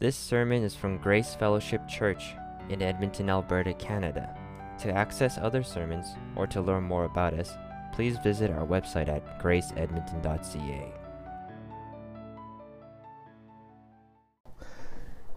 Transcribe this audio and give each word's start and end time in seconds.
This 0.00 0.16
sermon 0.16 0.62
is 0.62 0.74
from 0.74 0.96
Grace 0.96 1.34
Fellowship 1.34 1.86
Church 1.86 2.34
in 2.70 2.80
Edmonton, 2.80 3.28
Alberta, 3.28 3.74
Canada. 3.74 4.34
To 4.78 4.90
access 4.90 5.36
other 5.36 5.62
sermons 5.62 6.06
or 6.36 6.46
to 6.46 6.62
learn 6.62 6.84
more 6.84 7.04
about 7.04 7.34
us, 7.34 7.52
please 7.92 8.16
visit 8.24 8.50
our 8.50 8.66
website 8.66 9.08
at 9.08 9.38
graceedmonton.ca. 9.38 10.94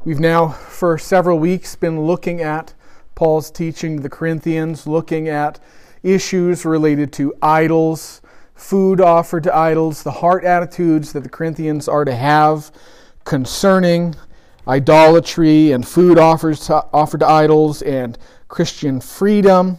We've 0.05 0.21
now, 0.21 0.47
for 0.47 0.97
several 0.97 1.39
weeks, 1.39 1.75
been 1.75 1.99
looking 1.99 2.41
at 2.41 2.73
Paul's 3.15 3.51
teaching 3.51 3.97
to 3.97 4.03
the 4.03 4.09
Corinthians, 4.09 4.87
looking 4.87 5.27
at 5.27 5.59
issues 6.03 6.63
related 6.63 7.11
to 7.13 7.33
idols, 7.41 8.21
food 8.55 9.01
offered 9.01 9.43
to 9.43 9.53
idols, 9.53 10.03
the 10.03 10.11
heart 10.11 10.45
attitudes 10.45 11.11
that 11.11 11.23
the 11.23 11.29
Corinthians 11.29 11.89
are 11.89 12.05
to 12.05 12.15
have 12.15 12.71
concerning 13.25 14.15
idolatry 14.67 15.71
and 15.71 15.87
food 15.87 16.17
offers 16.17 16.67
to, 16.67 16.85
offered 16.93 17.19
to 17.19 17.27
idols 17.27 17.81
and 17.81 18.17
Christian 18.47 19.01
freedom. 19.01 19.77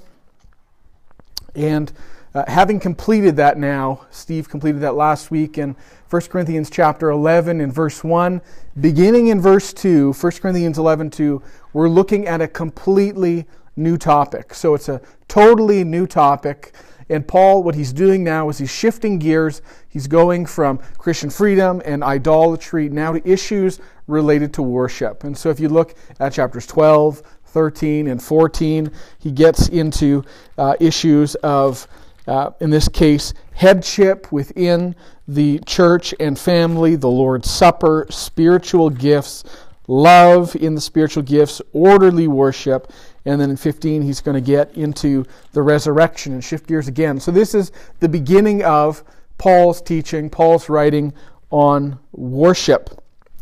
And 1.55 1.93
uh, 2.35 2.45
having 2.49 2.81
completed 2.81 3.37
that 3.37 3.59
now, 3.59 4.07
Steve 4.11 4.49
completed 4.49 4.81
that 4.81 4.95
last 4.95 5.31
week 5.31 5.57
in 5.57 5.77
1 6.11 6.23
Corinthians 6.23 6.69
chapter 6.69 7.11
11 7.11 7.61
in 7.61 7.71
verse 7.71 8.03
1. 8.03 8.41
Beginning 8.81 9.29
in 9.29 9.41
verse 9.41 9.73
2, 9.73 10.13
1 10.13 10.33
Corinthians 10.33 10.79
11 10.79 11.11
2, 11.11 11.43
we're 11.73 11.89
looking 11.89 12.27
at 12.27 12.41
a 12.41 12.49
completely 12.49 13.47
new 13.77 13.97
topic. 13.97 14.55
So 14.55 14.75
it's 14.75 14.89
a 14.89 15.01
totally 15.29 15.85
new 15.85 16.07
topic. 16.07 16.73
And 17.09 17.27
Paul, 17.27 17.63
what 17.63 17.75
he's 17.75 17.93
doing 17.93 18.25
now 18.25 18.49
is 18.49 18.59
he's 18.59 18.71
shifting 18.71 19.19
gears. 19.19 19.63
He's 19.89 20.07
going 20.07 20.47
from 20.47 20.79
Christian 20.99 21.31
freedom 21.31 21.83
and 21.85 22.03
idolatry 22.03 22.89
now 22.89 23.13
to 23.13 23.29
issues 23.29 23.81
related 24.07 24.53
to 24.55 24.63
worship. 24.63 25.25
And 25.25 25.37
so 25.37 25.51
if 25.51 25.61
you 25.61 25.69
look 25.69 25.95
at 26.21 26.33
chapters 26.33 26.67
12, 26.67 27.23
13, 27.45 28.09
and 28.09 28.23
14, 28.23 28.91
he 29.19 29.31
gets 29.31 29.69
into 29.69 30.25
uh, 30.59 30.75
issues 30.81 31.35
of, 31.37 31.87
uh, 32.27 32.51
in 32.61 32.71
this 32.71 32.89
case, 32.89 33.33
headship 33.55 34.33
within 34.33 34.97
the 35.29 35.61
church 35.61 36.15
and 36.21 36.39
family, 36.39 36.97
the 36.97 37.09
Lord's 37.09 37.51
Supper, 37.51 38.07
spiritual 38.11 38.91
gifts, 38.91 39.45
love 39.87 40.57
in 40.57 40.75
the 40.75 40.81
spiritual 40.81 41.23
gifts, 41.23 41.63
orderly 41.73 42.29
worship, 42.29 42.91
and 43.25 43.41
then 43.41 43.51
in 43.51 43.57
15, 43.57 44.03
he's 44.03 44.21
going 44.21 44.35
to 44.35 44.41
get 44.41 44.77
into 44.77 45.25
the 45.53 45.63
resurrection 45.63 46.33
and 46.33 46.45
shift 46.45 46.67
gears 46.67 46.89
again. 46.89 47.19
So, 47.19 47.31
this 47.31 47.55
is 47.55 47.73
the 48.01 48.09
beginning 48.09 48.63
of 48.65 49.03
Paul's 49.39 49.81
teaching, 49.81 50.31
Paul's 50.31 50.69
writing 50.69 51.13
on 51.51 51.99
worship. 52.13 52.91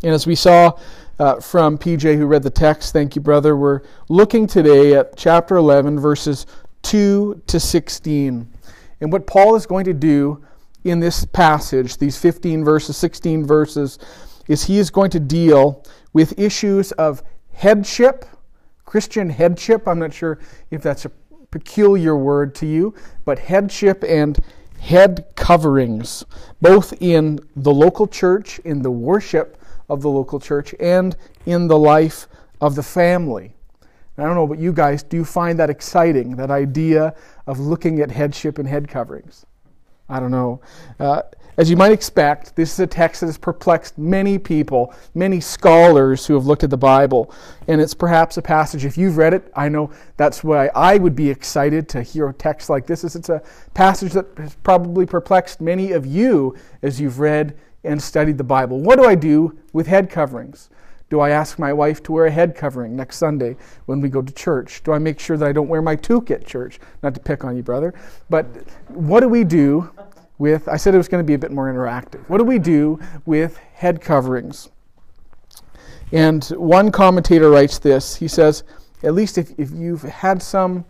And 0.02 0.12
as 0.12 0.26
we 0.26 0.34
saw 0.34 0.78
uh, 1.18 1.40
from 1.40 1.78
PJ, 1.78 2.16
who 2.16 2.26
read 2.26 2.42
the 2.42 2.50
text, 2.50 2.92
thank 2.92 3.14
you, 3.14 3.22
brother, 3.22 3.56
we're 3.56 3.82
looking 4.08 4.46
today 4.46 4.94
at 4.94 5.16
chapter 5.16 5.56
11, 5.56 5.98
verses 5.98 6.46
2 6.82 7.42
to 7.46 7.60
16. 7.60 8.48
And 9.00 9.12
what 9.12 9.26
Paul 9.26 9.56
is 9.56 9.66
going 9.66 9.84
to 9.84 9.94
do 9.94 10.44
in 10.84 11.00
this 11.00 11.24
passage, 11.24 11.98
these 11.98 12.18
15 12.18 12.64
verses, 12.64 12.96
16 12.96 13.46
verses, 13.46 13.98
is 14.48 14.64
he 14.64 14.78
is 14.78 14.90
going 14.90 15.10
to 15.10 15.20
deal 15.20 15.84
with 16.12 16.38
issues 16.38 16.92
of 16.92 17.22
headship 17.52 18.24
Christian 18.92 19.30
headship, 19.30 19.88
I'm 19.88 20.00
not 20.00 20.12
sure 20.12 20.38
if 20.70 20.82
that's 20.82 21.06
a 21.06 21.10
peculiar 21.50 22.14
word 22.14 22.54
to 22.56 22.66
you, 22.66 22.94
but 23.24 23.38
headship 23.38 24.04
and 24.06 24.38
head 24.80 25.24
coverings, 25.34 26.24
both 26.60 26.92
in 27.00 27.40
the 27.56 27.72
local 27.72 28.06
church, 28.06 28.58
in 28.66 28.82
the 28.82 28.90
worship 28.90 29.56
of 29.88 30.02
the 30.02 30.10
local 30.10 30.38
church, 30.38 30.74
and 30.78 31.16
in 31.46 31.68
the 31.68 31.78
life 31.78 32.28
of 32.60 32.74
the 32.74 32.82
family. 32.82 33.54
I 34.18 34.24
don't 34.24 34.34
know 34.34 34.44
about 34.44 34.58
you 34.58 34.74
guys, 34.74 35.02
do 35.02 35.16
you 35.16 35.24
find 35.24 35.58
that 35.58 35.70
exciting, 35.70 36.36
that 36.36 36.50
idea 36.50 37.14
of 37.46 37.58
looking 37.60 37.98
at 38.00 38.10
headship 38.10 38.58
and 38.58 38.68
head 38.68 38.88
coverings? 38.88 39.46
I 40.12 40.20
don't 40.20 40.30
know. 40.30 40.60
Uh, 41.00 41.22
as 41.56 41.70
you 41.70 41.76
might 41.76 41.90
expect, 41.90 42.54
this 42.54 42.72
is 42.74 42.80
a 42.80 42.86
text 42.86 43.20
that 43.20 43.28
has 43.28 43.38
perplexed 43.38 43.96
many 43.96 44.38
people, 44.38 44.94
many 45.14 45.40
scholars 45.40 46.26
who 46.26 46.34
have 46.34 46.44
looked 46.44 46.64
at 46.64 46.70
the 46.70 46.76
Bible. 46.76 47.32
And 47.66 47.80
it's 47.80 47.94
perhaps 47.94 48.36
a 48.36 48.42
passage, 48.42 48.84
if 48.84 48.98
you've 48.98 49.16
read 49.16 49.32
it, 49.32 49.50
I 49.56 49.70
know 49.70 49.90
that's 50.18 50.44
why 50.44 50.68
I 50.74 50.98
would 50.98 51.16
be 51.16 51.30
excited 51.30 51.88
to 51.90 52.02
hear 52.02 52.28
a 52.28 52.34
text 52.34 52.68
like 52.68 52.86
this. 52.86 53.04
Is 53.04 53.16
it's 53.16 53.30
a 53.30 53.42
passage 53.72 54.12
that 54.12 54.26
has 54.36 54.54
probably 54.56 55.06
perplexed 55.06 55.62
many 55.62 55.92
of 55.92 56.04
you 56.04 56.56
as 56.82 57.00
you've 57.00 57.18
read 57.18 57.56
and 57.84 58.02
studied 58.02 58.36
the 58.36 58.44
Bible. 58.44 58.80
What 58.80 58.98
do 58.98 59.06
I 59.06 59.14
do 59.14 59.58
with 59.72 59.86
head 59.86 60.10
coverings? 60.10 60.68
Do 61.12 61.20
I 61.20 61.28
ask 61.28 61.58
my 61.58 61.74
wife 61.74 62.02
to 62.04 62.12
wear 62.12 62.24
a 62.24 62.30
head 62.30 62.56
covering 62.56 62.96
next 62.96 63.18
Sunday 63.18 63.58
when 63.84 64.00
we 64.00 64.08
go 64.08 64.22
to 64.22 64.32
church? 64.32 64.82
Do 64.82 64.92
I 64.92 64.98
make 64.98 65.20
sure 65.20 65.36
that 65.36 65.46
I 65.46 65.52
don't 65.52 65.68
wear 65.68 65.82
my 65.82 65.94
toque 65.94 66.30
at 66.30 66.46
church? 66.46 66.80
Not 67.02 67.12
to 67.12 67.20
pick 67.20 67.44
on 67.44 67.54
you, 67.54 67.62
brother. 67.62 67.92
But 68.30 68.46
what 68.88 69.20
do 69.20 69.28
we 69.28 69.44
do 69.44 69.90
with, 70.42 70.68
I 70.68 70.76
said 70.76 70.92
it 70.92 70.98
was 70.98 71.06
going 71.06 71.22
to 71.22 71.26
be 71.26 71.34
a 71.34 71.38
bit 71.38 71.52
more 71.52 71.72
interactive. 71.72 72.28
What 72.28 72.38
do 72.38 72.44
we 72.44 72.58
do 72.58 72.98
with 73.24 73.56
head 73.74 74.00
coverings? 74.00 74.70
And 76.10 76.44
one 76.46 76.90
commentator 76.90 77.48
writes 77.48 77.78
this. 77.78 78.16
He 78.16 78.26
says, 78.26 78.64
at 79.04 79.14
least 79.14 79.38
if, 79.38 79.52
if 79.56 79.70
you've 79.70 80.02
had 80.02 80.42
some 80.42 80.84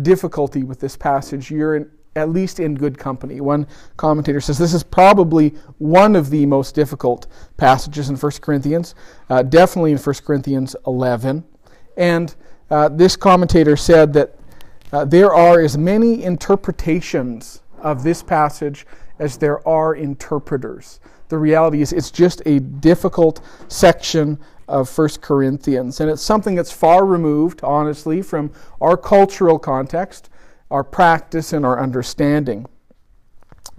difficulty 0.00 0.64
with 0.64 0.80
this 0.80 0.96
passage, 0.96 1.50
you're 1.50 1.76
in, 1.76 1.90
at 2.16 2.30
least 2.30 2.60
in 2.60 2.74
good 2.74 2.96
company. 2.96 3.42
One 3.42 3.66
commentator 3.98 4.40
says 4.40 4.56
this 4.56 4.72
is 4.72 4.82
probably 4.82 5.50
one 5.76 6.16
of 6.16 6.30
the 6.30 6.46
most 6.46 6.74
difficult 6.74 7.26
passages 7.58 8.08
in 8.08 8.16
1 8.16 8.32
Corinthians, 8.40 8.94
uh, 9.28 9.42
definitely 9.42 9.92
in 9.92 9.98
1 9.98 10.14
Corinthians 10.24 10.74
11. 10.86 11.44
And 11.98 12.34
uh, 12.70 12.88
this 12.88 13.16
commentator 13.16 13.76
said 13.76 14.14
that 14.14 14.34
uh, 14.92 15.04
there 15.04 15.34
are 15.34 15.60
as 15.60 15.76
many 15.76 16.22
interpretations 16.22 17.60
of 17.84 18.02
this 18.02 18.22
passage 18.22 18.86
as 19.20 19.36
there 19.36 19.66
are 19.68 19.94
interpreters. 19.94 20.98
The 21.28 21.38
reality 21.38 21.80
is, 21.80 21.92
it's 21.92 22.10
just 22.10 22.42
a 22.46 22.58
difficult 22.58 23.40
section 23.68 24.38
of 24.66 24.96
1 24.96 25.08
Corinthians, 25.20 26.00
and 26.00 26.10
it's 26.10 26.22
something 26.22 26.54
that's 26.54 26.72
far 26.72 27.04
removed, 27.04 27.60
honestly, 27.62 28.22
from 28.22 28.50
our 28.80 28.96
cultural 28.96 29.58
context, 29.58 30.30
our 30.70 30.82
practice, 30.82 31.52
and 31.52 31.64
our 31.64 31.80
understanding. 31.80 32.66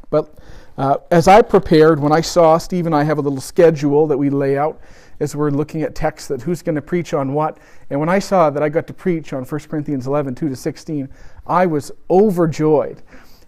But 0.10 0.38
uh, 0.78 0.98
as 1.10 1.28
I 1.28 1.42
prepared, 1.42 2.00
when 2.00 2.12
I 2.12 2.22
saw 2.22 2.58
Steve 2.58 2.86
and 2.86 2.96
I 2.96 3.04
have 3.04 3.18
a 3.18 3.22
little 3.22 3.42
schedule 3.42 4.08
that 4.08 4.18
we 4.18 4.30
lay 4.30 4.58
out 4.58 4.80
as 5.20 5.36
we're 5.36 5.50
looking 5.50 5.82
at 5.82 5.96
texts 5.96 6.28
that 6.28 6.42
who's 6.42 6.62
going 6.62 6.76
to 6.76 6.82
preach 6.82 7.14
on 7.14 7.34
what, 7.34 7.58
and 7.90 8.00
when 8.00 8.10
I 8.10 8.20
saw 8.20 8.50
that 8.50 8.62
I 8.62 8.70
got 8.70 8.86
to 8.88 8.94
preach 8.94 9.34
on 9.34 9.46
1 9.46 9.62
Corinthians 9.62 10.08
11, 10.08 10.36
2 10.36 10.50
to 10.50 10.56
16, 10.56 11.10
I 11.48 11.66
was 11.66 11.92
overjoyed. 12.10 13.02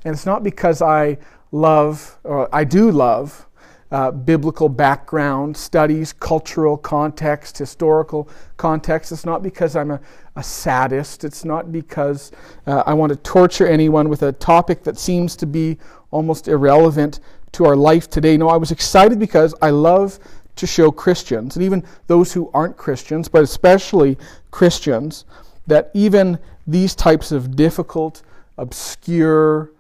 And 0.05 0.13
it's 0.13 0.25
not 0.25 0.43
because 0.43 0.81
I 0.81 1.17
love, 1.51 2.17
or 2.23 2.53
I 2.53 2.63
do 2.63 2.91
love, 2.91 3.47
uh, 3.89 4.11
biblical 4.11 4.67
background, 4.67 5.55
studies, 5.55 6.11
cultural 6.11 6.77
context, 6.77 7.57
historical 7.57 8.27
context. 8.57 9.11
It's 9.11 9.25
not 9.25 9.41
because 9.41 9.75
I'm 9.75 9.91
a, 9.91 10.01
a 10.35 10.43
sadist. 10.43 11.23
It's 11.23 11.45
not 11.45 11.71
because 11.71 12.31
uh, 12.65 12.83
I 12.85 12.93
want 12.93 13.11
to 13.11 13.15
torture 13.17 13.65
anyone 13.65 14.09
with 14.09 14.23
a 14.23 14.33
topic 14.33 14.83
that 14.83 14.97
seems 14.97 15.35
to 15.37 15.45
be 15.45 15.77
almost 16.11 16.47
irrelevant 16.47 17.21
to 17.53 17.65
our 17.65 17.75
life 17.75 18.09
today. 18.09 18.35
No, 18.35 18.49
I 18.49 18.57
was 18.57 18.71
excited 18.71 19.19
because 19.19 19.55
I 19.61 19.69
love 19.69 20.19
to 20.57 20.67
show 20.67 20.91
Christians, 20.91 21.55
and 21.55 21.63
even 21.63 21.83
those 22.07 22.33
who 22.33 22.49
aren't 22.53 22.75
Christians, 22.77 23.27
but 23.27 23.43
especially 23.43 24.17
Christians, 24.51 25.25
that 25.67 25.91
even 25.93 26.39
these 26.65 26.95
types 26.95 27.31
of 27.31 27.55
difficult, 27.55 28.23
obscure, 28.57 29.71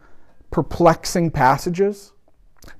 perplexing 0.51 1.31
passages. 1.31 2.13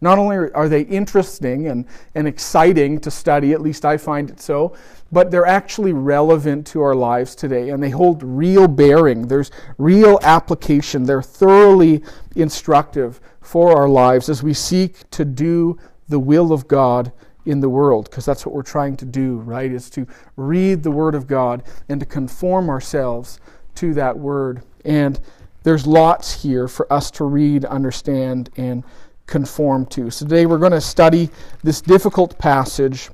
Not 0.01 0.19
only 0.19 0.51
are 0.51 0.67
they 0.67 0.81
interesting 0.81 1.67
and, 1.67 1.85
and 2.13 2.27
exciting 2.27 2.99
to 2.99 3.11
study, 3.11 3.53
at 3.53 3.61
least 3.61 3.85
I 3.85 3.97
find 3.97 4.29
it 4.29 4.41
so, 4.41 4.75
but 5.11 5.31
they're 5.31 5.45
actually 5.45 5.93
relevant 5.93 6.67
to 6.67 6.81
our 6.81 6.95
lives 6.95 7.35
today 7.35 7.69
and 7.69 7.81
they 7.81 7.89
hold 7.89 8.21
real 8.21 8.67
bearing. 8.67 9.27
There's 9.27 9.49
real 9.77 10.19
application. 10.23 11.03
They're 11.03 11.21
thoroughly 11.21 12.03
instructive 12.35 13.21
for 13.39 13.77
our 13.77 13.87
lives 13.87 14.27
as 14.27 14.43
we 14.43 14.53
seek 14.53 15.09
to 15.11 15.23
do 15.23 15.77
the 16.09 16.19
will 16.19 16.51
of 16.51 16.67
God 16.67 17.13
in 17.45 17.61
the 17.61 17.69
world, 17.69 18.09
because 18.09 18.25
that's 18.25 18.45
what 18.45 18.53
we're 18.53 18.61
trying 18.61 18.97
to 18.97 19.05
do, 19.05 19.37
right? 19.37 19.71
Is 19.71 19.89
to 19.91 20.05
read 20.35 20.83
the 20.83 20.91
Word 20.91 21.15
of 21.15 21.27
God 21.27 21.63
and 21.87 21.97
to 22.01 22.05
conform 22.05 22.69
ourselves 22.69 23.39
to 23.75 23.93
that 23.93 24.17
Word. 24.17 24.63
And 24.83 25.17
there's 25.63 25.85
lots 25.85 26.43
here 26.43 26.67
for 26.67 26.91
us 26.91 27.11
to 27.11 27.25
read, 27.25 27.65
understand, 27.65 28.49
and 28.57 28.83
conform 29.25 29.85
to. 29.87 30.09
So 30.09 30.25
today 30.25 30.45
we're 30.45 30.57
going 30.57 30.71
to 30.71 30.81
study 30.81 31.29
this 31.63 31.81
difficult 31.81 32.37
passage, 32.39 33.09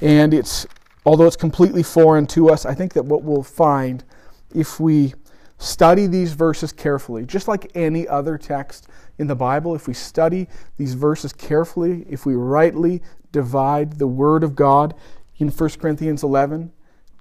and 0.00 0.32
it's 0.32 0.66
although 1.04 1.26
it's 1.26 1.36
completely 1.36 1.82
foreign 1.82 2.26
to 2.28 2.48
us, 2.48 2.64
I 2.64 2.74
think 2.74 2.92
that 2.94 3.04
what 3.04 3.22
we'll 3.22 3.42
find 3.42 4.04
if 4.54 4.80
we 4.80 5.14
study 5.58 6.06
these 6.06 6.32
verses 6.32 6.72
carefully, 6.72 7.24
just 7.24 7.48
like 7.48 7.70
any 7.74 8.06
other 8.08 8.36
text 8.36 8.88
in 9.18 9.26
the 9.26 9.36
Bible, 9.36 9.74
if 9.74 9.86
we 9.86 9.94
study 9.94 10.48
these 10.76 10.94
verses 10.94 11.32
carefully, 11.32 12.04
if 12.08 12.26
we 12.26 12.34
rightly 12.34 13.02
divide 13.30 13.98
the 13.98 14.06
Word 14.06 14.42
of 14.42 14.56
God 14.56 14.94
in 15.38 15.48
1 15.48 15.70
Corinthians 15.80 16.22
11, 16.22 16.72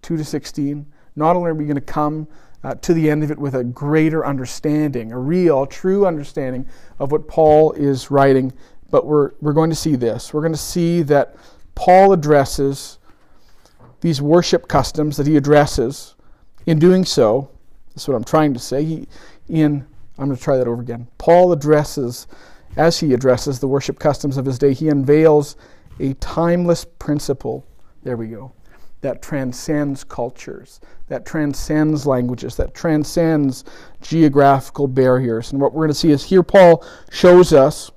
2 0.02 0.18
to 0.18 0.26
16. 0.26 0.86
Not 1.16 1.36
only 1.36 1.52
are 1.52 1.54
we 1.54 1.66
going 1.66 1.76
to 1.76 1.82
come 1.82 2.28
uh, 2.64 2.76
to 2.76 2.94
the 2.94 3.10
end 3.10 3.24
of 3.24 3.32
it 3.32 3.40
with 3.40 3.56
a 3.56 3.64
greater 3.64 4.26
understanding, 4.26 5.12
a 5.12 5.20
real, 5.20 5.66
true 5.66 6.06
understanding 6.06 6.68
of 7.00 7.12
what 7.12 7.28
Paul 7.28 7.72
is 7.74 8.12
writing, 8.12 8.54
but 8.90 9.06
we're, 9.06 9.32
we're 9.42 9.54
going 9.54 9.70
to 9.70 9.76
see 9.76 9.96
this. 9.96 10.34
We're 10.34 10.42
going 10.42 10.54
to 10.54 10.58
see 10.58 11.02
that 11.04 11.36
Paul 11.76 12.14
addresses 12.14 13.00
these 14.02 14.22
worship 14.22 14.68
customs 14.68 15.18
that 15.18 15.28
he 15.28 15.38
addresses. 15.38 16.16
In 16.66 16.78
doing 16.78 17.06
so, 17.06 17.50
that's 17.90 18.08
what 18.08 18.16
I'm 18.16 18.24
trying 18.24 18.54
to 18.54 18.60
say. 18.60 18.84
He, 18.84 19.08
in 19.50 19.86
I'm 20.18 20.28
going 20.28 20.38
to 20.38 20.44
try 20.44 20.58
that 20.58 20.68
over 20.68 20.82
again. 20.82 21.08
Paul 21.18 21.52
addresses, 21.52 22.28
as 22.78 23.00
he 23.00 23.14
addresses 23.14 23.60
the 23.60 23.68
worship 23.68 23.98
customs 23.98 24.38
of 24.38 24.46
his 24.46 24.60
day, 24.60 24.74
he 24.74 24.90
unveils 24.90 25.56
a 26.00 26.14
timeless 26.16 26.86
principle. 26.86 27.66
There 28.04 28.18
we 28.18 28.28
go. 28.28 28.52
That 29.02 29.22
transcends 29.22 30.04
cultures, 30.04 30.80
that 31.08 31.26
transcends 31.26 32.06
languages, 32.06 32.56
that 32.58 32.74
transcends 32.74 33.64
geographical 34.02 34.88
barriers. 34.88 35.52
And 35.52 35.62
what 35.62 35.74
we're 35.74 35.82
going 35.82 35.90
to 35.90 35.96
see 35.96 36.12
is 36.12 36.24
here 36.24 36.44
Paul 36.44 36.86
shows 37.12 37.52
us 37.52 37.92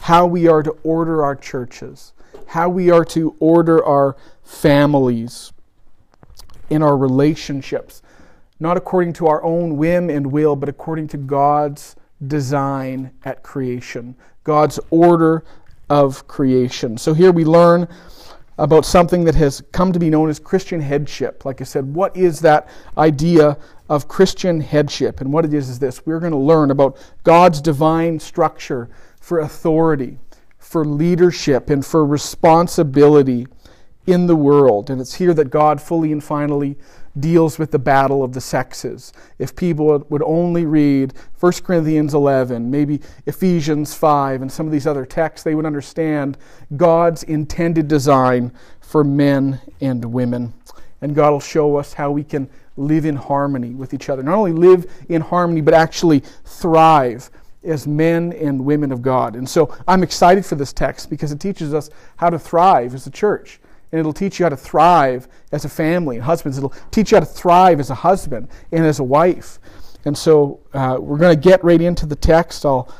how 0.00 0.26
we 0.26 0.48
are 0.48 0.62
to 0.62 0.72
order 0.82 1.22
our 1.22 1.36
churches, 1.36 2.14
how 2.46 2.68
we 2.68 2.90
are 2.90 3.04
to 3.06 3.36
order 3.38 3.84
our 3.84 4.16
families, 4.42 5.52
in 6.70 6.82
our 6.82 6.96
relationships, 6.96 8.00
not 8.60 8.76
according 8.76 9.12
to 9.14 9.26
our 9.26 9.42
own 9.42 9.76
whim 9.76 10.08
and 10.08 10.30
will, 10.30 10.56
but 10.56 10.68
according 10.68 11.08
to 11.08 11.16
God's 11.16 11.96
design 12.26 13.10
at 13.24 13.42
creation, 13.42 14.14
God's 14.44 14.78
order 14.90 15.44
of 15.90 16.26
creation. 16.28 16.96
So 16.96 17.12
here 17.12 17.32
we 17.32 17.44
learn 17.44 17.88
about 18.60 18.84
something 18.84 19.24
that 19.24 19.34
has 19.34 19.62
come 19.72 19.90
to 19.90 19.98
be 19.98 20.10
known 20.10 20.28
as 20.28 20.38
Christian 20.38 20.82
headship. 20.82 21.46
Like 21.46 21.62
I 21.62 21.64
said, 21.64 21.94
what 21.94 22.14
is 22.14 22.40
that 22.40 22.68
idea 22.98 23.56
of 23.88 24.06
Christian 24.06 24.60
headship? 24.60 25.22
And 25.22 25.32
what 25.32 25.46
it 25.46 25.54
is 25.54 25.70
is 25.70 25.78
this 25.78 26.04
we're 26.04 26.20
going 26.20 26.32
to 26.32 26.38
learn 26.38 26.70
about 26.70 26.98
God's 27.24 27.62
divine 27.62 28.20
structure 28.20 28.90
for 29.18 29.40
authority, 29.40 30.18
for 30.58 30.84
leadership, 30.84 31.70
and 31.70 31.84
for 31.84 32.04
responsibility 32.04 33.46
in 34.06 34.26
the 34.26 34.36
world. 34.36 34.90
And 34.90 35.00
it's 35.00 35.14
here 35.14 35.32
that 35.32 35.48
God 35.48 35.80
fully 35.80 36.12
and 36.12 36.22
finally 36.22 36.76
deals 37.18 37.58
with 37.58 37.70
the 37.70 37.78
battle 37.78 38.22
of 38.22 38.32
the 38.32 38.40
sexes. 38.40 39.12
If 39.38 39.56
people 39.56 40.06
would 40.08 40.22
only 40.22 40.64
read 40.64 41.14
1 41.40 41.52
Corinthians 41.64 42.14
11, 42.14 42.70
maybe 42.70 43.00
Ephesians 43.26 43.94
5, 43.94 44.42
and 44.42 44.52
some 44.52 44.66
of 44.66 44.72
these 44.72 44.86
other 44.86 45.04
texts, 45.04 45.44
they 45.44 45.54
would 45.54 45.66
understand 45.66 46.38
God's 46.76 47.22
intended 47.24 47.88
design 47.88 48.52
for 48.80 49.02
men 49.02 49.60
and 49.80 50.04
women. 50.04 50.52
And 51.00 51.14
God 51.14 51.30
will 51.30 51.40
show 51.40 51.76
us 51.76 51.92
how 51.92 52.10
we 52.10 52.22
can 52.22 52.48
live 52.76 53.04
in 53.04 53.16
harmony 53.16 53.70
with 53.70 53.92
each 53.94 54.08
other. 54.08 54.22
Not 54.22 54.34
only 54.34 54.52
live 54.52 54.90
in 55.08 55.20
harmony, 55.20 55.60
but 55.60 55.74
actually 55.74 56.22
thrive 56.44 57.30
as 57.62 57.86
men 57.86 58.32
and 58.34 58.64
women 58.64 58.92
of 58.92 59.02
God. 59.02 59.36
And 59.36 59.48
so 59.48 59.76
I'm 59.86 60.02
excited 60.02 60.46
for 60.46 60.54
this 60.54 60.72
text 60.72 61.10
because 61.10 61.32
it 61.32 61.40
teaches 61.40 61.74
us 61.74 61.90
how 62.16 62.30
to 62.30 62.38
thrive 62.38 62.94
as 62.94 63.06
a 63.06 63.10
church 63.10 63.60
and 63.92 63.98
it'll 63.98 64.12
teach 64.12 64.38
you 64.38 64.44
how 64.44 64.50
to 64.50 64.56
thrive 64.56 65.28
as 65.52 65.64
a 65.64 65.68
family. 65.68 66.16
And 66.16 66.24
husbands, 66.24 66.58
it'll 66.58 66.74
teach 66.90 67.10
you 67.10 67.16
how 67.16 67.20
to 67.20 67.26
thrive 67.26 67.80
as 67.80 67.90
a 67.90 67.94
husband 67.94 68.48
and 68.72 68.84
as 68.84 68.98
a 68.98 69.04
wife. 69.04 69.58
And 70.04 70.16
so 70.16 70.60
uh, 70.72 70.96
we're 71.00 71.18
going 71.18 71.34
to 71.38 71.48
get 71.48 71.62
right 71.64 71.80
into 71.80 72.06
the 72.06 72.16
text. 72.16 72.64
I'll 72.64 72.92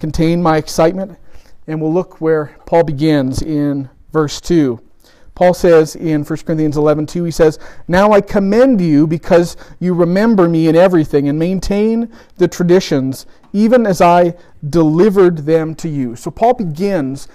contain 0.00 0.42
my 0.42 0.56
excitement, 0.56 1.18
and 1.66 1.80
we'll 1.80 1.92
look 1.92 2.20
where 2.20 2.56
Paul 2.66 2.84
begins 2.84 3.42
in 3.42 3.88
verse 4.12 4.40
2. 4.40 4.80
Paul 5.38 5.54
says 5.54 5.94
in 5.94 6.24
1 6.24 6.38
Corinthians 6.40 6.76
11, 6.76 7.06
2, 7.06 7.22
he 7.22 7.30
says, 7.30 7.60
Now 7.86 8.10
I 8.10 8.20
commend 8.20 8.80
you 8.80 9.06
because 9.06 9.56
you 9.78 9.94
remember 9.94 10.48
me 10.48 10.66
in 10.66 10.74
everything 10.74 11.28
and 11.28 11.38
maintain 11.38 12.12
the 12.38 12.48
traditions, 12.48 13.24
even 13.52 13.86
as 13.86 14.00
I 14.00 14.34
delivered 14.68 15.38
them 15.38 15.76
to 15.76 15.88
you. 15.88 16.16
So 16.16 16.32
Paul 16.32 16.54
begins 16.54 17.28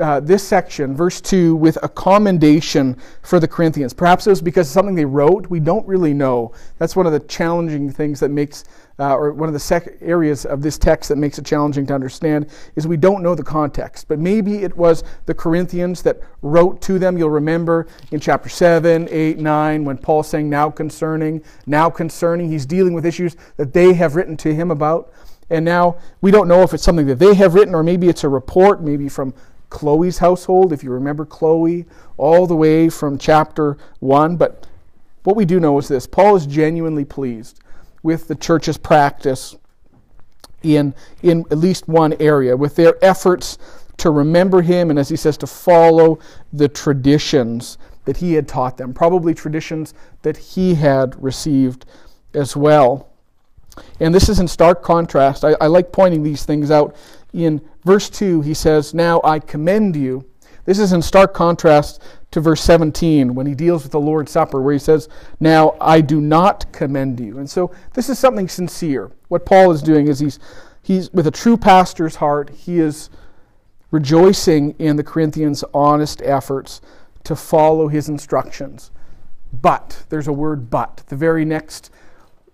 uh, 0.00 0.20
this 0.20 0.46
section, 0.46 0.94
verse 0.94 1.20
2, 1.20 1.56
with 1.56 1.78
a 1.82 1.88
commendation 1.88 2.96
for 3.22 3.40
the 3.40 3.48
Corinthians. 3.48 3.92
Perhaps 3.92 4.26
it 4.26 4.30
was 4.30 4.42
because 4.42 4.68
of 4.68 4.72
something 4.72 4.94
they 4.94 5.04
wrote. 5.04 5.48
We 5.48 5.60
don't 5.60 5.86
really 5.86 6.14
know. 6.14 6.52
That's 6.78 6.96
one 6.96 7.06
of 7.06 7.12
the 7.12 7.20
challenging 7.20 7.90
things 7.90 8.20
that 8.20 8.30
makes, 8.30 8.64
uh, 8.98 9.14
or 9.14 9.32
one 9.32 9.48
of 9.48 9.52
the 9.52 9.60
sec- 9.60 9.96
areas 10.00 10.44
of 10.44 10.62
this 10.62 10.78
text 10.78 11.08
that 11.08 11.16
makes 11.16 11.38
it 11.38 11.46
challenging 11.46 11.86
to 11.86 11.94
understand, 11.94 12.50
is 12.76 12.86
we 12.86 12.96
don't 12.96 13.22
know 13.22 13.34
the 13.34 13.42
context. 13.42 14.08
But 14.08 14.18
maybe 14.18 14.62
it 14.62 14.76
was 14.76 15.04
the 15.26 15.34
Corinthians 15.34 16.02
that 16.02 16.20
wrote 16.42 16.80
to 16.82 16.98
them. 16.98 17.18
You'll 17.18 17.30
remember 17.30 17.86
in 18.10 18.20
chapter 18.20 18.48
7, 18.48 19.08
8, 19.10 19.38
9, 19.38 19.84
when 19.84 19.98
Paul's 19.98 20.28
saying, 20.28 20.48
now 20.48 20.70
concerning, 20.70 21.42
now 21.66 21.90
concerning, 21.90 22.50
he's 22.50 22.66
dealing 22.66 22.94
with 22.94 23.06
issues 23.06 23.36
that 23.56 23.72
they 23.72 23.92
have 23.94 24.16
written 24.16 24.36
to 24.38 24.54
him 24.54 24.70
about. 24.70 25.12
And 25.52 25.66
now 25.66 25.98
we 26.22 26.30
don't 26.30 26.48
know 26.48 26.62
if 26.62 26.72
it's 26.72 26.82
something 26.82 27.06
that 27.06 27.18
they 27.18 27.34
have 27.34 27.54
written 27.54 27.74
or 27.74 27.82
maybe 27.82 28.08
it's 28.08 28.24
a 28.24 28.28
report, 28.28 28.82
maybe 28.82 29.08
from 29.10 29.34
Chloe's 29.72 30.18
household, 30.18 30.70
if 30.70 30.84
you 30.84 30.90
remember 30.90 31.24
Chloe, 31.24 31.86
all 32.18 32.46
the 32.46 32.54
way 32.54 32.90
from 32.90 33.16
chapter 33.16 33.78
1. 34.00 34.36
But 34.36 34.66
what 35.24 35.34
we 35.34 35.46
do 35.46 35.58
know 35.58 35.78
is 35.78 35.88
this 35.88 36.06
Paul 36.06 36.36
is 36.36 36.46
genuinely 36.46 37.06
pleased 37.06 37.60
with 38.02 38.28
the 38.28 38.34
church's 38.34 38.76
practice 38.76 39.56
in, 40.62 40.94
in 41.22 41.46
at 41.50 41.56
least 41.56 41.88
one 41.88 42.12
area, 42.20 42.54
with 42.54 42.76
their 42.76 43.02
efforts 43.02 43.56
to 43.96 44.10
remember 44.10 44.60
him 44.60 44.90
and, 44.90 44.98
as 44.98 45.08
he 45.08 45.16
says, 45.16 45.38
to 45.38 45.46
follow 45.46 46.18
the 46.52 46.68
traditions 46.68 47.78
that 48.04 48.18
he 48.18 48.34
had 48.34 48.46
taught 48.46 48.76
them, 48.76 48.92
probably 48.92 49.32
traditions 49.32 49.94
that 50.20 50.36
he 50.36 50.74
had 50.74 51.20
received 51.22 51.86
as 52.34 52.54
well. 52.54 53.08
And 54.00 54.14
this 54.14 54.28
is 54.28 54.38
in 54.38 54.48
stark 54.48 54.82
contrast. 54.82 55.44
I, 55.44 55.56
I 55.62 55.68
like 55.68 55.92
pointing 55.92 56.22
these 56.22 56.44
things 56.44 56.70
out 56.70 56.94
in 57.32 57.60
verse 57.84 58.10
2, 58.10 58.42
he 58.42 58.54
says, 58.54 58.94
Now 58.94 59.20
I 59.24 59.38
commend 59.38 59.96
you. 59.96 60.28
This 60.64 60.78
is 60.78 60.92
in 60.92 61.02
stark 61.02 61.34
contrast 61.34 62.00
to 62.30 62.40
verse 62.40 62.62
17 62.62 63.34
when 63.34 63.46
he 63.46 63.54
deals 63.54 63.82
with 63.82 63.92
the 63.92 64.00
Lord's 64.00 64.32
Supper, 64.32 64.60
where 64.60 64.72
he 64.72 64.78
says, 64.78 65.08
Now 65.40 65.76
I 65.80 66.00
do 66.00 66.20
not 66.20 66.70
commend 66.72 67.20
you. 67.20 67.38
And 67.38 67.48
so 67.48 67.72
this 67.94 68.08
is 68.08 68.18
something 68.18 68.48
sincere. 68.48 69.10
What 69.28 69.46
Paul 69.46 69.72
is 69.72 69.82
doing 69.82 70.08
is 70.08 70.20
he's, 70.20 70.38
he's 70.82 71.12
with 71.12 71.26
a 71.26 71.32
true 71.32 71.56
pastor's 71.56 72.16
heart, 72.16 72.50
he 72.50 72.78
is 72.78 73.10
rejoicing 73.90 74.74
in 74.78 74.96
the 74.96 75.04
Corinthians' 75.04 75.64
honest 75.74 76.22
efforts 76.22 76.80
to 77.24 77.36
follow 77.36 77.88
his 77.88 78.08
instructions. 78.08 78.90
But, 79.52 80.04
there's 80.08 80.28
a 80.28 80.32
word 80.32 80.70
but. 80.70 81.02
The 81.08 81.16
very 81.16 81.44
next 81.44 81.90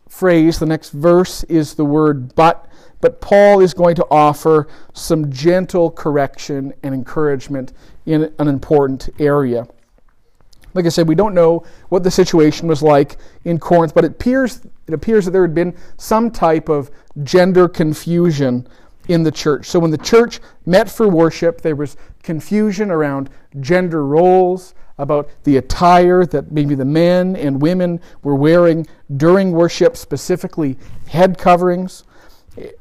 phrase, 0.08 0.58
the 0.58 0.66
next 0.66 0.90
verse 0.90 1.44
is 1.44 1.74
the 1.74 1.84
word 1.84 2.34
but. 2.34 2.67
But 3.00 3.20
Paul 3.20 3.60
is 3.60 3.74
going 3.74 3.94
to 3.96 4.06
offer 4.10 4.68
some 4.92 5.30
gentle 5.30 5.90
correction 5.90 6.72
and 6.82 6.94
encouragement 6.94 7.72
in 8.06 8.32
an 8.38 8.48
important 8.48 9.08
area. 9.18 9.66
Like 10.74 10.84
I 10.84 10.90
said, 10.90 11.08
we 11.08 11.14
don't 11.14 11.34
know 11.34 11.64
what 11.88 12.02
the 12.02 12.10
situation 12.10 12.68
was 12.68 12.82
like 12.82 13.16
in 13.44 13.58
Corinth, 13.58 13.94
but 13.94 14.04
it 14.04 14.12
appears, 14.12 14.66
it 14.86 14.94
appears 14.94 15.24
that 15.24 15.30
there 15.30 15.42
had 15.42 15.54
been 15.54 15.76
some 15.96 16.30
type 16.30 16.68
of 16.68 16.90
gender 17.22 17.68
confusion 17.68 18.66
in 19.08 19.22
the 19.22 19.32
church. 19.32 19.66
So 19.66 19.78
when 19.78 19.90
the 19.90 19.98
church 19.98 20.40
met 20.66 20.90
for 20.90 21.08
worship, 21.08 21.62
there 21.62 21.76
was 21.76 21.96
confusion 22.22 22.90
around 22.90 23.30
gender 23.60 24.04
roles, 24.04 24.74
about 24.98 25.30
the 25.44 25.56
attire 25.56 26.26
that 26.26 26.50
maybe 26.50 26.74
the 26.74 26.84
men 26.84 27.36
and 27.36 27.62
women 27.62 28.00
were 28.22 28.34
wearing 28.34 28.86
during 29.16 29.52
worship, 29.52 29.96
specifically 29.96 30.76
head 31.06 31.38
coverings. 31.38 32.04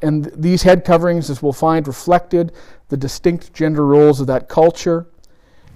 And 0.01 0.25
these 0.35 0.63
head 0.63 0.85
coverings, 0.85 1.29
as 1.29 1.41
we'll 1.41 1.53
find, 1.53 1.87
reflected 1.87 2.51
the 2.89 2.97
distinct 2.97 3.53
gender 3.53 3.85
roles 3.85 4.19
of 4.19 4.27
that 4.27 4.49
culture. 4.49 5.07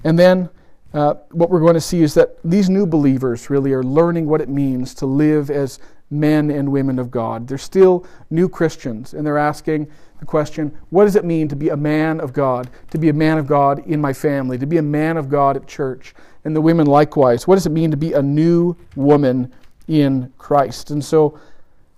And 0.03 0.17
then 0.17 0.49
uh, 0.93 1.15
what 1.31 1.49
we're 1.49 1.59
going 1.59 1.75
to 1.75 1.81
see 1.81 2.01
is 2.01 2.13
that 2.15 2.37
these 2.43 2.69
new 2.69 2.85
believers 2.85 3.49
really 3.49 3.73
are 3.73 3.83
learning 3.83 4.27
what 4.27 4.41
it 4.41 4.49
means 4.49 4.93
to 4.95 5.05
live 5.05 5.49
as 5.49 5.79
men 6.09 6.51
and 6.51 6.69
women 6.69 6.99
of 6.99 7.09
God. 7.09 7.47
They're 7.47 7.57
still 7.57 8.05
new 8.29 8.49
Christians, 8.49 9.13
and 9.13 9.25
they're 9.25 9.37
asking 9.37 9.87
the 10.19 10.25
question 10.25 10.77
what 10.89 11.05
does 11.05 11.15
it 11.15 11.23
mean 11.23 11.47
to 11.47 11.55
be 11.55 11.69
a 11.69 11.77
man 11.77 12.19
of 12.19 12.33
God, 12.33 12.69
to 12.89 12.97
be 12.97 13.09
a 13.09 13.13
man 13.13 13.37
of 13.37 13.47
God 13.47 13.85
in 13.87 14.01
my 14.01 14.11
family, 14.11 14.57
to 14.57 14.65
be 14.65 14.77
a 14.77 14.83
man 14.83 15.15
of 15.17 15.29
God 15.29 15.55
at 15.55 15.67
church? 15.67 16.13
And 16.43 16.55
the 16.55 16.61
women 16.61 16.87
likewise. 16.87 17.47
What 17.47 17.55
does 17.55 17.65
it 17.65 17.71
mean 17.71 17.91
to 17.91 17.97
be 17.97 18.13
a 18.13 18.21
new 18.21 18.75
woman 18.95 19.53
in 19.87 20.33
Christ? 20.37 20.91
And 20.91 21.03
so 21.03 21.39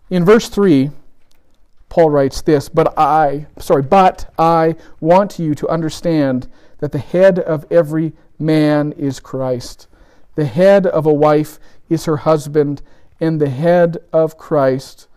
in 0.10 0.24
verse 0.24 0.50
3, 0.50 0.92
Paul 1.94 2.10
writes 2.10 2.42
this, 2.42 2.70
but 2.70 2.98
I, 2.98 3.46
sorry, 3.60 3.84
but 3.84 4.34
I 4.40 4.78
want 5.00 5.38
you 5.38 5.54
to 5.54 5.68
understand 5.68 6.48
that 6.80 6.92
the 6.92 6.98
head 6.98 7.38
of 7.38 7.72
every 7.72 8.14
man 8.40 8.94
is 8.94 9.20
Christ. 9.20 9.86
The 10.34 10.46
head 10.46 10.88
of 10.88 11.06
a 11.06 11.14
wife 11.14 11.60
is 11.90 12.06
her 12.06 12.18
husband, 12.18 12.82
and 13.20 13.40
the 13.40 13.52
head 13.52 13.98
of 14.12 14.40
Christ 14.40 15.08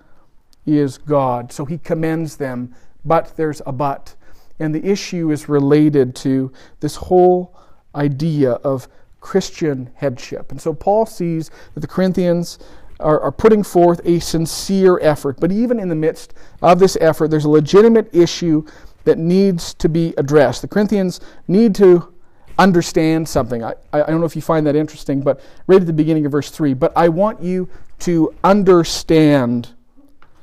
is 0.67 0.99
God. 0.99 1.51
So 1.51 1.65
he 1.65 1.79
commends 1.79 2.37
them, 2.37 2.75
but 3.07 3.35
there's 3.39 3.63
a 3.65 3.73
but. 3.73 4.15
And 4.59 4.75
the 4.75 4.85
issue 4.85 5.31
is 5.31 5.49
related 5.49 6.15
to 6.17 6.53
this 6.81 6.97
whole 6.97 7.57
idea 7.95 8.53
of 8.53 8.87
Christian 9.21 9.89
headship. 9.95 10.51
And 10.51 10.61
so 10.61 10.75
Paul 10.75 11.07
sees 11.07 11.51
that 11.73 11.81
the 11.81 11.87
Corinthians 11.87 12.59
are, 13.01 13.21
are, 13.21 13.33
putting 13.33 13.63
forth 13.63 14.01
a 14.05 14.19
sincere 14.21 14.99
effort. 15.01 15.39
But 15.41 15.53
even 15.53 15.79
in 15.79 15.89
the 15.89 15.95
midst 15.95 16.35
of 16.63 16.79
this 16.79 16.97
effort, 17.01 17.29
there's 17.29 17.45
a 17.45 17.51
legitimate 17.51 18.09
issue 18.15 18.67
that 19.05 19.19
needs 19.19 19.75
to 19.75 19.89
be 19.89 20.15
addressed. 20.17 20.63
The 20.63 20.69
Corinthians 20.69 21.21
need 21.47 21.75
to 21.77 22.13
understand 22.59 23.29
something. 23.29 23.63
I, 23.63 23.75
I 23.93 24.03
don't 24.03 24.21
know 24.21 24.27
if 24.27 24.37
you 24.37 24.43
find 24.43 24.67
that 24.67 24.77
interesting, 24.77 25.21
but 25.21 25.41
right 25.67 25.81
at 25.81 25.87
the 25.87 25.93
beginning 25.93 26.27
of 26.27 26.33
verse 26.33 26.51
3, 26.51 26.75
but 26.75 26.93
I 26.97 27.09
want 27.09 27.43
you 27.43 27.69
to 28.01 28.35
understand 28.43 29.75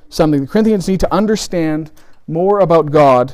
something. 0.10 0.41
The 0.41 0.48
Corinthians 0.48 0.88
need 0.88 1.00
to 1.01 1.13
understand 1.13 1.91
more 2.27 2.60
about 2.60 2.91
God 2.91 3.33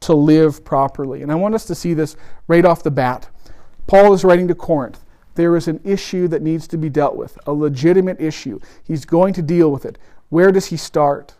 to 0.00 0.14
live 0.14 0.64
properly. 0.64 1.22
And 1.22 1.30
I 1.30 1.34
want 1.34 1.54
us 1.54 1.66
to 1.66 1.74
see 1.74 1.94
this 1.94 2.16
right 2.48 2.64
off 2.64 2.82
the 2.82 2.90
bat. 2.90 3.28
Paul 3.86 4.14
is 4.14 4.24
writing 4.24 4.48
to 4.48 4.54
Corinth. 4.54 5.04
There 5.40 5.56
is 5.56 5.68
an 5.68 5.80
issue 5.84 6.28
that 6.28 6.42
needs 6.42 6.68
to 6.68 6.76
be 6.76 6.90
dealt 6.90 7.16
with, 7.16 7.38
a 7.46 7.52
legitimate 7.54 8.20
issue. 8.20 8.60
He's 8.84 9.06
going 9.06 9.32
to 9.32 9.40
deal 9.40 9.72
with 9.72 9.86
it. 9.86 9.96
Where 10.28 10.52
does 10.52 10.66
he 10.66 10.76
start? 10.76 11.32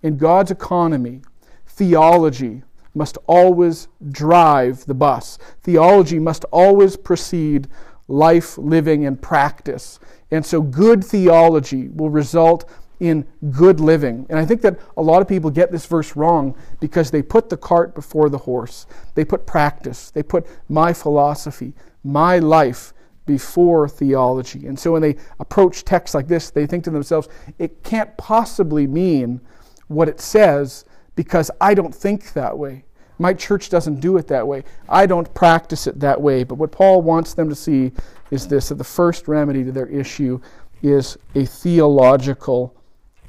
In 0.00 0.16
God's 0.16 0.52
economy, 0.52 1.22
theology 1.66 2.62
must 2.94 3.18
always 3.26 3.88
drive 4.12 4.86
the 4.86 4.94
bus. 4.94 5.38
Theology 5.64 6.20
must 6.20 6.44
always 6.52 6.96
precede 6.96 7.66
life, 8.06 8.56
living, 8.58 9.06
and 9.06 9.20
practice. 9.20 9.98
And 10.30 10.46
so, 10.46 10.62
good 10.62 11.02
theology 11.04 11.88
will 11.88 12.10
result 12.10 12.70
in 13.00 13.26
good 13.50 13.80
living. 13.80 14.24
And 14.30 14.38
I 14.38 14.46
think 14.46 14.62
that 14.62 14.78
a 14.96 15.02
lot 15.02 15.20
of 15.20 15.26
people 15.26 15.50
get 15.50 15.72
this 15.72 15.84
verse 15.86 16.14
wrong 16.14 16.54
because 16.78 17.10
they 17.10 17.22
put 17.22 17.48
the 17.48 17.56
cart 17.56 17.92
before 17.92 18.28
the 18.28 18.38
horse. 18.38 18.86
They 19.16 19.24
put 19.24 19.46
practice, 19.46 20.12
they 20.12 20.22
put 20.22 20.46
my 20.68 20.92
philosophy, 20.92 21.72
my 22.04 22.38
life 22.38 22.92
before 23.26 23.88
theology. 23.88 24.66
And 24.66 24.78
so 24.78 24.92
when 24.92 25.02
they 25.02 25.16
approach 25.40 25.84
texts 25.84 26.14
like 26.14 26.28
this, 26.28 26.50
they 26.50 26.66
think 26.66 26.84
to 26.84 26.90
themselves, 26.90 27.28
it 27.58 27.82
can't 27.82 28.16
possibly 28.16 28.86
mean 28.86 29.40
what 29.88 30.08
it 30.08 30.20
says 30.20 30.84
because 31.16 31.50
I 31.60 31.74
don't 31.74 31.94
think 31.94 32.32
that 32.32 32.56
way. 32.56 32.84
My 33.18 33.32
church 33.32 33.70
doesn't 33.70 34.00
do 34.00 34.18
it 34.18 34.28
that 34.28 34.46
way. 34.46 34.64
I 34.88 35.06
don't 35.06 35.32
practice 35.34 35.86
it 35.86 35.98
that 36.00 36.20
way. 36.20 36.44
But 36.44 36.56
what 36.56 36.70
Paul 36.70 37.02
wants 37.02 37.34
them 37.34 37.48
to 37.48 37.54
see 37.54 37.92
is 38.30 38.46
this 38.46 38.68
that 38.68 38.76
the 38.76 38.84
first 38.84 39.26
remedy 39.26 39.64
to 39.64 39.72
their 39.72 39.86
issue 39.86 40.40
is 40.82 41.16
a 41.34 41.44
theological 41.44 42.74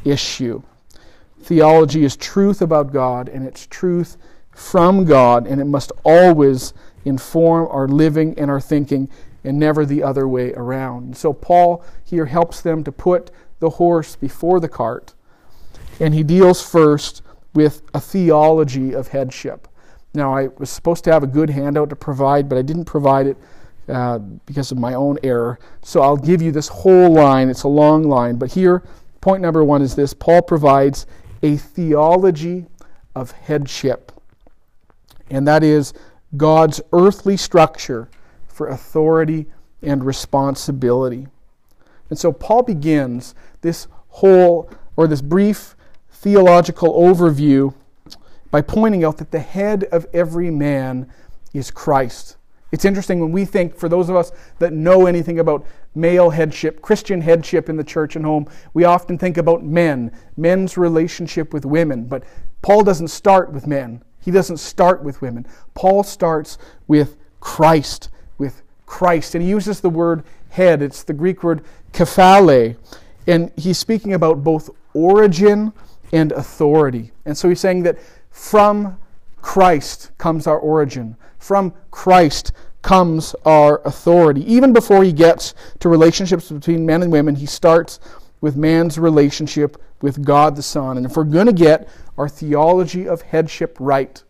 issue. 0.03 0.61
Theology 1.41 2.03
is 2.03 2.17
truth 2.17 2.61
about 2.61 2.91
God, 2.91 3.29
and 3.29 3.45
it's 3.45 3.65
truth 3.67 4.17
from 4.51 5.05
God, 5.05 5.47
and 5.47 5.61
it 5.61 5.65
must 5.65 5.91
always 6.03 6.73
inform 7.05 7.67
our 7.71 7.87
living 7.87 8.37
and 8.37 8.51
our 8.51 8.59
thinking, 8.59 9.09
and 9.47 9.57
never 9.57 9.85
the 9.85 10.03
other 10.03 10.27
way 10.27 10.53
around. 10.53 11.15
So, 11.17 11.33
Paul 11.33 11.83
here 12.03 12.25
helps 12.25 12.61
them 12.61 12.83
to 12.83 12.91
put 12.91 13.31
the 13.59 13.71
horse 13.71 14.15
before 14.15 14.59
the 14.59 14.69
cart, 14.69 15.13
and 15.99 16.13
he 16.13 16.23
deals 16.23 16.67
first 16.67 17.21
with 17.53 17.81
a 17.93 17.99
theology 17.99 18.93
of 18.93 19.07
headship. 19.07 19.67
Now, 20.13 20.35
I 20.35 20.47
was 20.57 20.69
supposed 20.69 21.03
to 21.05 21.11
have 21.11 21.23
a 21.23 21.27
good 21.27 21.49
handout 21.49 21.89
to 21.89 21.95
provide, 21.95 22.49
but 22.49 22.57
I 22.57 22.61
didn't 22.61 22.85
provide 22.85 23.27
it 23.27 23.37
uh, 23.87 24.19
because 24.19 24.71
of 24.71 24.77
my 24.77 24.93
own 24.93 25.17
error. 25.23 25.59
So 25.81 26.01
I'll 26.01 26.17
give 26.17 26.41
you 26.41 26.51
this 26.51 26.67
whole 26.67 27.13
line. 27.13 27.49
It's 27.49 27.63
a 27.63 27.67
long 27.67 28.03
line, 28.03 28.35
but 28.35 28.51
here 28.51 28.83
Point 29.21 29.41
number 29.41 29.63
one 29.63 29.81
is 29.81 29.95
this 29.95 30.13
Paul 30.13 30.41
provides 30.41 31.05
a 31.43 31.57
theology 31.57 32.65
of 33.15 33.31
headship, 33.31 34.11
and 35.29 35.47
that 35.47 35.63
is 35.63 35.93
God's 36.35 36.81
earthly 36.93 37.37
structure 37.37 38.09
for 38.57 38.67
authority 38.67 39.45
and 39.83 40.03
responsibility. 40.03 41.27
And 42.09 42.17
so 42.17 42.31
Paul 42.31 42.63
begins 42.63 43.35
this 43.61 43.87
whole, 44.07 44.71
or 44.95 45.07
this 45.07 45.21
brief 45.21 45.75
theological 46.09 46.93
overview 46.93 47.75
by 48.49 48.61
pointing 48.61 49.03
out 49.03 49.17
that 49.17 49.29
the 49.29 49.39
head 49.39 49.83
of 49.85 50.07
every 50.11 50.49
man 50.49 51.11
is 51.53 51.69
Christ. 51.69 52.37
It's 52.71 52.83
interesting 52.83 53.19
when 53.19 53.31
we 53.31 53.45
think, 53.45 53.77
for 53.77 53.87
those 53.87 54.09
of 54.09 54.15
us 54.15 54.31
that 54.57 54.73
know 54.73 55.05
anything 55.05 55.39
about 55.39 55.65
male 55.93 56.31
headship, 56.31 56.81
Christian 56.81 57.21
headship 57.21 57.69
in 57.69 57.77
the 57.77 57.83
church 57.83 58.15
and 58.15 58.25
home, 58.25 58.47
we 58.73 58.85
often 58.85 59.17
think 59.17 59.37
about 59.37 59.63
men, 59.63 60.11
men's 60.35 60.77
relationship 60.77 61.53
with 61.53 61.65
women. 61.65 62.05
But 62.05 62.23
Paul 62.63 62.83
doesn't 62.83 63.09
start 63.09 63.51
with 63.51 63.67
men, 63.67 64.03
he 64.19 64.31
doesn't 64.31 64.57
start 64.57 65.03
with 65.03 65.21
women. 65.21 65.45
Paul 65.75 66.03
starts 66.03 66.57
with 66.87 67.17
Christ, 67.39 68.09
Christ. 68.87 69.35
And 69.35 69.43
he 69.43 69.49
uses 69.49 69.79
the 69.79 69.89
word 69.89 70.23
head, 70.49 70.81
it's 70.81 71.03
the 71.03 71.13
Greek 71.13 71.43
word 71.43 71.63
kephale. 71.93 72.75
And 73.27 73.51
he's 73.55 73.77
speaking 73.77 74.13
about 74.13 74.43
both 74.43 74.71
origin 74.95 75.71
and 76.11 76.31
authority. 76.31 77.11
And 77.25 77.37
so 77.37 77.49
he's 77.49 77.59
saying 77.59 77.83
that 77.83 77.99
from 78.31 78.97
Christ 79.41 80.11
comes 80.17 80.47
our 80.47 80.57
origin. 80.57 81.15
From 81.37 81.73
Christ 81.91 82.53
comes 82.81 83.35
our 83.45 83.81
authority. 83.85 84.41
Even 84.51 84.73
before 84.73 85.03
he 85.03 85.11
gets 85.11 85.53
to 85.79 85.89
relationships 85.89 86.49
between 86.49 86.85
men 86.85 87.03
and 87.03 87.11
women, 87.11 87.35
he 87.35 87.45
starts 87.45 87.99
with 88.39 88.55
man's 88.55 88.97
relationship 88.97 89.81
with 90.01 90.23
God 90.23 90.55
the 90.55 90.63
Son. 90.63 90.97
And 90.97 91.05
if 91.05 91.17
we're 91.17 91.23
going 91.23 91.47
to 91.47 91.53
get 91.53 91.89
our 92.17 92.29
theology 92.29 93.07
of 93.07 93.21
headship 93.21 93.75
right, 93.79 94.23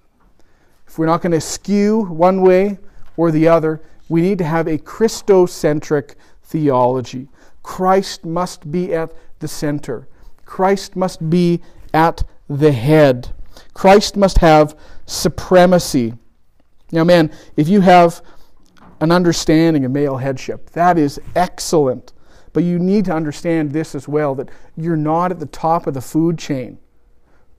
if 0.87 0.97
we're 0.97 1.05
not 1.05 1.21
going 1.21 1.33
to 1.33 1.41
skew 1.41 2.05
one 2.05 2.41
way 2.41 2.79
or 3.17 3.31
the 3.31 3.47
other, 3.47 3.81
we 4.09 4.21
need 4.21 4.37
to 4.37 4.45
have 4.45 4.67
a 4.67 4.77
Christocentric 4.77 6.15
theology. 6.43 7.27
Christ 7.63 8.25
must 8.25 8.71
be 8.71 8.93
at 8.93 9.13
the 9.39 9.47
center. 9.47 10.07
Christ 10.45 10.95
must 10.95 11.29
be 11.29 11.61
at 11.93 12.23
the 12.49 12.71
head. 12.71 13.33
Christ 13.73 14.15
must 14.15 14.37
have 14.39 14.77
supremacy. 15.05 16.13
Now, 16.91 17.03
man, 17.03 17.31
if 17.57 17.67
you 17.67 17.81
have 17.81 18.21
an 19.01 19.11
understanding 19.11 19.85
of 19.85 19.91
male 19.91 20.17
headship, 20.17 20.69
that 20.71 20.97
is 20.97 21.19
excellent. 21.35 22.13
But 22.53 22.63
you 22.63 22.79
need 22.79 23.05
to 23.05 23.13
understand 23.13 23.71
this 23.71 23.93
as 23.93 24.07
well 24.07 24.33
that 24.35 24.49
you're 24.75 24.95
not 24.95 25.31
at 25.31 25.39
the 25.39 25.45
top 25.45 25.85
of 25.85 25.93
the 25.93 26.01
food 26.01 26.39
chain. 26.39 26.79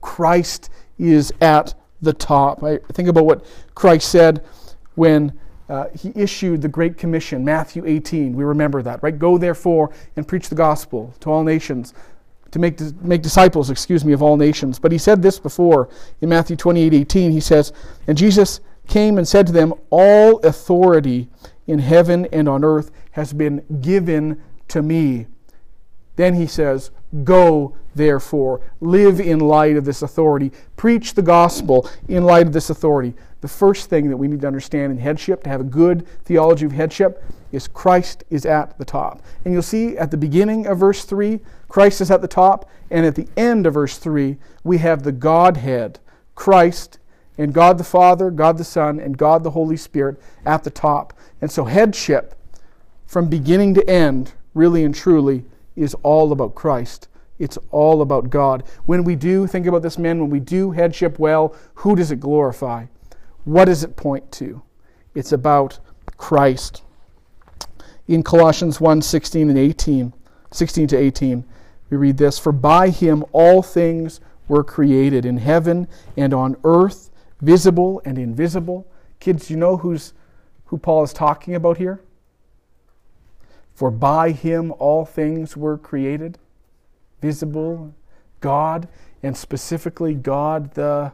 Christ 0.01 0.69
is 0.97 1.31
at 1.39 1.73
the 2.01 2.13
top. 2.13 2.63
I 2.63 2.79
think 2.91 3.07
about 3.07 3.25
what 3.25 3.45
Christ 3.75 4.09
said 4.09 4.43
when 4.95 5.39
uh, 5.69 5.85
he 5.97 6.11
issued 6.15 6.61
the 6.61 6.67
Great 6.67 6.97
Commission, 6.97 7.45
Matthew 7.45 7.85
18. 7.85 8.33
We 8.35 8.43
remember 8.43 8.81
that, 8.81 9.01
right? 9.03 9.17
Go 9.17 9.37
therefore 9.37 9.91
and 10.15 10.27
preach 10.27 10.49
the 10.49 10.55
gospel 10.55 11.13
to 11.19 11.29
all 11.29 11.43
nations, 11.43 11.93
to 12.51 12.59
make, 12.59 12.79
make 13.03 13.21
disciples, 13.21 13.69
excuse 13.69 14.03
me, 14.03 14.11
of 14.11 14.23
all 14.23 14.35
nations. 14.35 14.79
But 14.79 14.91
he 14.91 14.97
said 14.97 15.21
this 15.21 15.39
before 15.39 15.89
in 16.21 16.29
Matthew 16.29 16.55
28 16.55 16.93
18. 16.93 17.31
He 17.31 17.39
says, 17.39 17.71
And 18.07 18.17
Jesus 18.17 18.61
came 18.87 19.19
and 19.19 19.27
said 19.27 19.45
to 19.47 19.53
them, 19.53 19.73
All 19.91 20.39
authority 20.39 21.29
in 21.67 21.77
heaven 21.77 22.27
and 22.31 22.49
on 22.49 22.65
earth 22.65 22.89
has 23.11 23.31
been 23.31 23.63
given 23.81 24.41
to 24.69 24.81
me. 24.81 25.27
Then 26.15 26.33
he 26.33 26.47
says, 26.47 26.89
Go, 27.23 27.77
therefore, 27.93 28.61
live 28.81 29.19
in 29.19 29.39
light 29.39 29.77
of 29.77 29.85
this 29.85 30.01
authority, 30.01 30.51
preach 30.77 31.13
the 31.13 31.21
gospel 31.21 31.89
in 32.07 32.23
light 32.23 32.47
of 32.47 32.53
this 32.53 32.71
authority. 32.71 33.13
The 33.41 33.47
first 33.47 33.89
thing 33.89 34.09
that 34.09 34.17
we 34.17 34.27
need 34.27 34.41
to 34.41 34.47
understand 34.47 34.91
in 34.91 34.97
headship, 34.97 35.43
to 35.43 35.49
have 35.49 35.61
a 35.61 35.65
good 35.65 36.05
theology 36.25 36.65
of 36.65 36.73
headship, 36.73 37.23
is 37.51 37.67
Christ 37.67 38.23
is 38.29 38.45
at 38.45 38.77
the 38.77 38.85
top. 38.85 39.21
And 39.43 39.53
you'll 39.53 39.63
see 39.63 39.97
at 39.97 40.11
the 40.11 40.17
beginning 40.17 40.67
of 40.67 40.79
verse 40.79 41.05
3, 41.05 41.39
Christ 41.67 42.01
is 42.01 42.11
at 42.11 42.21
the 42.21 42.27
top, 42.27 42.69
and 42.91 43.05
at 43.05 43.15
the 43.15 43.27
end 43.37 43.65
of 43.65 43.75
verse 43.75 43.97
3, 43.97 44.37
we 44.63 44.79
have 44.79 45.03
the 45.03 45.11
Godhead, 45.11 45.99
Christ 46.35 46.99
and 47.37 47.53
God 47.53 47.77
the 47.77 47.85
Father, 47.85 48.29
God 48.29 48.57
the 48.57 48.65
Son, 48.65 48.99
and 48.99 49.17
God 49.17 49.43
the 49.43 49.51
Holy 49.51 49.77
Spirit 49.77 50.21
at 50.45 50.65
the 50.65 50.69
top. 50.69 51.13
And 51.41 51.49
so, 51.49 51.63
headship 51.63 52.35
from 53.07 53.29
beginning 53.29 53.73
to 53.75 53.89
end, 53.89 54.33
really 54.53 54.83
and 54.83 54.93
truly, 54.93 55.45
is 55.75 55.95
all 56.03 56.33
about 56.33 56.53
Christ. 56.53 57.07
It's 57.39 57.57
all 57.71 58.01
about 58.01 58.29
God. 58.29 58.63
When 58.85 59.05
we 59.05 59.15
do, 59.15 59.47
think 59.47 59.65
about 59.65 59.81
this, 59.81 59.97
men, 59.97 60.19
when 60.19 60.29
we 60.29 60.41
do 60.41 60.71
headship 60.71 61.17
well, 61.17 61.55
who 61.75 61.95
does 61.95 62.11
it 62.11 62.19
glorify? 62.19 62.87
What 63.45 63.65
does 63.65 63.83
it 63.83 63.95
point 63.95 64.31
to? 64.33 64.61
It's 65.15 65.31
about 65.31 65.79
Christ. 66.17 66.83
In 68.07 68.23
Colossians 68.23 68.81
1 68.81 69.01
16 69.01 69.49
and 69.49 69.57
18, 69.57 70.13
16 70.51 70.87
to 70.87 70.97
18, 70.97 71.45
we 71.89 71.97
read 71.97 72.17
this 72.17 72.39
For 72.39 72.51
by 72.51 72.89
him 72.89 73.23
all 73.31 73.61
things 73.61 74.19
were 74.47 74.63
created 74.63 75.25
in 75.25 75.37
heaven 75.37 75.87
and 76.17 76.33
on 76.33 76.55
earth 76.63 77.09
visible 77.41 78.01
and 78.05 78.17
invisible. 78.17 78.87
Kids, 79.19 79.49
you 79.49 79.57
know 79.57 79.77
who's, 79.77 80.13
who 80.65 80.77
Paul 80.77 81.03
is 81.03 81.13
talking 81.13 81.55
about 81.55 81.77
here? 81.77 82.01
For 83.73 83.91
by 83.91 84.31
him 84.31 84.73
all 84.77 85.05
things 85.05 85.55
were 85.55 85.77
created, 85.77 86.37
visible, 87.21 87.93
God, 88.41 88.87
and 89.23 89.35
specifically 89.35 90.13
God 90.13 90.73
the 90.73 91.13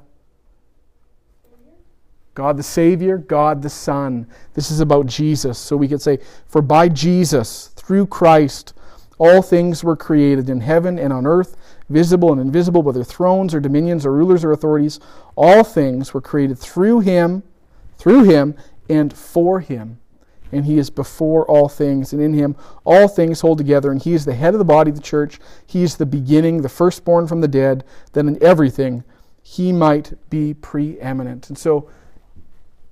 God 2.36 2.58
the 2.58 2.64
Savior, 2.64 3.18
God 3.18 3.62
the 3.62 3.70
Son. 3.70 4.28
This 4.54 4.70
is 4.70 4.82
about 4.82 5.08
Jesus. 5.08 5.58
So 5.58 5.78
we 5.78 5.88
could 5.88 6.02
say, 6.02 6.20
For 6.48 6.62
by 6.62 6.90
Jesus, 6.90 7.68
through 7.76 8.08
Christ, 8.08 8.74
all 9.18 9.42
things 9.42 9.84
were 9.84 9.96
created 9.96 10.50
in 10.50 10.60
heaven 10.60 11.00
and 11.00 11.14
on 11.14 11.26
earth, 11.26 11.56
visible 11.90 12.34
and 12.34 12.42
invisible, 12.42 12.84
whether 12.84 13.06
thrones 13.06 13.54
or 13.54 13.62
dominions 13.62 14.06
or 14.06 14.12
rulers 14.12 14.44
or 14.44 14.52
authorities. 14.52 15.00
All 15.36 15.64
things 15.64 16.14
were 16.14 16.22
created 16.22 16.60
through 16.60 17.00
him, 17.00 17.42
through 17.98 18.24
him, 18.26 18.56
and 18.90 19.14
for 19.14 19.62
him. 19.62 20.00
And 20.52 20.66
he 20.66 20.78
is 20.78 20.90
before 20.90 21.46
all 21.50 21.70
things, 21.70 22.12
and 22.12 22.22
in 22.22 22.34
him 22.34 22.56
all 22.84 23.08
things 23.08 23.42
hold 23.42 23.58
together. 23.58 23.92
And 23.92 24.02
he 24.02 24.14
is 24.14 24.26
the 24.26 24.36
head 24.36 24.54
of 24.54 24.60
the 24.60 24.66
body 24.66 24.90
of 24.90 24.98
the 24.98 25.02
church. 25.02 25.40
He 25.66 25.84
is 25.84 25.96
the 25.96 26.06
beginning, 26.06 26.62
the 26.62 26.70
firstborn 26.70 27.28
from 27.28 27.40
the 27.40 27.48
dead, 27.48 27.86
that 28.12 28.26
in 28.26 28.42
everything 28.44 29.06
he 29.42 29.72
might 29.72 30.14
be 30.30 30.54
preeminent. 30.54 31.50
And 31.50 31.58
so, 31.58 31.90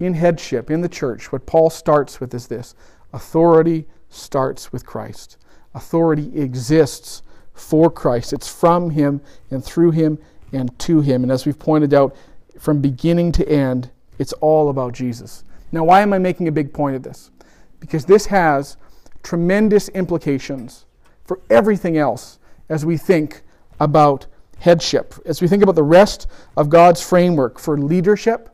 in 0.03 0.13
headship, 0.13 0.69
in 0.69 0.81
the 0.81 0.89
church, 0.89 1.31
what 1.31 1.45
Paul 1.45 1.69
starts 1.69 2.19
with 2.19 2.33
is 2.33 2.47
this 2.47 2.75
authority 3.13 3.85
starts 4.09 4.71
with 4.71 4.85
Christ. 4.85 5.37
Authority 5.73 6.31
exists 6.39 7.23
for 7.53 7.89
Christ. 7.89 8.33
It's 8.33 8.47
from 8.47 8.89
Him 8.89 9.21
and 9.51 9.63
through 9.63 9.91
Him 9.91 10.17
and 10.51 10.77
to 10.79 11.01
Him. 11.01 11.23
And 11.23 11.31
as 11.31 11.45
we've 11.45 11.57
pointed 11.57 11.93
out, 11.93 12.15
from 12.59 12.81
beginning 12.81 13.31
to 13.33 13.47
end, 13.49 13.91
it's 14.19 14.33
all 14.33 14.69
about 14.69 14.93
Jesus. 14.93 15.43
Now, 15.71 15.83
why 15.83 16.01
am 16.01 16.13
I 16.13 16.19
making 16.19 16.47
a 16.47 16.51
big 16.51 16.73
point 16.73 16.95
of 16.95 17.03
this? 17.03 17.31
Because 17.79 18.05
this 18.05 18.27
has 18.27 18.77
tremendous 19.23 19.89
implications 19.89 20.85
for 21.23 21.39
everything 21.49 21.97
else 21.97 22.39
as 22.69 22.85
we 22.85 22.97
think 22.97 23.41
about 23.79 24.27
headship, 24.59 25.15
as 25.25 25.41
we 25.41 25.47
think 25.47 25.63
about 25.63 25.75
the 25.75 25.83
rest 25.83 26.27
of 26.55 26.69
God's 26.69 27.01
framework 27.01 27.59
for 27.59 27.77
leadership, 27.77 28.52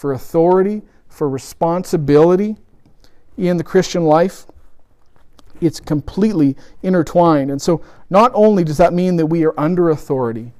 for 0.00 0.12
authority, 0.12 0.82
for 1.08 1.28
responsibility 1.28 2.56
in 3.36 3.56
the 3.56 3.64
Christian 3.64 4.04
life 4.04 4.46
it's 5.60 5.80
completely 5.80 6.56
intertwined. 6.82 7.50
And 7.50 7.60
so, 7.60 7.82
not 8.08 8.32
only 8.34 8.64
does 8.64 8.78
that 8.78 8.92
mean 8.92 9.16
that 9.16 9.26
we 9.26 9.44
are 9.44 9.54
under 9.58 9.90
authority, 9.90 10.52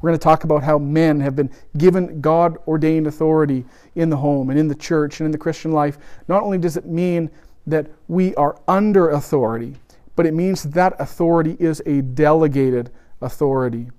we're 0.00 0.10
going 0.10 0.18
to 0.18 0.22
talk 0.22 0.44
about 0.44 0.62
how 0.62 0.78
men 0.78 1.20
have 1.20 1.36
been 1.36 1.50
given 1.76 2.20
God 2.20 2.56
ordained 2.66 3.06
authority 3.06 3.64
in 3.94 4.10
the 4.10 4.16
home 4.16 4.50
and 4.50 4.58
in 4.58 4.66
the 4.66 4.74
church 4.74 5.20
and 5.20 5.26
in 5.26 5.30
the 5.30 5.38
Christian 5.38 5.72
life. 5.72 5.98
Not 6.26 6.42
only 6.42 6.58
does 6.58 6.76
it 6.76 6.86
mean 6.86 7.30
that 7.66 7.86
we 8.08 8.34
are 8.36 8.60
under 8.66 9.10
authority, 9.10 9.76
but 10.16 10.26
it 10.26 10.34
means 10.34 10.64
that, 10.64 10.98
authority 10.98 11.56
is 11.60 11.82
a 11.86 12.00
delegated 12.02 12.90
authority. 13.20 13.90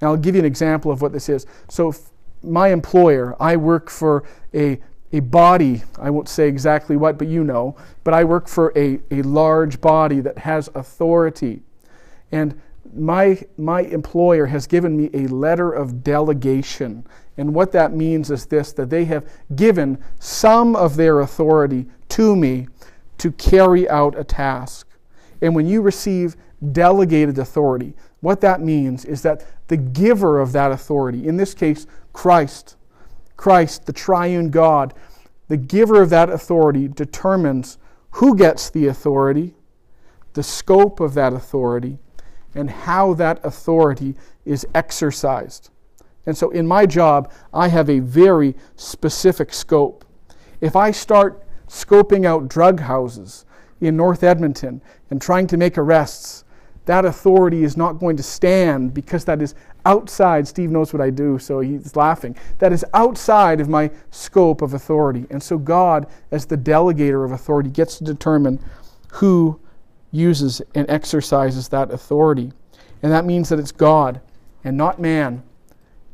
And 0.00 0.08
I'll 0.08 0.16
give 0.16 0.34
you 0.34 0.40
an 0.40 0.46
example 0.46 0.90
of 0.90 1.02
what 1.02 1.12
this 1.12 1.28
is. 1.28 1.46
So, 1.68 1.94
my 2.42 2.68
employer, 2.68 3.36
I 3.40 3.56
work 3.56 3.90
for 3.90 4.24
a 4.54 4.80
a 5.12 5.20
body, 5.20 5.82
I 5.98 6.10
won't 6.10 6.28
say 6.28 6.48
exactly 6.48 6.96
what, 6.96 7.18
but 7.18 7.28
you 7.28 7.44
know, 7.44 7.76
but 8.02 8.14
I 8.14 8.24
work 8.24 8.48
for 8.48 8.72
a, 8.76 8.98
a 9.10 9.22
large 9.22 9.80
body 9.80 10.20
that 10.20 10.38
has 10.38 10.70
authority. 10.74 11.62
And 12.32 12.58
my, 12.94 13.42
my 13.58 13.82
employer 13.82 14.46
has 14.46 14.66
given 14.66 14.96
me 14.96 15.10
a 15.12 15.26
letter 15.28 15.70
of 15.70 16.02
delegation. 16.02 17.06
And 17.36 17.54
what 17.54 17.72
that 17.72 17.92
means 17.94 18.30
is 18.30 18.46
this 18.46 18.72
that 18.72 18.90
they 18.90 19.04
have 19.04 19.30
given 19.54 20.02
some 20.18 20.74
of 20.74 20.96
their 20.96 21.20
authority 21.20 21.86
to 22.10 22.34
me 22.34 22.68
to 23.18 23.32
carry 23.32 23.88
out 23.88 24.18
a 24.18 24.24
task. 24.24 24.88
And 25.42 25.54
when 25.54 25.66
you 25.66 25.82
receive 25.82 26.36
delegated 26.72 27.38
authority, 27.38 27.94
what 28.20 28.40
that 28.40 28.60
means 28.60 29.04
is 29.04 29.22
that 29.22 29.44
the 29.68 29.76
giver 29.76 30.40
of 30.40 30.52
that 30.52 30.70
authority, 30.70 31.26
in 31.26 31.36
this 31.36 31.54
case, 31.54 31.86
Christ, 32.12 32.76
Christ, 33.36 33.86
the 33.86 33.92
triune 33.92 34.50
God, 34.50 34.94
the 35.48 35.56
giver 35.56 36.00
of 36.00 36.10
that 36.10 36.30
authority 36.30 36.88
determines 36.88 37.78
who 38.12 38.36
gets 38.36 38.70
the 38.70 38.86
authority, 38.86 39.54
the 40.34 40.42
scope 40.42 41.00
of 41.00 41.14
that 41.14 41.32
authority, 41.32 41.98
and 42.54 42.70
how 42.70 43.14
that 43.14 43.44
authority 43.44 44.14
is 44.44 44.66
exercised. 44.74 45.70
And 46.26 46.36
so 46.36 46.50
in 46.50 46.66
my 46.66 46.86
job, 46.86 47.32
I 47.52 47.68
have 47.68 47.90
a 47.90 47.98
very 47.98 48.54
specific 48.76 49.52
scope. 49.52 50.04
If 50.60 50.76
I 50.76 50.90
start 50.90 51.44
scoping 51.68 52.24
out 52.24 52.48
drug 52.48 52.80
houses 52.80 53.44
in 53.80 53.96
North 53.96 54.22
Edmonton 54.22 54.80
and 55.10 55.20
trying 55.20 55.46
to 55.48 55.56
make 55.56 55.76
arrests, 55.76 56.41
that 56.84 57.04
authority 57.04 57.62
is 57.62 57.76
not 57.76 57.94
going 57.94 58.16
to 58.16 58.22
stand 58.22 58.92
because 58.92 59.24
that 59.24 59.40
is 59.40 59.54
outside. 59.84 60.48
Steve 60.48 60.70
knows 60.70 60.92
what 60.92 61.00
I 61.00 61.10
do, 61.10 61.38
so 61.38 61.60
he's 61.60 61.94
laughing. 61.94 62.36
That 62.58 62.72
is 62.72 62.84
outside 62.92 63.60
of 63.60 63.68
my 63.68 63.90
scope 64.10 64.62
of 64.62 64.74
authority. 64.74 65.26
And 65.30 65.42
so 65.42 65.58
God, 65.58 66.08
as 66.32 66.46
the 66.46 66.58
delegator 66.58 67.24
of 67.24 67.32
authority, 67.32 67.70
gets 67.70 67.98
to 67.98 68.04
determine 68.04 68.58
who 69.12 69.60
uses 70.10 70.60
and 70.74 70.88
exercises 70.90 71.68
that 71.68 71.90
authority. 71.90 72.52
And 73.02 73.12
that 73.12 73.24
means 73.24 73.48
that 73.48 73.58
it's 73.58 73.72
God 73.72 74.20
and 74.64 74.76
not 74.76 75.00
man 75.00 75.42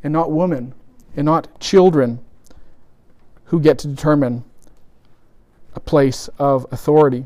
and 0.02 0.12
not 0.12 0.30
woman 0.30 0.74
and 1.16 1.24
not 1.24 1.60
children 1.60 2.20
who 3.44 3.60
get 3.60 3.78
to 3.78 3.88
determine 3.88 4.44
a 5.74 5.80
place 5.80 6.28
of 6.38 6.66
authority. 6.70 7.24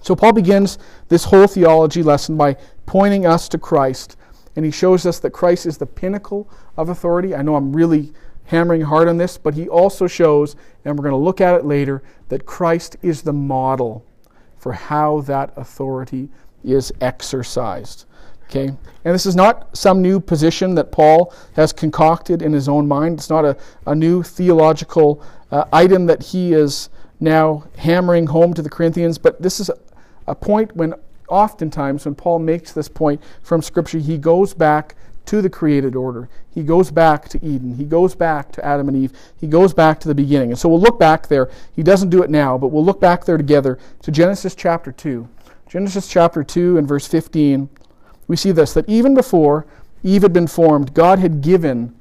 So 0.00 0.14
Paul 0.14 0.32
begins 0.32 0.78
this 1.08 1.24
whole 1.24 1.46
theology 1.46 2.02
lesson 2.02 2.36
by 2.36 2.56
pointing 2.86 3.26
us 3.26 3.48
to 3.50 3.58
Christ, 3.58 4.16
and 4.56 4.64
he 4.64 4.70
shows 4.70 5.06
us 5.06 5.18
that 5.20 5.30
Christ 5.30 5.66
is 5.66 5.78
the 5.78 5.86
pinnacle 5.86 6.48
of 6.76 6.88
authority. 6.88 7.34
I 7.34 7.42
know 7.42 7.56
I'm 7.56 7.74
really 7.74 8.12
hammering 8.44 8.80
hard 8.80 9.08
on 9.08 9.18
this, 9.18 9.36
but 9.38 9.54
he 9.54 9.68
also 9.68 10.06
shows, 10.06 10.56
and 10.84 10.96
we're 10.96 11.02
going 11.02 11.12
to 11.12 11.16
look 11.16 11.40
at 11.40 11.54
it 11.54 11.64
later, 11.64 12.02
that 12.28 12.46
Christ 12.46 12.96
is 13.02 13.22
the 13.22 13.32
model 13.32 14.04
for 14.56 14.72
how 14.72 15.20
that 15.22 15.52
authority 15.56 16.28
is 16.64 16.92
exercised. 17.00 18.06
Okay? 18.44 18.68
And 18.68 19.14
this 19.14 19.26
is 19.26 19.36
not 19.36 19.76
some 19.76 20.00
new 20.00 20.18
position 20.18 20.74
that 20.76 20.90
Paul 20.90 21.34
has 21.54 21.72
concocted 21.72 22.40
in 22.40 22.52
his 22.52 22.68
own 22.68 22.88
mind. 22.88 23.18
It's 23.18 23.30
not 23.30 23.44
a, 23.44 23.56
a 23.86 23.94
new 23.94 24.22
theological 24.22 25.22
uh, 25.50 25.64
item 25.72 26.06
that 26.06 26.22
he 26.22 26.54
is 26.54 26.88
now 27.20 27.64
hammering 27.76 28.26
home 28.28 28.54
to 28.54 28.62
the 28.62 28.70
Corinthians, 28.70 29.18
but 29.18 29.42
this 29.42 29.60
is 29.60 29.70
a 30.28 30.34
point 30.34 30.74
when 30.76 30.94
oftentimes 31.28 32.04
when 32.04 32.14
Paul 32.14 32.38
makes 32.38 32.72
this 32.72 32.88
point 32.88 33.22
from 33.42 33.62
Scripture, 33.62 33.98
he 33.98 34.18
goes 34.18 34.54
back 34.54 34.94
to 35.26 35.42
the 35.42 35.50
created 35.50 35.94
order. 35.94 36.28
He 36.54 36.62
goes 36.62 36.90
back 36.90 37.28
to 37.28 37.44
Eden. 37.44 37.74
He 37.74 37.84
goes 37.84 38.14
back 38.14 38.50
to 38.52 38.64
Adam 38.64 38.88
and 38.88 38.96
Eve. 38.96 39.12
He 39.38 39.46
goes 39.46 39.74
back 39.74 40.00
to 40.00 40.08
the 40.08 40.14
beginning. 40.14 40.50
And 40.50 40.58
so 40.58 40.70
we'll 40.70 40.80
look 40.80 40.98
back 40.98 41.28
there. 41.28 41.50
He 41.76 41.82
doesn't 41.82 42.08
do 42.08 42.22
it 42.22 42.30
now, 42.30 42.56
but 42.56 42.68
we'll 42.68 42.84
look 42.84 43.00
back 43.00 43.26
there 43.26 43.36
together 43.36 43.78
to 44.02 44.10
Genesis 44.10 44.54
chapter 44.54 44.90
2. 44.90 45.28
Genesis 45.68 46.08
chapter 46.08 46.42
2 46.42 46.78
and 46.78 46.88
verse 46.88 47.06
15. 47.06 47.68
We 48.26 48.36
see 48.36 48.52
this 48.52 48.72
that 48.72 48.88
even 48.88 49.14
before 49.14 49.66
Eve 50.02 50.22
had 50.22 50.32
been 50.32 50.46
formed, 50.46 50.94
God 50.94 51.18
had 51.18 51.42
given 51.42 51.94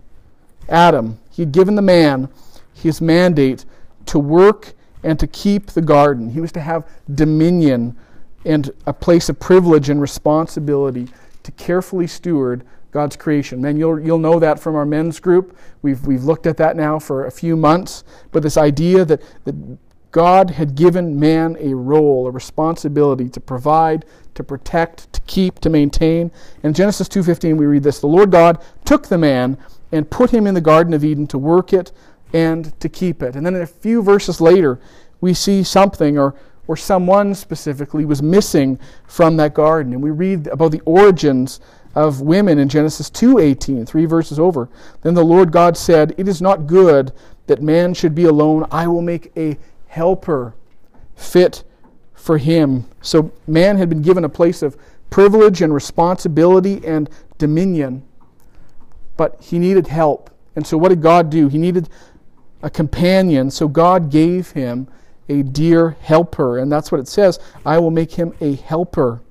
Adam, 0.69 1.19
He 1.31 1.41
had 1.41 1.51
given 1.51 1.75
the 1.75 1.81
man 1.81 2.29
his 2.73 3.01
mandate 3.01 3.65
to 4.05 4.19
work 4.19 4.73
and 5.03 5.19
to 5.19 5.27
keep 5.27 5.67
the 5.67 5.81
garden. 5.81 6.29
He 6.29 6.39
was 6.39 6.51
to 6.53 6.59
have 6.59 6.87
dominion 7.13 7.97
and 8.47 8.71
a 8.85 8.93
place 8.93 9.29
of 9.29 9.39
privilege 9.39 9.89
and 9.89 10.01
responsibility 10.01 11.07
to 11.43 11.51
carefully 11.51 12.07
steward 12.07 12.63
God's 12.91 13.17
creation. 13.17 13.61
Man, 13.61 13.77
you'll, 13.77 13.99
you'll 13.99 14.17
know 14.17 14.39
that 14.39 14.59
from 14.59 14.75
our 14.75 14.85
men's 14.85 15.19
group. 15.19 15.57
We've, 15.81 16.03
we've 16.07 16.23
looked 16.23 16.47
at 16.47 16.57
that 16.57 16.77
now 16.77 16.97
for 16.97 17.25
a 17.25 17.31
few 17.31 17.57
months. 17.57 18.05
But 18.31 18.43
this 18.43 18.57
idea 18.57 19.03
that, 19.05 19.21
that 19.43 19.77
God 20.11 20.51
had 20.51 20.75
given 20.75 21.19
man 21.19 21.57
a 21.59 21.73
role, 21.75 22.25
a 22.25 22.31
responsibility 22.31 23.27
to 23.29 23.41
provide, 23.41 24.05
to 24.35 24.43
protect, 24.43 25.11
to 25.13 25.21
keep, 25.21 25.59
to 25.59 25.69
maintain. 25.69 26.31
In 26.63 26.73
Genesis 26.73 27.09
2:15 27.09 27.57
we 27.57 27.65
read 27.65 27.83
this, 27.83 27.99
"The 27.99 28.07
Lord 28.07 28.31
God 28.31 28.59
took 28.85 29.07
the 29.07 29.17
man 29.17 29.57
and 29.91 30.09
put 30.09 30.31
him 30.31 30.47
in 30.47 30.53
the 30.53 30.61
garden 30.61 30.93
of 30.93 31.03
Eden 31.03 31.27
to 31.27 31.37
work 31.37 31.73
it 31.73 31.91
and 32.33 32.79
to 32.79 32.87
keep 32.87 33.21
it." 33.21 33.35
And 33.35 33.45
then 33.45 33.55
a 33.55 33.65
few 33.65 34.01
verses 34.01 34.39
later, 34.39 34.79
we 35.19 35.33
see 35.33 35.61
something 35.61 36.17
or 36.17 36.33
or 36.67 36.75
someone 36.75 37.33
specifically 37.33 38.05
was 38.05 38.21
missing 38.21 38.77
from 39.07 39.37
that 39.37 39.53
garden. 39.53 39.93
And 39.93 40.03
we 40.03 40.11
read 40.11 40.47
about 40.47 40.71
the 40.71 40.81
origins 40.85 41.59
of 41.95 42.21
women 42.21 42.59
in 42.59 42.69
Genesis 42.69 43.09
2:18, 43.09 43.85
3 43.85 44.05
verses 44.05 44.39
over. 44.39 44.69
Then 45.01 45.13
the 45.13 45.25
Lord 45.25 45.51
God 45.51 45.75
said, 45.75 46.13
"It 46.17 46.27
is 46.27 46.41
not 46.41 46.67
good 46.67 47.11
that 47.47 47.61
man 47.61 47.93
should 47.93 48.13
be 48.13 48.25
alone. 48.25 48.65
I 48.71 48.87
will 48.87 49.01
make 49.01 49.31
a 49.35 49.57
helper 49.87 50.53
fit 51.15 51.63
for 52.13 52.37
him." 52.37 52.85
So 53.01 53.31
man 53.47 53.77
had 53.77 53.89
been 53.89 54.01
given 54.01 54.23
a 54.23 54.29
place 54.29 54.61
of 54.61 54.77
privilege 55.09 55.61
and 55.61 55.73
responsibility 55.73 56.81
and 56.85 57.09
dominion, 57.37 58.03
but 59.15 59.37
he 59.39 59.57
needed 59.57 59.87
help. 59.87 60.29
And 60.55 60.67
so 60.67 60.77
what 60.77 60.89
did 60.89 61.01
God 61.01 61.29
do? 61.29 61.47
He 61.47 61.57
needed 61.57 61.87
a 62.61 62.69
companion, 62.69 63.49
so 63.49 63.67
God 63.67 64.09
gave 64.09 64.51
him 64.51 64.87
a 65.29 65.43
dear 65.43 65.91
helper. 66.01 66.57
And 66.57 66.71
that's 66.71 66.91
what 66.91 66.99
it 66.99 67.07
says 67.07 67.39
I 67.65 67.77
will 67.79 67.91
make 67.91 68.13
him 68.13 68.33
a 68.41 68.55
helper 68.55 69.21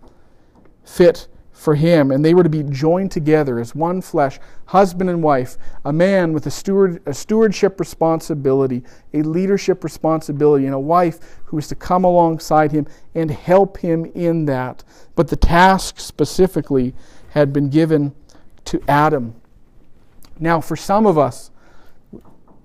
fit 0.84 1.28
for 1.56 1.74
him, 1.74 2.10
and 2.10 2.22
they 2.22 2.34
were 2.34 2.42
to 2.42 2.50
be 2.50 2.62
joined 2.62 3.10
together 3.10 3.58
as 3.58 3.74
one 3.74 4.02
flesh, 4.02 4.38
husband 4.66 5.08
and 5.08 5.22
wife, 5.22 5.56
a 5.86 5.92
man 5.92 6.34
with 6.34 6.46
a, 6.46 6.50
steward, 6.50 7.02
a 7.06 7.14
stewardship 7.14 7.80
responsibility, 7.80 8.84
a 9.14 9.22
leadership 9.22 9.82
responsibility, 9.82 10.66
and 10.66 10.74
a 10.74 10.78
wife 10.78 11.18
who 11.46 11.56
was 11.56 11.66
to 11.66 11.74
come 11.74 12.04
alongside 12.04 12.72
him 12.72 12.86
and 13.14 13.30
help 13.30 13.78
him 13.78 14.04
in 14.14 14.44
that. 14.44 14.84
But 15.14 15.28
the 15.28 15.36
task 15.36 15.98
specifically 15.98 16.94
had 17.30 17.54
been 17.54 17.70
given 17.70 18.14
to 18.66 18.82
Adam. 18.86 19.34
Now, 20.38 20.60
for 20.60 20.76
some 20.76 21.06
of 21.06 21.16
us, 21.16 21.50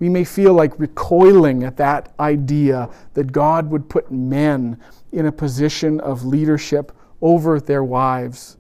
we 0.02 0.10
may 0.10 0.24
feel 0.24 0.56
like 0.56 0.80
recoiling 0.80 1.64
at 1.64 1.78
that 1.78 2.12
idea 2.20 2.90
that 3.14 3.32
God 3.32 3.70
would 3.70 3.88
put 3.88 4.12
men 4.12 4.82
in 5.12 5.28
a 5.28 5.32
position 5.32 6.00
of 6.00 6.26
leadership 6.26 6.92
over 7.22 7.60
their 7.60 7.84
wives 7.84 8.58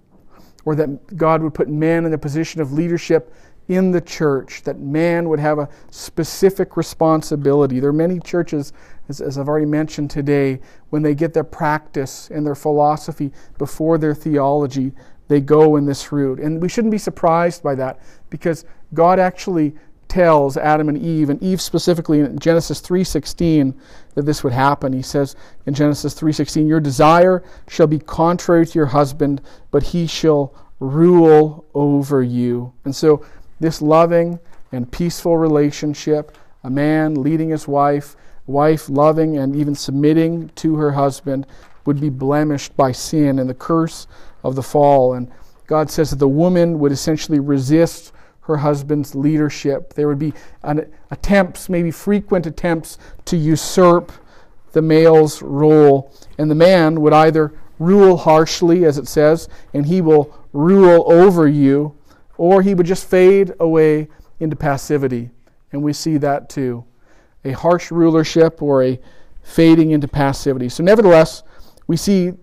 or 0.65 0.75
that 0.75 1.17
God 1.17 1.41
would 1.41 1.55
put 1.55 1.67
men 1.67 2.05
in 2.05 2.13
a 2.13 2.17
position 2.17 2.61
of 2.61 2.73
leadership 2.73 3.33
in 3.67 3.89
the 3.89 4.01
church, 4.01 4.61
that 4.63 4.79
man 4.79 5.29
would 5.29 5.39
have 5.39 5.57
a 5.57 5.67
specific 5.89 6.77
responsibility. 6.77 7.79
There 7.79 7.89
are 7.89 7.93
many 7.93 8.19
churches, 8.19 8.71
as, 9.09 9.19
as, 9.19 9.39
I've 9.39 9.47
already 9.47 9.65
mentioned 9.65 10.11
today, 10.11 10.59
when 10.91 11.01
they 11.01 11.15
get 11.15 11.33
their 11.33 11.43
practice 11.43 12.29
and 12.29 12.45
their 12.45 12.53
philosophy 12.53 13.31
before 13.57 13.97
their 13.97 14.13
theology, 14.13 14.91
they 15.27 15.41
go 15.41 15.77
in 15.77 15.85
this 15.85 16.11
route. 16.11 16.39
And 16.39 16.61
we 16.61 16.69
shouldn't 16.69 16.91
be 16.91 16.99
surprised 16.99 17.63
by 17.63 17.73
that 17.75 17.99
because 18.29 18.65
God 18.93 19.17
actually 19.17 19.73
tells 20.11 20.57
Adam 20.57 20.89
and 20.89 20.97
Eve, 20.97 21.29
and 21.29 21.41
Eve 21.41 21.61
specifically 21.61 22.19
in 22.19 22.37
Genesis 22.37 22.81
3:16, 22.81 23.73
that 24.13 24.25
this 24.25 24.43
would 24.43 24.51
happen. 24.51 24.91
He 24.91 25.01
says 25.01 25.37
in 25.65 25.73
Genesis 25.73 26.13
3:16, 26.13 26.67
"Your 26.67 26.81
desire 26.81 27.41
shall 27.65 27.87
be 27.87 27.97
contrary 27.97 28.65
to 28.65 28.77
your 28.77 28.87
husband, 28.87 29.39
but 29.71 29.83
he 29.83 30.05
shall 30.07 30.51
rule 30.81 31.63
over 31.73 32.21
you." 32.21 32.73
And 32.83 32.93
so, 32.93 33.21
this 33.61 33.81
loving 33.81 34.39
and 34.73 34.91
peaceful 34.91 35.37
relationship, 35.37 36.37
a 36.61 36.69
man 36.69 37.15
leading 37.15 37.47
his 37.47 37.65
wife, 37.65 38.17
wife 38.45 38.89
loving 38.89 39.37
and 39.37 39.55
even 39.55 39.75
submitting 39.75 40.49
to 40.55 40.75
her 40.75 40.91
husband, 40.91 41.47
would 41.85 42.01
be 42.01 42.09
blemished 42.09 42.75
by 42.75 42.91
sin 42.91 43.39
and 43.39 43.49
the 43.49 43.53
curse 43.53 44.07
of 44.43 44.55
the 44.55 44.61
fall. 44.61 45.13
And 45.13 45.29
God 45.67 45.89
says 45.89 46.09
that 46.09 46.19
the 46.19 46.27
woman 46.27 46.79
would 46.79 46.91
essentially 46.91 47.39
resist 47.39 48.11
her 48.41 48.57
husband's 48.57 49.15
leadership. 49.15 49.93
There 49.93 50.07
would 50.07 50.19
be 50.19 50.33
an, 50.63 50.91
attempts, 51.11 51.69
maybe 51.69 51.91
frequent 51.91 52.45
attempts, 52.45 52.97
to 53.25 53.37
usurp 53.37 54.11
the 54.71 54.81
male's 54.81 55.41
role. 55.41 56.13
And 56.37 56.49
the 56.49 56.55
man 56.55 57.01
would 57.01 57.13
either 57.13 57.53
rule 57.79 58.17
harshly, 58.17 58.85
as 58.85 58.97
it 58.97 59.07
says, 59.07 59.49
and 59.73 59.85
he 59.85 60.01
will 60.01 60.37
rule 60.53 61.11
over 61.11 61.47
you, 61.47 61.95
or 62.37 62.61
he 62.61 62.73
would 62.73 62.85
just 62.85 63.07
fade 63.07 63.53
away 63.59 64.07
into 64.39 64.55
passivity. 64.55 65.29
And 65.71 65.81
we 65.83 65.93
see 65.93 66.17
that 66.17 66.49
too 66.49 66.85
a 67.43 67.51
harsh 67.51 67.89
rulership 67.89 68.61
or 68.61 68.83
a 68.83 68.99
fading 69.41 69.91
into 69.91 70.07
passivity. 70.07 70.69
So, 70.69 70.83
nevertheless, 70.83 71.43
we 71.87 71.97
see 71.97 72.33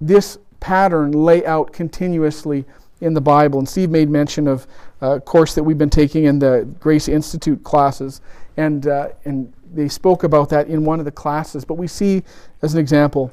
this 0.00 0.38
pattern 0.58 1.12
lay 1.12 1.44
out 1.44 1.72
continuously 1.72 2.64
in 3.00 3.14
the 3.14 3.20
Bible. 3.20 3.58
And 3.58 3.68
Steve 3.68 3.90
made 3.90 4.08
mention 4.08 4.46
of 4.46 4.66
a 5.00 5.20
course 5.20 5.54
that 5.54 5.62
we've 5.62 5.78
been 5.78 5.90
taking 5.90 6.24
in 6.24 6.38
the 6.38 6.68
Grace 6.78 7.08
Institute 7.08 7.62
classes, 7.64 8.20
and 8.56 8.86
uh, 8.86 9.08
and 9.24 9.52
they 9.72 9.88
spoke 9.88 10.24
about 10.24 10.48
that 10.50 10.68
in 10.68 10.84
one 10.84 10.98
of 10.98 11.04
the 11.04 11.12
classes. 11.12 11.64
But 11.64 11.74
we 11.74 11.86
see, 11.86 12.22
as 12.62 12.74
an 12.74 12.80
example, 12.80 13.32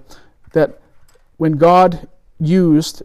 that 0.53 0.79
when 1.37 1.53
God 1.53 2.07
used 2.39 3.03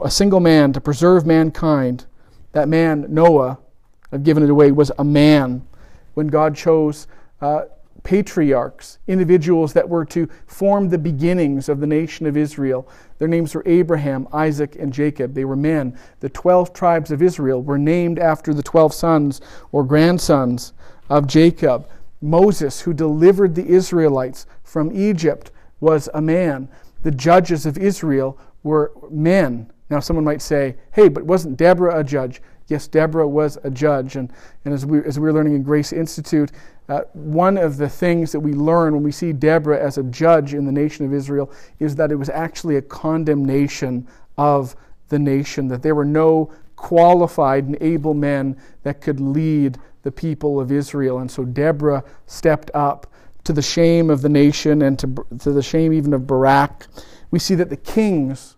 a 0.00 0.10
single 0.10 0.40
man 0.40 0.72
to 0.72 0.80
preserve 0.80 1.26
mankind, 1.26 2.06
that 2.52 2.68
man 2.68 3.06
Noah, 3.08 3.58
I've 4.12 4.24
given 4.24 4.42
it 4.42 4.50
away, 4.50 4.72
was 4.72 4.90
a 4.98 5.04
man. 5.04 5.66
When 6.14 6.28
God 6.28 6.56
chose 6.56 7.06
uh, 7.40 7.62
patriarchs, 8.02 8.98
individuals 9.06 9.72
that 9.72 9.88
were 9.88 10.04
to 10.06 10.28
form 10.46 10.88
the 10.88 10.98
beginnings 10.98 11.68
of 11.68 11.80
the 11.80 11.86
nation 11.86 12.26
of 12.26 12.36
Israel. 12.36 12.88
Their 13.18 13.28
names 13.28 13.54
were 13.54 13.62
Abraham, 13.66 14.28
Isaac, 14.32 14.76
and 14.78 14.92
Jacob. 14.92 15.34
They 15.34 15.44
were 15.44 15.56
men. 15.56 15.98
The 16.20 16.28
12 16.28 16.72
tribes 16.72 17.10
of 17.10 17.22
Israel 17.22 17.62
were 17.62 17.78
named 17.78 18.18
after 18.18 18.54
the 18.54 18.62
12 18.62 18.94
sons 18.94 19.40
or 19.72 19.84
grandsons 19.84 20.72
of 21.10 21.26
Jacob. 21.26 21.88
Moses, 22.20 22.80
who 22.80 22.92
delivered 22.92 23.54
the 23.54 23.66
Israelites 23.66 24.46
from 24.62 24.90
Egypt, 24.92 25.50
was 25.80 26.08
a 26.14 26.20
man. 26.20 26.68
The 27.02 27.10
judges 27.10 27.66
of 27.66 27.78
Israel 27.78 28.38
were 28.62 28.92
men. 29.10 29.70
Now, 29.90 30.00
someone 30.00 30.24
might 30.24 30.42
say, 30.42 30.76
hey, 30.92 31.08
but 31.08 31.24
wasn't 31.24 31.56
Deborah 31.56 31.98
a 31.98 32.04
judge? 32.04 32.42
Yes, 32.68 32.86
Deborah 32.86 33.26
was 33.26 33.58
a 33.64 33.70
judge. 33.70 34.16
And, 34.16 34.32
and 34.64 34.72
as, 34.72 34.86
we, 34.86 35.02
as 35.04 35.18
we 35.18 35.24
were 35.24 35.32
learning 35.32 35.54
in 35.54 35.62
Grace 35.62 35.92
Institute, 35.92 36.52
uh, 36.88 37.00
one 37.12 37.58
of 37.58 37.76
the 37.76 37.88
things 37.88 38.32
that 38.32 38.40
we 38.40 38.52
learn 38.52 38.94
when 38.94 39.02
we 39.02 39.12
see 39.12 39.32
Deborah 39.32 39.78
as 39.78 39.98
a 39.98 40.02
judge 40.04 40.54
in 40.54 40.64
the 40.64 40.72
nation 40.72 41.04
of 41.04 41.12
Israel 41.12 41.50
is 41.80 41.96
that 41.96 42.12
it 42.12 42.16
was 42.16 42.28
actually 42.28 42.76
a 42.76 42.82
condemnation 42.82 44.06
of 44.36 44.76
the 45.08 45.18
nation, 45.18 45.68
that 45.68 45.82
there 45.82 45.94
were 45.94 46.04
no 46.04 46.52
qualified 46.76 47.64
and 47.64 47.76
able 47.80 48.14
men 48.14 48.56
that 48.82 49.00
could 49.00 49.20
lead 49.20 49.78
the 50.02 50.12
people 50.12 50.60
of 50.60 50.70
Israel. 50.70 51.18
And 51.18 51.30
so 51.30 51.44
Deborah 51.44 52.04
stepped 52.26 52.70
up 52.72 53.12
to 53.44 53.52
the 53.52 53.62
shame 53.62 54.10
of 54.10 54.22
the 54.22 54.28
nation 54.28 54.82
and 54.82 54.98
to, 54.98 55.26
to 55.40 55.52
the 55.52 55.62
shame 55.62 55.92
even 55.92 56.12
of 56.12 56.26
Barak. 56.26 56.86
We 57.30 57.38
see 57.38 57.54
that 57.56 57.70
the 57.70 57.76
kings 57.76 58.56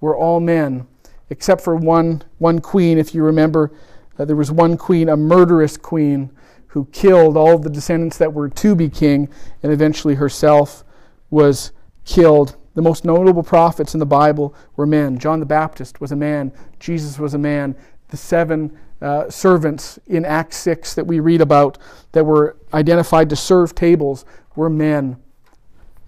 were 0.00 0.16
all 0.16 0.40
men, 0.40 0.86
except 1.30 1.62
for 1.62 1.74
one, 1.74 2.22
one 2.38 2.60
queen. 2.60 2.98
If 2.98 3.14
you 3.14 3.22
remember, 3.22 3.72
uh, 4.18 4.24
there 4.24 4.36
was 4.36 4.52
one 4.52 4.76
queen, 4.76 5.08
a 5.08 5.16
murderous 5.16 5.76
queen 5.76 6.30
who 6.68 6.84
killed 6.86 7.36
all 7.36 7.58
the 7.58 7.70
descendants 7.70 8.18
that 8.18 8.32
were 8.32 8.48
to 8.48 8.74
be 8.74 8.88
king, 8.88 9.28
and 9.62 9.72
eventually 9.72 10.16
herself 10.16 10.84
was 11.30 11.72
killed. 12.04 12.56
The 12.74 12.82
most 12.82 13.04
notable 13.04 13.42
prophets 13.42 13.94
in 13.94 14.00
the 14.00 14.06
Bible 14.06 14.54
were 14.76 14.86
men. 14.86 15.18
John 15.18 15.40
the 15.40 15.46
Baptist 15.46 16.00
was 16.00 16.12
a 16.12 16.16
man, 16.16 16.52
Jesus 16.78 17.18
was 17.18 17.34
a 17.34 17.38
man. 17.38 17.74
The 18.08 18.16
seven 18.16 18.76
uh, 19.00 19.30
servants 19.30 19.98
in 20.06 20.24
Acts 20.24 20.56
6 20.58 20.94
that 20.94 21.06
we 21.06 21.20
read 21.20 21.40
about 21.40 21.78
that 22.12 22.24
were 22.24 22.56
identified 22.74 23.30
to 23.30 23.36
serve 23.36 23.74
tables 23.74 24.24
were 24.56 24.68
men. 24.68 25.16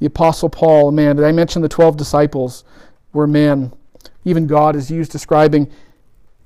The 0.00 0.06
Apostle 0.06 0.50
Paul, 0.50 0.88
a 0.88 0.92
man. 0.92 1.16
Did 1.16 1.24
I 1.24 1.32
mention 1.32 1.62
the 1.62 1.68
12 1.68 1.96
disciples 1.96 2.64
were 3.12 3.26
men? 3.26 3.72
Even 4.24 4.46
God 4.46 4.76
is 4.76 4.90
used 4.90 5.12
describing 5.12 5.70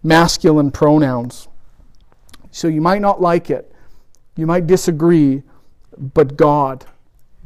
masculine 0.03 0.71
pronouns. 0.71 1.49
So 2.51 2.69
you 2.69 2.81
might 2.81 3.03
not 3.03 3.21
like 3.21 3.51
it, 3.51 3.73
you 4.37 4.47
might 4.47 4.67
disagree, 4.67 5.43
but 6.15 6.37
God, 6.37 6.85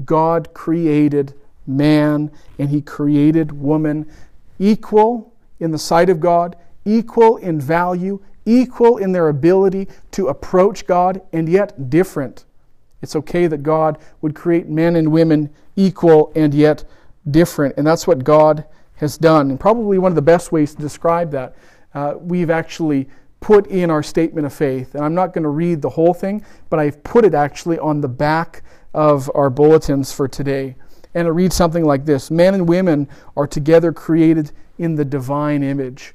God 0.05 0.53
created 0.55 1.35
man 1.67 2.31
and 2.59 2.71
he 2.71 2.81
created 2.81 3.53
woman 3.53 4.11
equal 4.59 5.33
in 5.59 5.71
the 5.71 5.79
sight 5.79 6.11
of 6.11 6.21
God, 6.21 6.57
equal 6.85 7.37
in 7.39 7.61
value, 7.61 8.21
equal 8.45 8.99
in 8.99 9.13
their 9.13 9.29
ability 9.29 9.89
to 10.13 10.29
approach 10.29 10.87
God, 10.87 11.21
and 11.33 11.49
yet 11.49 11.91
different. 11.91 12.45
It's 13.03 13.17
okay 13.17 13.47
that 13.47 13.63
God 13.63 13.99
would 14.21 14.35
create 14.35 14.69
men 14.69 14.97
and 14.97 15.11
women 15.13 15.51
equal 15.77 16.33
and 16.35 16.53
yet 16.53 16.85
different. 17.31 17.77
And 17.77 17.87
that's 17.87 18.07
what 18.07 18.25
God 18.25 18.65
has 19.01 19.17
done. 19.17 19.51
And 19.51 19.59
probably 19.59 19.99
one 19.99 20.13
of 20.13 20.17
the 20.17 20.23
best 20.23 20.53
ways 20.53 20.75
to 20.75 20.81
describe 20.81 21.31
that, 21.33 21.57
uh, 21.95 22.15
we've 22.19 22.51
actually 22.51 23.09
put 23.41 23.67
in 23.67 23.91
our 23.91 24.03
statement 24.03 24.47
of 24.47 24.53
faith. 24.53 24.95
And 24.95 25.03
I'm 25.03 25.15
not 25.15 25.33
going 25.33 25.45
to 25.45 25.49
read 25.49 25.81
the 25.81 25.89
whole 25.89 26.13
thing, 26.13 26.45
but 26.69 26.79
I've 26.79 27.03
put 27.03 27.25
it 27.25 27.35
actually 27.35 27.79
on 27.79 28.03
the 28.03 28.09
back 28.09 28.63
of 28.93 29.31
our 29.35 29.49
bulletins 29.49 30.13
for 30.13 30.29
today. 30.29 30.77
And 31.15 31.27
it 31.27 31.31
reads 31.31 31.57
something 31.57 31.85
like 31.85 32.05
this 32.05 32.31
Men 32.31 32.55
and 32.55 32.69
women 32.69 33.09
are 33.37 33.47
together 33.47 33.93
created 33.93 34.53
in 34.79 34.95
the 34.95 35.05
divine 35.05 35.63
image. 35.63 36.15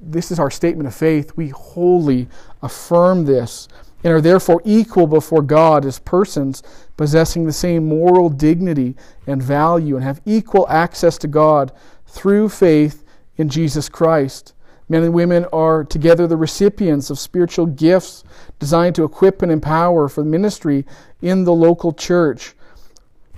This 0.00 0.30
is 0.30 0.38
our 0.38 0.50
statement 0.50 0.88
of 0.88 0.94
faith. 0.94 1.36
We 1.36 1.48
wholly 1.48 2.28
affirm 2.62 3.26
this 3.26 3.68
and 4.02 4.12
are 4.12 4.20
therefore 4.20 4.62
equal 4.64 5.06
before 5.06 5.42
God 5.42 5.84
as 5.84 5.98
persons 5.98 6.62
possessing 6.96 7.44
the 7.44 7.52
same 7.52 7.86
moral 7.86 8.28
dignity 8.28 8.96
and 9.26 9.42
value 9.42 9.96
and 9.96 10.04
have 10.04 10.20
equal 10.24 10.66
access 10.68 11.18
to 11.18 11.28
God 11.28 11.72
through 12.16 12.48
faith 12.48 13.04
in 13.36 13.48
Jesus 13.50 13.90
Christ. 13.90 14.54
Men 14.88 15.02
and 15.02 15.12
women 15.12 15.44
are 15.52 15.84
together 15.84 16.26
the 16.26 16.36
recipients 16.36 17.10
of 17.10 17.18
spiritual 17.18 17.66
gifts 17.66 18.24
designed 18.58 18.94
to 18.94 19.04
equip 19.04 19.42
and 19.42 19.52
empower 19.52 20.08
for 20.08 20.24
ministry 20.24 20.86
in 21.20 21.44
the 21.44 21.52
local 21.52 21.92
church 21.92 22.54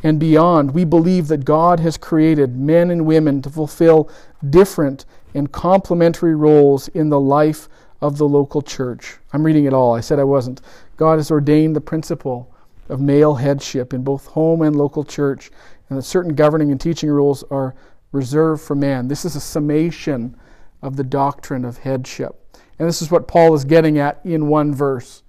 and 0.04 0.20
beyond. 0.20 0.70
We 0.70 0.84
believe 0.84 1.26
that 1.28 1.44
God 1.44 1.80
has 1.80 1.96
created 1.96 2.56
men 2.56 2.90
and 2.92 3.04
women 3.04 3.42
to 3.42 3.50
fulfill 3.50 4.10
different 4.48 5.04
and 5.34 5.50
complementary 5.50 6.36
roles 6.36 6.86
in 6.88 7.08
the 7.08 7.20
life 7.20 7.68
of 8.00 8.16
the 8.16 8.28
local 8.28 8.62
church. 8.62 9.16
I'm 9.32 9.44
reading 9.44 9.64
it 9.64 9.74
all. 9.74 9.92
I 9.94 10.00
said 10.00 10.20
I 10.20 10.24
wasn't. 10.24 10.60
God 10.96 11.18
has 11.18 11.32
ordained 11.32 11.74
the 11.74 11.80
principle 11.80 12.54
of 12.88 13.00
male 13.00 13.34
headship 13.34 13.92
in 13.92 14.04
both 14.04 14.26
home 14.26 14.62
and 14.62 14.76
local 14.76 15.04
church, 15.04 15.50
and 15.88 15.98
that 15.98 16.02
certain 16.02 16.34
governing 16.34 16.70
and 16.70 16.80
teaching 16.80 17.10
rules 17.10 17.42
are 17.50 17.74
reserved 18.12 18.62
for 18.62 18.74
man. 18.74 19.08
This 19.08 19.24
is 19.24 19.36
a 19.36 19.40
summation 19.40 20.36
of 20.82 20.96
the 20.96 21.04
doctrine 21.04 21.64
of 21.64 21.78
headship. 21.78 22.44
And 22.78 22.88
this 22.88 23.02
is 23.02 23.10
what 23.10 23.28
Paul 23.28 23.54
is 23.54 23.64
getting 23.64 23.98
at 23.98 24.20
in 24.24 24.46
one 24.46 24.74
verse 24.74 25.22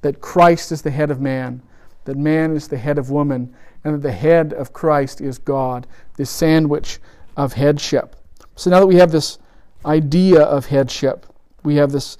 that 0.00 0.20
Christ 0.20 0.70
is 0.70 0.82
the 0.82 0.90
head 0.90 1.10
of 1.10 1.20
man, 1.20 1.62
that 2.04 2.16
man 2.16 2.54
is 2.54 2.68
the 2.68 2.76
head 2.76 2.98
of 2.98 3.10
woman, 3.10 3.54
and 3.82 3.94
that 3.94 4.02
the 4.02 4.12
head 4.12 4.52
of 4.52 4.72
Christ 4.72 5.20
is 5.20 5.38
God, 5.38 5.86
this 6.16 6.30
sandwich 6.30 6.98
of 7.36 7.54
headship. 7.54 8.16
So 8.54 8.70
now 8.70 8.80
that 8.80 8.86
we 8.86 8.96
have 8.96 9.10
this 9.10 9.38
idea 9.86 10.42
of 10.42 10.66
headship, 10.66 11.26
we 11.62 11.76
have 11.76 11.90
this, 11.90 12.18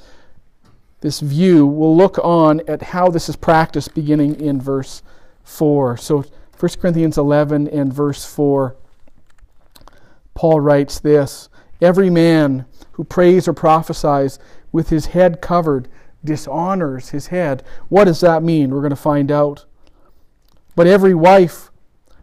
this 1.00 1.20
view, 1.20 1.66
we'll 1.66 1.96
look 1.96 2.18
on 2.24 2.62
at 2.68 2.80
how 2.82 3.08
this 3.08 3.28
is 3.28 3.36
practiced 3.36 3.94
beginning 3.94 4.40
in 4.40 4.60
verse 4.60 5.02
4. 5.44 5.98
So 5.98 6.24
1 6.58 6.72
Corinthians 6.80 7.18
11 7.18 7.68
and 7.68 7.92
verse 7.92 8.24
4, 8.24 8.76
Paul 10.34 10.60
writes 10.60 10.98
this 10.98 11.48
Every 11.80 12.10
man 12.10 12.66
who 12.92 13.04
prays 13.04 13.48
or 13.48 13.52
prophesies 13.52 14.38
with 14.72 14.90
his 14.90 15.06
head 15.06 15.40
covered 15.40 15.88
dishonors 16.24 17.10
his 17.10 17.28
head. 17.28 17.62
What 17.88 18.04
does 18.04 18.20
that 18.20 18.42
mean? 18.42 18.70
We're 18.70 18.80
going 18.80 18.90
to 18.90 18.96
find 18.96 19.30
out. 19.30 19.64
But 20.74 20.86
every 20.86 21.14
wife 21.14 21.70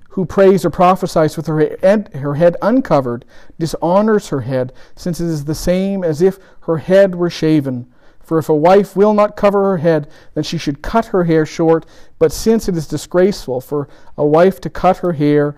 who 0.10 0.26
prays 0.26 0.65
or 0.65 0.69
prophesies 0.69 1.38
with 1.38 1.47
her 1.47 1.78
head, 1.82 2.10
her 2.13 2.36
head 2.36 2.58
uncovered 2.62 3.24
dishonors 3.58 4.28
her 4.28 4.41
head, 4.41 4.74
since 4.95 5.21
it 5.21 5.28
is 5.28 5.45
the 5.45 5.56
same 5.56 6.04
as 6.04 6.21
if 6.21 6.38
her 6.62 6.78
head 6.78 7.15
were 7.15 7.30
shaven. 7.30 7.91
For 8.21 8.38
if 8.38 8.50
a 8.50 8.56
wife 8.56 8.95
will 8.95 9.13
not 9.13 9.38
cover 9.38 9.63
her 9.63 9.78
head, 9.78 10.10
then 10.34 10.43
she 10.43 10.58
should 10.58 10.82
cut 10.82 11.08
her 11.08 11.26
hair 11.26 11.45
short. 11.45 11.86
But 12.19 12.32
since 12.32 12.67
it 12.67 12.76
is 12.76 12.88
disgraceful 12.88 13.62
for 13.62 13.88
a 14.17 14.26
wife 14.26 14.60
to 14.62 14.69
cut 14.69 14.97
her 14.97 15.13
hair, 15.13 15.56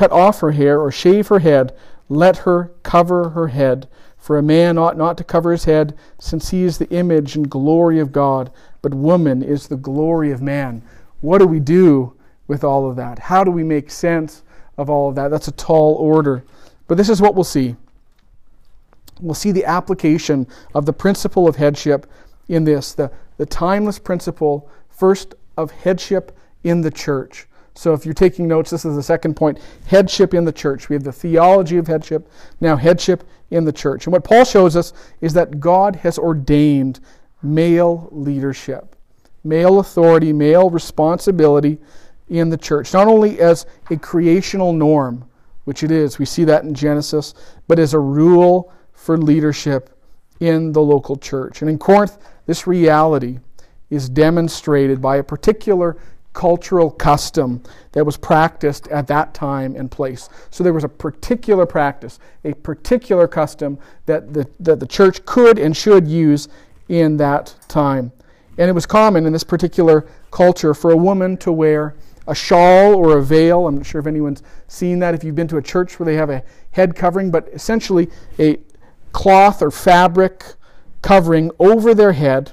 cut 0.00 0.12
off 0.12 0.40
her 0.40 0.52
hair, 0.52 0.80
or 0.80 0.90
shave 0.90 1.28
her 1.28 1.40
head, 1.40 1.76
let 2.08 2.38
her 2.38 2.72
cover 2.82 3.28
her 3.28 3.48
head. 3.48 3.86
For 4.16 4.38
a 4.38 4.42
man 4.42 4.78
ought 4.78 4.96
not 4.96 5.18
to 5.18 5.24
cover 5.24 5.52
his 5.52 5.64
head, 5.64 5.94
since 6.18 6.48
he 6.48 6.62
is 6.62 6.78
the 6.78 6.88
image 6.88 7.36
and 7.36 7.50
glory 7.50 7.98
of 7.98 8.10
God, 8.10 8.50
but 8.80 8.94
woman 8.94 9.42
is 9.42 9.68
the 9.68 9.76
glory 9.76 10.30
of 10.30 10.40
man. 10.40 10.82
What 11.20 11.36
do 11.36 11.46
we 11.46 11.60
do 11.60 12.14
with 12.48 12.64
all 12.64 12.88
of 12.88 12.96
that? 12.96 13.18
How 13.18 13.44
do 13.44 13.50
we 13.50 13.62
make 13.62 13.90
sense 13.90 14.42
of 14.78 14.88
all 14.88 15.10
of 15.10 15.16
that? 15.16 15.30
That's 15.30 15.48
a 15.48 15.52
tall 15.52 15.96
order. 15.96 16.44
But 16.88 16.96
this 16.96 17.10
is 17.10 17.20
what 17.20 17.34
we'll 17.34 17.44
see. 17.44 17.76
We'll 19.20 19.34
see 19.34 19.52
the 19.52 19.66
application 19.66 20.46
of 20.74 20.86
the 20.86 20.94
principle 20.94 21.46
of 21.46 21.56
headship 21.56 22.06
in 22.48 22.64
this 22.64 22.94
the, 22.94 23.12
the 23.36 23.44
timeless 23.44 23.98
principle, 23.98 24.66
first, 24.88 25.34
of 25.58 25.70
headship 25.70 26.34
in 26.64 26.80
the 26.80 26.90
church. 26.90 27.46
So 27.80 27.94
if 27.94 28.04
you're 28.04 28.12
taking 28.12 28.46
notes, 28.46 28.68
this 28.68 28.84
is 28.84 28.94
the 28.94 29.02
second 29.02 29.36
point 29.36 29.58
headship 29.86 30.34
in 30.34 30.44
the 30.44 30.52
church. 30.52 30.90
We 30.90 30.94
have 30.94 31.02
the 31.02 31.14
theology 31.14 31.78
of 31.78 31.86
headship, 31.86 32.30
now 32.60 32.76
headship 32.76 33.24
in 33.50 33.64
the 33.64 33.72
church. 33.72 34.04
And 34.04 34.12
what 34.12 34.22
Paul 34.22 34.44
shows 34.44 34.76
us 34.76 34.92
is 35.22 35.32
that 35.32 35.60
God 35.60 35.96
has 35.96 36.18
ordained 36.18 37.00
male 37.42 38.06
leadership, 38.12 38.96
male 39.44 39.80
authority, 39.80 40.30
male 40.30 40.68
responsibility 40.68 41.78
in 42.28 42.50
the 42.50 42.58
church, 42.58 42.92
not 42.92 43.06
only 43.08 43.40
as 43.40 43.64
a 43.90 43.96
creational 43.96 44.74
norm, 44.74 45.24
which 45.64 45.82
it 45.82 45.90
is, 45.90 46.18
we 46.18 46.26
see 46.26 46.44
that 46.44 46.64
in 46.64 46.74
Genesis, 46.74 47.32
but 47.66 47.78
as 47.78 47.94
a 47.94 47.98
rule 47.98 48.70
for 48.92 49.16
leadership 49.16 49.98
in 50.40 50.70
the 50.72 50.82
local 50.82 51.16
church. 51.16 51.62
And 51.62 51.70
in 51.70 51.78
Corinth, 51.78 52.18
this 52.44 52.66
reality 52.66 53.38
is 53.88 54.10
demonstrated 54.10 55.00
by 55.00 55.16
a 55.16 55.22
particular 55.22 55.96
cultural 56.32 56.90
custom 56.90 57.62
that 57.92 58.04
was 58.04 58.16
practiced 58.16 58.86
at 58.88 59.06
that 59.08 59.34
time 59.34 59.74
and 59.74 59.90
place. 59.90 60.28
So 60.50 60.62
there 60.62 60.72
was 60.72 60.84
a 60.84 60.88
particular 60.88 61.66
practice, 61.66 62.18
a 62.44 62.54
particular 62.54 63.26
custom 63.26 63.78
that 64.06 64.32
the, 64.32 64.48
that 64.60 64.80
the 64.80 64.86
church 64.86 65.24
could 65.24 65.58
and 65.58 65.76
should 65.76 66.06
use 66.06 66.48
in 66.88 67.16
that 67.16 67.54
time. 67.68 68.12
And 68.58 68.68
it 68.68 68.72
was 68.72 68.86
common 68.86 69.26
in 69.26 69.32
this 69.32 69.44
particular 69.44 70.06
culture 70.30 70.74
for 70.74 70.92
a 70.92 70.96
woman 70.96 71.36
to 71.38 71.52
wear 71.52 71.96
a 72.26 72.34
shawl 72.34 72.94
or 72.94 73.18
a 73.18 73.22
veil. 73.22 73.66
I'm 73.66 73.76
not 73.76 73.86
sure 73.86 74.00
if 74.00 74.06
anyone's 74.06 74.42
seen 74.68 74.98
that, 75.00 75.14
if 75.14 75.24
you've 75.24 75.34
been 75.34 75.48
to 75.48 75.56
a 75.56 75.62
church 75.62 75.98
where 75.98 76.04
they 76.04 76.16
have 76.16 76.30
a 76.30 76.42
head 76.72 76.94
covering, 76.94 77.30
but 77.30 77.48
essentially 77.52 78.08
a 78.38 78.58
cloth 79.12 79.62
or 79.62 79.70
fabric 79.70 80.44
covering 81.02 81.50
over 81.58 81.94
their 81.94 82.12
head 82.12 82.52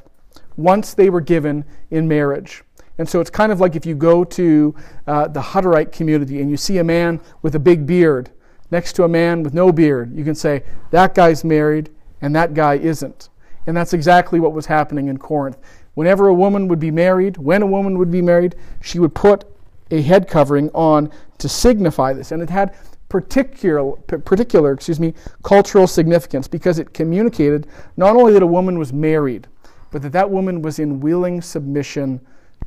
once 0.56 0.94
they 0.94 1.10
were 1.10 1.22
given 1.22 1.64
in 1.92 2.08
marriage. 2.08 2.64
And 2.98 3.08
so 3.08 3.20
it's 3.20 3.30
kind 3.30 3.52
of 3.52 3.60
like 3.60 3.76
if 3.76 3.86
you 3.86 3.96
go 3.96 4.24
to 4.24 4.76
uh, 5.06 5.28
the 5.28 5.42
Hutterite 5.42 5.92
community 5.92 6.42
and 6.42 6.50
you 6.50 6.58
see 6.58 6.80
a 6.80 6.84
man 6.84 7.22
with 7.42 7.56
a 7.56 7.60
big 7.60 7.86
beard 7.86 8.32
next 8.72 8.94
to 8.94 9.04
a 9.04 9.08
man 9.08 9.44
with 9.44 9.54
no 9.54 9.72
beard, 9.72 10.16
you 10.16 10.24
can 10.24 10.36
say, 10.36 10.64
that 10.92 11.14
guy's 11.14 11.44
married 11.44 11.90
and 12.22 12.36
that 12.36 12.54
guy 12.54 12.76
isn't. 12.76 13.30
And 13.68 13.76
that's 13.76 13.94
exactly 13.94 14.40
what 14.40 14.54
was 14.54 14.66
happening 14.66 15.08
in 15.08 15.18
Corinth. 15.18 15.58
Whenever 15.94 16.28
a 16.28 16.34
woman 16.34 16.68
would 16.68 16.80
be 16.80 16.92
married, 16.92 17.38
when 17.38 17.62
a 17.62 17.68
woman 17.68 17.98
would 17.98 18.12
be 18.12 18.22
married, 18.22 18.56
she 18.82 19.00
would 19.00 19.14
put 19.14 19.46
a 19.92 20.02
head 20.02 20.28
covering 20.28 20.70
on 20.74 21.12
to 21.38 21.50
signify 21.50 22.14
this. 22.14 22.32
And 22.32 22.42
it 22.42 22.50
had 22.50 22.76
particular, 23.10 23.92
particular 23.94 24.74
excuse 24.74 25.00
me, 25.00 25.14
cultural 25.44 25.88
significance 25.88 26.48
because 26.48 26.80
it 26.80 26.94
communicated 26.94 27.68
not 27.96 28.16
only 28.16 28.34
that 28.34 28.44
a 28.44 28.48
woman 28.48 28.78
was 28.78 28.92
married, 28.92 29.48
but 29.92 30.02
that 30.02 30.12
that 30.12 30.30
woman 30.30 30.62
was 30.62 30.80
in 30.80 31.00
willing 31.00 31.42
submission 31.42 32.20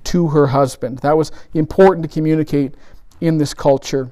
to 0.05 0.29
her 0.29 0.49
husband. 0.49 0.99
That 0.99 1.17
was 1.17 1.33
important 1.55 2.07
to 2.07 2.13
communicate 2.13 2.75
in 3.21 3.39
this 3.39 3.55
culture. 3.55 4.11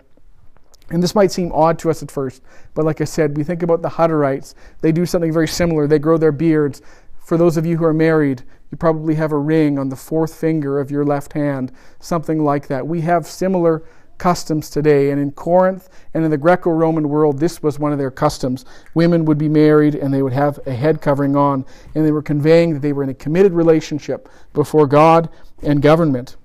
And 0.90 1.03
this 1.03 1.14
might 1.14 1.31
seem 1.31 1.53
odd 1.53 1.79
to 1.81 1.90
us 1.90 2.03
at 2.03 2.11
first, 2.11 2.42
but 2.74 2.85
like 2.85 3.01
I 3.01 3.05
said, 3.05 3.37
we 3.37 3.44
think 3.44 3.62
about 3.62 3.83
the 3.83 3.88
Hutterites. 3.88 4.55
They 4.81 4.92
do 4.92 5.05
something 5.05 5.33
very 5.33 5.48
similar. 5.48 5.87
They 5.87 5.98
grow 5.98 6.16
their 6.16 6.33
beards. 6.33 6.81
For 7.18 7.37
those 7.37 7.59
of 7.59 7.66
you 7.66 7.77
who 7.77 7.85
are 7.85 7.92
married, 7.92 8.42
you 8.70 8.79
probably 8.79 9.14
have 9.16 9.33
a 9.33 9.38
ring 9.38 9.79
on 9.79 9.90
the 9.90 9.96
fourth 9.96 10.35
finger 10.35 10.81
of 10.81 10.90
your 10.90 11.05
left 11.05 11.35
hand, 11.35 11.72
something 12.01 12.42
like 12.42 12.68
that. 12.68 12.87
We 12.87 13.03
have 13.03 13.27
similar 13.27 13.83
customs 14.18 14.68
today. 14.68 15.11
And 15.11 15.20
in 15.20 15.33
Corinth 15.33 15.88
and 16.14 16.24
in 16.24 16.31
the 16.31 16.37
Greco 16.37 16.70
Roman 16.70 17.09
world, 17.09 17.38
this 17.38 17.62
was 17.62 17.78
one 17.78 17.92
of 17.92 17.98
their 17.98 18.11
customs. 18.11 18.64
Women 18.94 19.24
would 19.24 19.38
be 19.38 19.48
married 19.48 19.94
and 19.94 20.12
they 20.12 20.22
would 20.22 20.33
have 20.33 20.59
a 20.66 20.74
head 20.74 21.00
covering 21.00 21.37
on, 21.37 21.64
and 21.94 22.04
they 22.04 22.12
were 22.12 22.22
conveying 22.22 22.74
that 22.74 22.83
they 22.83 22.92
were 22.92 23.02
in 23.02 23.09
a 23.09 23.14
committed 23.14 23.52
relationship 23.52 24.28
before 24.52 24.87
God 24.87 25.28
and 25.62 25.81
government. 25.81 26.37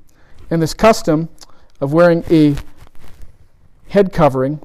And 0.50 0.62
this 0.62 0.74
custom 0.74 1.30
of 1.82 1.94
wearing 1.94 2.24
a 2.30 2.56
head 3.90 4.14
covering 4.14 4.62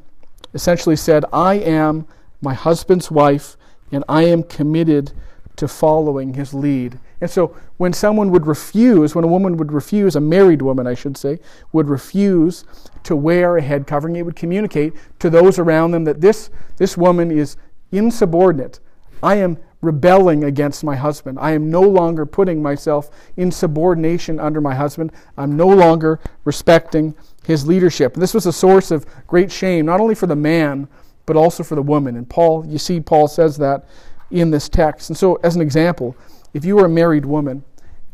essentially 0.55 0.97
said, 0.97 1.25
I 1.33 1.55
am 1.55 2.07
my 2.41 2.55
husband's 2.55 3.11
wife 3.11 3.57
and 3.91 4.05
I 4.09 4.25
am 4.25 4.43
committed 4.43 5.13
to 5.57 5.69
following 5.69 6.35
his 6.35 6.55
lead. 6.55 6.99
And 7.21 7.31
so 7.31 7.57
when 7.79 7.93
someone 7.93 8.31
would 8.31 8.47
refuse, 8.47 9.15
when 9.15 9.25
a 9.25 9.29
woman 9.29 9.57
would 9.57 9.73
refuse, 9.73 10.15
a 10.17 10.21
married 10.21 10.63
woman, 10.63 10.87
I 10.87 10.95
should 10.95 11.17
say, 11.17 11.39
would 11.73 11.89
refuse 11.89 12.65
to 13.05 13.17
wear 13.17 13.57
a 13.57 13.63
head 13.63 13.87
covering, 13.87 14.17
it 14.17 14.23
would 14.23 14.37
communicate 14.37 14.95
to 15.19 15.31
those 15.31 15.59
around 15.59 15.91
them 15.91 16.05
that 16.05 16.21
this, 16.21 16.51
this 16.77 16.97
woman 16.97 17.31
is 17.31 17.57
insubordinate. 17.91 18.81
I 19.23 19.37
am 19.37 19.59
rebelling 19.81 20.45
against 20.45 20.83
my 20.83 20.97
husband. 20.97 21.39
I 21.41 21.53
am 21.53 21.71
no 21.71 21.83
longer 21.83 22.27
putting 22.27 22.63
myself 22.63 23.11
in 23.37 23.51
subordination 23.51 24.41
under 24.41 24.61
my 24.61 24.75
husband. 24.75 25.13
I'm 25.37 25.57
no 25.57 25.69
longer 25.69 26.21
respecting 26.45 27.15
his 27.45 27.67
leadership. 27.67 28.15
And 28.15 28.23
this 28.23 28.35
was 28.35 28.47
a 28.47 28.53
source 28.53 28.91
of 28.91 29.07
great 29.27 29.53
shame, 29.53 29.87
not 29.87 30.01
only 30.01 30.15
for 30.15 30.27
the 30.27 30.37
man, 30.37 30.89
but 31.27 31.37
also 31.37 31.63
for 31.63 31.75
the 31.75 31.83
woman. 31.83 32.17
And 32.17 32.29
Paul, 32.29 32.67
you 32.67 32.79
see, 32.79 33.01
Paul 33.01 33.29
says 33.29 33.57
that 33.59 33.87
in 34.31 34.51
this 34.51 34.69
text. 34.69 35.11
And 35.11 35.17
so, 35.17 35.37
as 35.37 35.55
an 35.57 35.63
example, 35.63 36.17
if 36.53 36.65
you 36.65 36.77
were 36.77 36.87
a 36.87 36.89
married 36.91 37.27
woman 37.27 37.65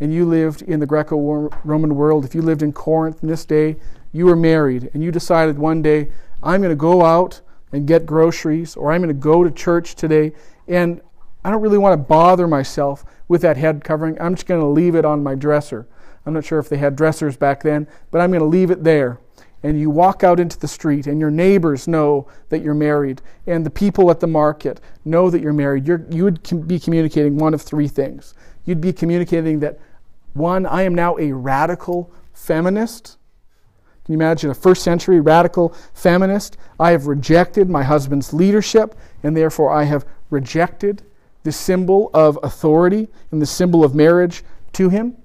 and 0.00 0.12
you 0.12 0.24
lived 0.24 0.62
in 0.62 0.80
the 0.80 0.86
Greco 0.86 1.16
Roman 1.64 1.94
world, 1.94 2.24
if 2.24 2.34
you 2.34 2.42
lived 2.42 2.62
in 2.62 2.72
Corinth 2.72 3.22
in 3.22 3.28
this 3.28 3.44
day, 3.44 3.76
you 4.12 4.26
were 4.26 4.36
married 4.36 4.90
and 4.94 5.02
you 5.02 5.10
decided 5.10 5.58
one 5.58 5.82
day, 5.82 6.10
I'm 6.42 6.60
going 6.60 6.70
to 6.70 6.76
go 6.76 7.04
out 7.04 7.40
and 7.72 7.88
get 7.88 8.06
groceries, 8.06 8.76
or 8.76 8.92
I'm 8.92 9.00
going 9.00 9.08
to 9.08 9.14
go 9.14 9.42
to 9.42 9.50
church 9.50 9.96
today, 9.96 10.32
and 10.68 11.00
I 11.44 11.50
don't 11.50 11.60
really 11.60 11.78
want 11.78 11.94
to 11.94 11.96
bother 11.96 12.46
myself 12.46 13.04
with 13.26 13.42
that 13.42 13.56
head 13.56 13.82
covering. 13.82 14.20
I'm 14.20 14.34
just 14.34 14.46
going 14.46 14.60
to 14.60 14.66
leave 14.66 14.94
it 14.94 15.04
on 15.04 15.22
my 15.22 15.34
dresser. 15.34 15.88
I'm 16.24 16.34
not 16.34 16.44
sure 16.44 16.58
if 16.58 16.68
they 16.68 16.76
had 16.76 16.94
dressers 16.94 17.36
back 17.36 17.62
then, 17.62 17.88
but 18.10 18.20
I'm 18.20 18.30
going 18.30 18.40
to 18.40 18.46
leave 18.46 18.70
it 18.70 18.84
there 18.84 19.18
and 19.64 19.80
you 19.80 19.88
walk 19.88 20.22
out 20.22 20.38
into 20.38 20.58
the 20.58 20.68
street 20.68 21.06
and 21.06 21.18
your 21.18 21.30
neighbors 21.30 21.88
know 21.88 22.28
that 22.50 22.62
you're 22.62 22.74
married 22.74 23.22
and 23.46 23.64
the 23.64 23.70
people 23.70 24.10
at 24.10 24.20
the 24.20 24.26
market 24.26 24.78
know 25.06 25.30
that 25.30 25.40
you're 25.40 25.54
married, 25.54 25.86
you're, 25.86 26.04
you 26.10 26.22
would 26.22 26.68
be 26.68 26.78
communicating 26.78 27.38
one 27.38 27.54
of 27.54 27.62
three 27.62 27.88
things. 27.88 28.34
You'd 28.66 28.82
be 28.82 28.92
communicating 28.92 29.60
that, 29.60 29.80
one, 30.34 30.66
I 30.66 30.82
am 30.82 30.94
now 30.94 31.16
a 31.16 31.32
radical 31.32 32.12
feminist. 32.34 33.16
Can 34.04 34.12
you 34.12 34.18
imagine 34.18 34.50
a 34.50 34.54
first 34.54 34.82
century 34.82 35.18
radical 35.20 35.74
feminist? 35.94 36.58
I 36.78 36.90
have 36.90 37.06
rejected 37.06 37.70
my 37.70 37.82
husband's 37.82 38.34
leadership 38.34 38.94
and 39.22 39.34
therefore 39.34 39.72
I 39.72 39.84
have 39.84 40.04
rejected 40.28 41.02
the 41.42 41.52
symbol 41.52 42.10
of 42.12 42.38
authority 42.42 43.08
and 43.30 43.40
the 43.40 43.46
symbol 43.46 43.82
of 43.82 43.94
marriage 43.94 44.44
to 44.74 44.90
him. 44.90 45.16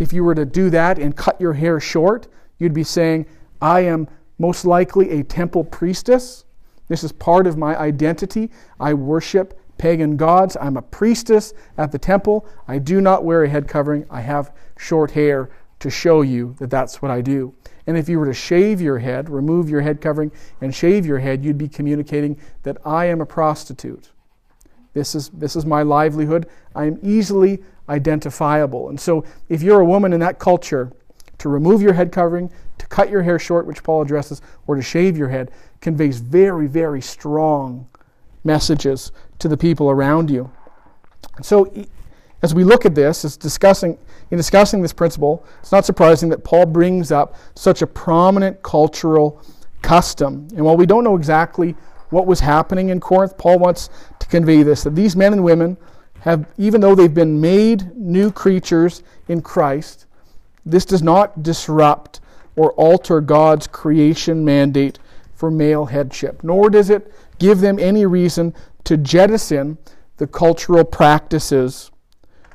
If 0.00 0.12
you 0.12 0.24
were 0.24 0.34
to 0.34 0.44
do 0.44 0.70
that 0.70 0.98
and 0.98 1.16
cut 1.16 1.40
your 1.40 1.52
hair 1.52 1.78
short, 1.78 2.26
You'd 2.58 2.74
be 2.74 2.84
saying, 2.84 3.26
I 3.60 3.80
am 3.80 4.08
most 4.38 4.64
likely 4.64 5.10
a 5.10 5.22
temple 5.22 5.64
priestess. 5.64 6.44
This 6.88 7.02
is 7.02 7.12
part 7.12 7.46
of 7.46 7.56
my 7.56 7.76
identity. 7.78 8.50
I 8.78 8.94
worship 8.94 9.58
pagan 9.78 10.16
gods. 10.16 10.56
I'm 10.60 10.76
a 10.76 10.82
priestess 10.82 11.52
at 11.76 11.92
the 11.92 11.98
temple. 11.98 12.46
I 12.68 12.78
do 12.78 13.00
not 13.00 13.24
wear 13.24 13.44
a 13.44 13.48
head 13.48 13.68
covering. 13.68 14.06
I 14.10 14.20
have 14.20 14.52
short 14.78 15.10
hair 15.10 15.50
to 15.80 15.90
show 15.90 16.22
you 16.22 16.56
that 16.58 16.70
that's 16.70 17.02
what 17.02 17.10
I 17.10 17.20
do. 17.20 17.54
And 17.86 17.96
if 17.96 18.08
you 18.08 18.18
were 18.18 18.26
to 18.26 18.34
shave 18.34 18.80
your 18.80 18.98
head, 18.98 19.28
remove 19.28 19.68
your 19.68 19.82
head 19.82 20.00
covering, 20.00 20.32
and 20.60 20.74
shave 20.74 21.06
your 21.06 21.18
head, 21.18 21.44
you'd 21.44 21.58
be 21.58 21.68
communicating 21.68 22.38
that 22.62 22.78
I 22.84 23.06
am 23.06 23.20
a 23.20 23.26
prostitute. 23.26 24.10
This 24.94 25.14
is, 25.14 25.28
this 25.28 25.56
is 25.56 25.66
my 25.66 25.82
livelihood. 25.82 26.48
I 26.74 26.86
am 26.86 26.98
easily 27.02 27.62
identifiable. 27.88 28.88
And 28.88 28.98
so, 28.98 29.24
if 29.48 29.62
you're 29.62 29.80
a 29.80 29.84
woman 29.84 30.12
in 30.12 30.20
that 30.20 30.38
culture, 30.38 30.90
to 31.38 31.48
remove 31.48 31.82
your 31.82 31.92
head 31.92 32.12
covering, 32.12 32.50
to 32.78 32.86
cut 32.86 33.10
your 33.10 33.22
hair 33.22 33.38
short, 33.38 33.66
which 33.66 33.82
Paul 33.82 34.02
addresses, 34.02 34.40
or 34.66 34.76
to 34.76 34.82
shave 34.82 35.16
your 35.16 35.28
head, 35.28 35.50
conveys 35.80 36.20
very, 36.20 36.66
very 36.66 37.00
strong 37.00 37.88
messages 38.44 39.12
to 39.38 39.48
the 39.48 39.56
people 39.56 39.90
around 39.90 40.30
you. 40.30 40.50
So, 41.42 41.70
as 42.42 42.54
we 42.54 42.64
look 42.64 42.86
at 42.86 42.94
this, 42.94 43.24
as 43.24 43.36
discussing, 43.36 43.98
in 44.30 44.36
discussing 44.36 44.82
this 44.82 44.92
principle, 44.92 45.44
it's 45.60 45.72
not 45.72 45.84
surprising 45.84 46.28
that 46.30 46.44
Paul 46.44 46.66
brings 46.66 47.10
up 47.10 47.34
such 47.54 47.82
a 47.82 47.86
prominent 47.86 48.62
cultural 48.62 49.42
custom. 49.82 50.48
And 50.54 50.64
while 50.64 50.76
we 50.76 50.86
don't 50.86 51.04
know 51.04 51.16
exactly 51.16 51.74
what 52.10 52.26
was 52.26 52.40
happening 52.40 52.90
in 52.90 53.00
Corinth, 53.00 53.36
Paul 53.36 53.58
wants 53.58 53.90
to 54.18 54.26
convey 54.26 54.62
this 54.62 54.84
that 54.84 54.94
these 54.94 55.16
men 55.16 55.32
and 55.32 55.42
women 55.42 55.76
have, 56.20 56.52
even 56.58 56.80
though 56.80 56.94
they've 56.94 57.12
been 57.12 57.40
made 57.40 57.96
new 57.96 58.30
creatures 58.30 59.02
in 59.28 59.40
Christ, 59.40 60.05
this 60.66 60.84
does 60.84 61.02
not 61.02 61.42
disrupt 61.42 62.20
or 62.56 62.72
alter 62.72 63.20
God's 63.20 63.66
creation 63.66 64.44
mandate 64.44 64.98
for 65.34 65.50
male 65.50 65.86
headship, 65.86 66.42
nor 66.42 66.68
does 66.68 66.90
it 66.90 67.12
give 67.38 67.60
them 67.60 67.78
any 67.78 68.04
reason 68.04 68.54
to 68.84 68.96
jettison 68.96 69.78
the 70.16 70.26
cultural 70.26 70.84
practices 70.84 71.90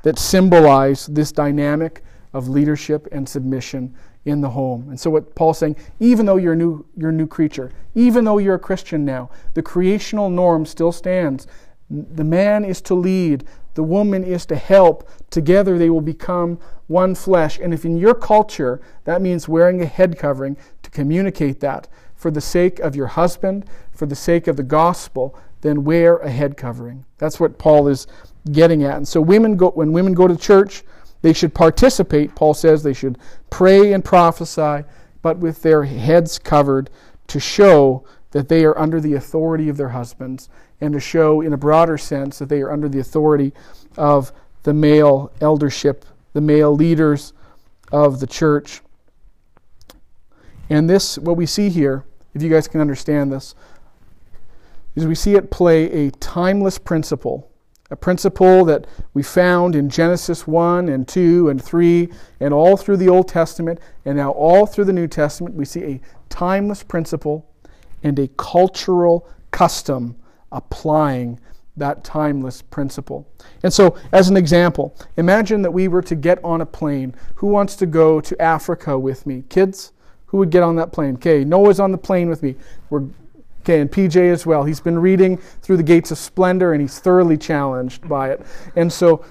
that 0.03 0.17
symbolize 0.17 1.05
this 1.07 1.31
dynamic 1.31 2.03
of 2.33 2.47
leadership 2.47 3.07
and 3.11 3.27
submission 3.27 3.95
in 4.25 4.41
the 4.41 4.49
home. 4.49 4.89
And 4.89 4.99
so 4.99 5.09
what 5.09 5.35
Paul's 5.35 5.59
saying, 5.59 5.75
even 5.99 6.25
though 6.25 6.37
you're 6.37 6.53
a 6.53 6.55
new, 6.55 6.85
you're 6.95 7.09
a 7.09 7.13
new 7.13 7.27
creature, 7.27 7.71
even 7.95 8.25
though 8.25 8.37
you're 8.37 8.55
a 8.55 8.59
Christian 8.59 9.03
now, 9.05 9.29
the 9.53 9.61
creational 9.61 10.29
norm 10.29 10.65
still 10.65 10.91
stands. 10.91 11.47
The 11.89 12.23
man 12.23 12.63
is 12.63 12.81
to 12.83 12.95
lead, 12.95 13.43
the 13.73 13.83
woman 13.83 14.23
is 14.23 14.45
to 14.47 14.55
help. 14.55 15.09
Together 15.29 15.77
they 15.77 15.89
will 15.89 16.01
become 16.01 16.59
one 16.87 17.15
flesh. 17.15 17.59
And 17.59 17.73
if 17.73 17.85
in 17.85 17.97
your 17.97 18.13
culture 18.13 18.81
that 19.05 19.21
means 19.21 19.47
wearing 19.47 19.81
a 19.81 19.85
head 19.85 20.17
covering 20.17 20.57
to 20.83 20.89
communicate 20.89 21.59
that 21.61 21.87
for 22.15 22.31
the 22.31 22.41
sake 22.41 22.79
of 22.79 22.95
your 22.95 23.07
husband, 23.07 23.65
for 23.91 24.05
the 24.05 24.15
sake 24.15 24.47
of 24.47 24.57
the 24.57 24.63
gospel, 24.63 25.37
then 25.61 25.83
wear 25.83 26.17
a 26.17 26.29
head 26.29 26.57
covering. 26.57 27.05
That's 27.17 27.39
what 27.39 27.57
Paul 27.57 27.87
is 27.87 28.07
getting 28.51 28.83
at. 28.83 28.97
And 28.97 29.07
so 29.07 29.21
women 29.21 29.55
go 29.55 29.69
when 29.69 29.91
women 29.91 30.13
go 30.13 30.27
to 30.27 30.35
church, 30.35 30.83
they 31.21 31.33
should 31.33 31.53
participate. 31.53 32.35
Paul 32.35 32.53
says 32.53 32.83
they 32.83 32.93
should 32.93 33.17
pray 33.49 33.93
and 33.93 34.03
prophesy, 34.03 34.83
but 35.21 35.37
with 35.37 35.61
their 35.61 35.83
heads 35.83 36.39
covered 36.39 36.89
to 37.27 37.39
show 37.39 38.03
that 38.31 38.49
they 38.49 38.65
are 38.65 38.77
under 38.77 38.99
the 38.99 39.13
authority 39.13 39.69
of 39.69 39.77
their 39.77 39.89
husbands 39.89 40.49
and 40.81 40.93
to 40.93 40.99
show 40.99 41.41
in 41.41 41.53
a 41.53 41.57
broader 41.57 41.97
sense 41.97 42.39
that 42.39 42.49
they 42.49 42.61
are 42.61 42.71
under 42.71 42.89
the 42.89 42.99
authority 42.99 43.53
of 43.97 44.31
the 44.63 44.73
male 44.73 45.31
eldership, 45.39 46.05
the 46.33 46.41
male 46.41 46.75
leaders 46.75 47.33
of 47.91 48.19
the 48.19 48.27
church. 48.27 48.81
And 50.69 50.89
this, 50.89 51.17
what 51.17 51.37
we 51.37 51.45
see 51.45 51.69
here, 51.69 52.05
if 52.33 52.41
you 52.41 52.49
guys 52.49 52.67
can 52.67 52.81
understand 52.81 53.31
this, 53.31 53.55
is 54.95 55.05
we 55.05 55.15
see 55.15 55.35
it 55.35 55.51
play 55.51 56.07
a 56.07 56.11
timeless 56.11 56.77
principle 56.77 57.51
a 57.91 57.95
principle 57.95 58.63
that 58.65 58.87
we 59.13 59.21
found 59.21 59.75
in 59.75 59.89
Genesis 59.89 60.47
1 60.47 60.87
and 60.87 61.05
2 61.07 61.49
and 61.49 61.61
3 61.61 62.09
and 62.39 62.53
all 62.53 62.77
through 62.77 62.95
the 62.95 63.09
Old 63.09 63.27
Testament 63.27 63.79
and 64.05 64.15
now 64.15 64.31
all 64.31 64.65
through 64.65 64.85
the 64.85 64.93
New 64.93 65.07
Testament. 65.07 65.55
We 65.55 65.65
see 65.65 65.83
a 65.83 66.01
timeless 66.29 66.83
principle 66.83 67.45
and 68.01 68.17
a 68.17 68.29
cultural 68.29 69.27
custom 69.51 70.15
applying 70.51 71.39
that 71.77 72.03
timeless 72.03 72.61
principle. 72.61 73.27
And 73.63 73.73
so, 73.73 73.97
as 74.11 74.29
an 74.29 74.37
example, 74.37 74.95
imagine 75.17 75.61
that 75.61 75.71
we 75.71 75.87
were 75.87 76.01
to 76.01 76.15
get 76.15 76.43
on 76.43 76.61
a 76.61 76.65
plane. 76.65 77.15
Who 77.35 77.47
wants 77.47 77.75
to 77.77 77.85
go 77.85 78.19
to 78.21 78.41
Africa 78.41 78.99
with 78.99 79.25
me? 79.25 79.43
Kids? 79.49 79.93
Who 80.27 80.37
would 80.37 80.49
get 80.49 80.63
on 80.63 80.75
that 80.77 80.91
plane? 80.91 81.15
Okay, 81.15 81.43
Noah's 81.43 81.79
on 81.79 81.91
the 81.91 81.97
plane 81.97 82.29
with 82.29 82.43
me. 82.43 82.55
We're 82.89 83.03
Okay, 83.61 83.79
and 83.79 83.91
PJ 83.91 84.31
as 84.31 84.43
well. 84.43 84.63
He's 84.63 84.79
been 84.79 84.97
reading 84.97 85.37
through 85.37 85.77
the 85.77 85.83
gates 85.83 86.09
of 86.09 86.17
splendor 86.17 86.73
and 86.73 86.81
he's 86.81 86.97
thoroughly 86.97 87.37
challenged 87.37 88.09
by 88.09 88.31
it. 88.31 88.41
And 88.75 88.91
so 88.91 89.23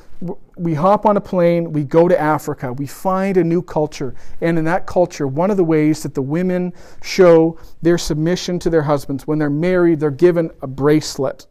we 0.57 0.75
hop 0.75 1.07
on 1.07 1.17
a 1.17 1.21
plane, 1.21 1.73
we 1.73 1.85
go 1.85 2.07
to 2.07 2.21
Africa, 2.21 2.73
we 2.73 2.87
find 2.87 3.37
a 3.37 3.45
new 3.45 3.63
culture. 3.63 4.15
And 4.41 4.59
in 4.59 4.65
that 4.67 4.87
culture, 4.87 5.27
one 5.27 5.51
of 5.51 5.57
the 5.57 5.65
ways 5.65 6.03
that 6.03 6.15
the 6.15 6.23
women 6.23 6.75
show 7.03 7.59
their 7.81 7.97
submission 7.97 8.59
to 8.61 8.71
their 8.71 8.83
husbands, 8.83 9.27
when 9.27 9.39
they're 9.39 9.49
married, 9.49 10.01
they're 10.01 10.11
given 10.11 10.51
a 10.61 10.67
bracelet. 10.67 11.47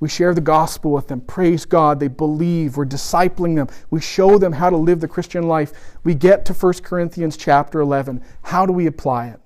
We 0.00 0.08
share 0.08 0.32
the 0.32 0.40
gospel 0.40 0.92
with 0.92 1.08
them. 1.08 1.20
Praise 1.20 1.64
God. 1.64 1.98
They 1.98 2.08
believe. 2.08 2.76
We're 2.76 2.86
discipling 2.86 3.56
them. 3.56 3.66
We 3.90 4.00
show 4.00 4.38
them 4.38 4.52
how 4.52 4.70
to 4.70 4.76
live 4.76 5.00
the 5.00 5.08
Christian 5.08 5.48
life. 5.48 5.72
We 6.04 6.14
get 6.14 6.44
to 6.46 6.54
1 6.54 6.74
Corinthians 6.84 7.36
chapter 7.36 7.80
11. 7.80 8.22
How 8.42 8.64
do 8.64 8.72
we 8.72 8.86
apply 8.86 9.28
it? 9.28 9.40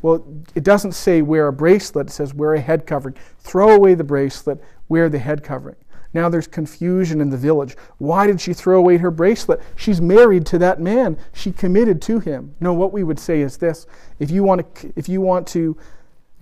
Well, 0.00 0.24
it 0.54 0.64
doesn't 0.64 0.92
say 0.92 1.22
wear 1.22 1.46
a 1.46 1.52
bracelet, 1.52 2.08
it 2.08 2.12
says 2.12 2.34
wear 2.34 2.54
a 2.54 2.60
head 2.60 2.86
covering. 2.86 3.14
Throw 3.38 3.70
away 3.70 3.94
the 3.94 4.02
bracelet, 4.02 4.60
wear 4.88 5.08
the 5.08 5.18
head 5.18 5.44
covering. 5.44 5.76
Now 6.14 6.28
there's 6.28 6.46
confusion 6.46 7.20
in 7.20 7.30
the 7.30 7.36
village. 7.36 7.76
Why 7.98 8.26
did 8.26 8.40
she 8.40 8.52
throw 8.52 8.78
away 8.78 8.98
her 8.98 9.10
bracelet? 9.10 9.60
She's 9.76 10.00
married 10.00 10.44
to 10.46 10.58
that 10.58 10.80
man. 10.80 11.16
She 11.32 11.52
committed 11.52 12.02
to 12.02 12.20
him. 12.20 12.54
No, 12.60 12.72
what 12.72 12.92
we 12.92 13.02
would 13.02 13.18
say 13.18 13.40
is 13.40 13.56
this. 13.56 13.86
If 14.18 14.30
you 14.30 14.42
want 14.42 14.74
to, 14.76 14.92
if 14.96 15.08
you 15.08 15.20
want 15.20 15.46
to 15.48 15.76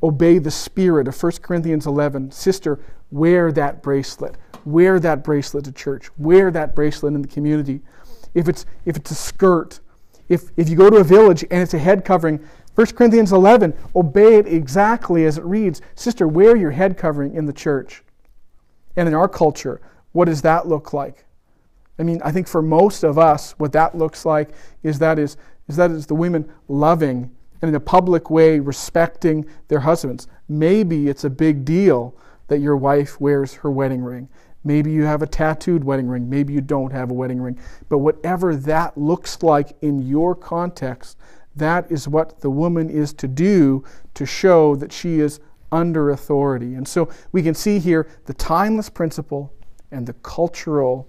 obey 0.02 0.38
the 0.38 0.50
spirit 0.50 1.06
of 1.06 1.22
1 1.22 1.33
Corinthians 1.42 1.87
11, 1.87 2.33
sister, 2.33 2.80
wear 3.11 3.52
that 3.52 3.83
bracelet. 3.83 4.37
Wear 4.64 4.98
that 5.00 5.22
bracelet 5.22 5.64
to 5.64 5.72
church. 5.72 6.11
Wear 6.18 6.50
that 6.50 6.74
bracelet 6.74 7.14
in 7.14 7.22
the 7.22 7.28
community. 7.28 7.80
If 8.35 8.48
it's, 8.48 8.66
if 8.85 8.96
it's 8.96 9.11
a 9.11 9.14
skirt, 9.14 9.80
if, 10.28 10.50
if 10.56 10.68
you 10.68 10.76
go 10.76 10.90
to 10.90 10.96
a 10.96 11.04
village 11.04 11.42
and 11.50 11.62
it's 11.62 11.74
a 11.74 11.78
head 11.78 12.04
covering, 12.04 12.40
1 12.76 12.87
Corinthians 12.88 13.33
11, 13.33 13.74
obey 13.96 14.37
it 14.37 14.46
exactly 14.46 15.24
as 15.26 15.38
it 15.38 15.44
reads. 15.44 15.83
Sister, 15.94 16.28
wear 16.28 16.56
your 16.56 16.70
head 16.70 16.96
covering 16.96 17.35
in 17.35 17.46
the 17.46 17.52
church. 17.52 18.02
And 18.96 19.09
in 19.09 19.14
our 19.14 19.29
culture, 19.29 19.81
what 20.12 20.26
does 20.26 20.42
that 20.42 20.66
look 20.66 20.92
like? 20.92 21.24
I 21.98 22.03
mean, 22.03 22.20
I 22.24 22.33
think 22.33 22.48
for 22.48 22.62
most 22.62 23.03
of 23.05 23.18
us, 23.18 23.53
what 23.59 23.72
that 23.72 23.96
looks 23.96 24.24
like 24.24 24.50
is 24.83 24.98
that 25.00 25.18
is, 25.18 25.37
is 25.68 25.76
that 25.76 25.90
is 25.90 26.07
the 26.07 26.14
women 26.14 26.50
loving 26.68 27.31
and 27.62 27.68
in 27.68 27.74
a 27.74 27.81
public 27.81 28.31
way 28.31 28.59
respecting 28.59 29.44
their 29.68 29.81
husbands. 29.81 30.26
Maybe 30.48 31.09
it's 31.09 31.24
a 31.24 31.31
big 31.31 31.64
deal 31.64 32.16
that 32.48 32.61
your 32.61 32.76
wife 32.76 33.20
wears 33.20 33.55
her 33.55 33.70
wedding 33.70 34.03
ring. 34.03 34.29
Maybe 34.64 34.90
you 34.90 35.05
have 35.05 35.22
a 35.22 35.26
tattooed 35.26 35.85
wedding 35.85 36.09
ring. 36.09 36.29
Maybe 36.29 36.53
you 36.53 36.61
don't 36.61 36.92
have 36.92 37.11
a 37.11 37.14
wedding 37.14 37.40
ring. 37.40 37.59
But 37.88 37.98
whatever 37.98 38.57
that 38.57 38.96
looks 38.96 39.42
like 39.42 39.76
in 39.81 40.00
your 40.07 40.35
context, 40.35 41.18
that 41.57 41.90
is 41.90 42.09
what 42.09 42.40
the 42.40 42.50
woman 42.50 42.90
is 42.90 43.12
to 43.14 43.29
do 43.29 43.85
to 44.14 44.26
show 44.26 44.76
that 44.76 44.92
she 44.92 45.20
is 45.20 45.40
under 45.72 46.11
authority. 46.11 46.74
And 46.74 46.87
so 46.87 47.09
we 47.33 47.42
can 47.42 47.54
see 47.54 47.78
here 47.78 48.09
the 48.26 48.35
timeless 48.35 48.88
principle 48.88 49.52
and 49.90 50.06
the 50.06 50.12
cultural 50.14 51.09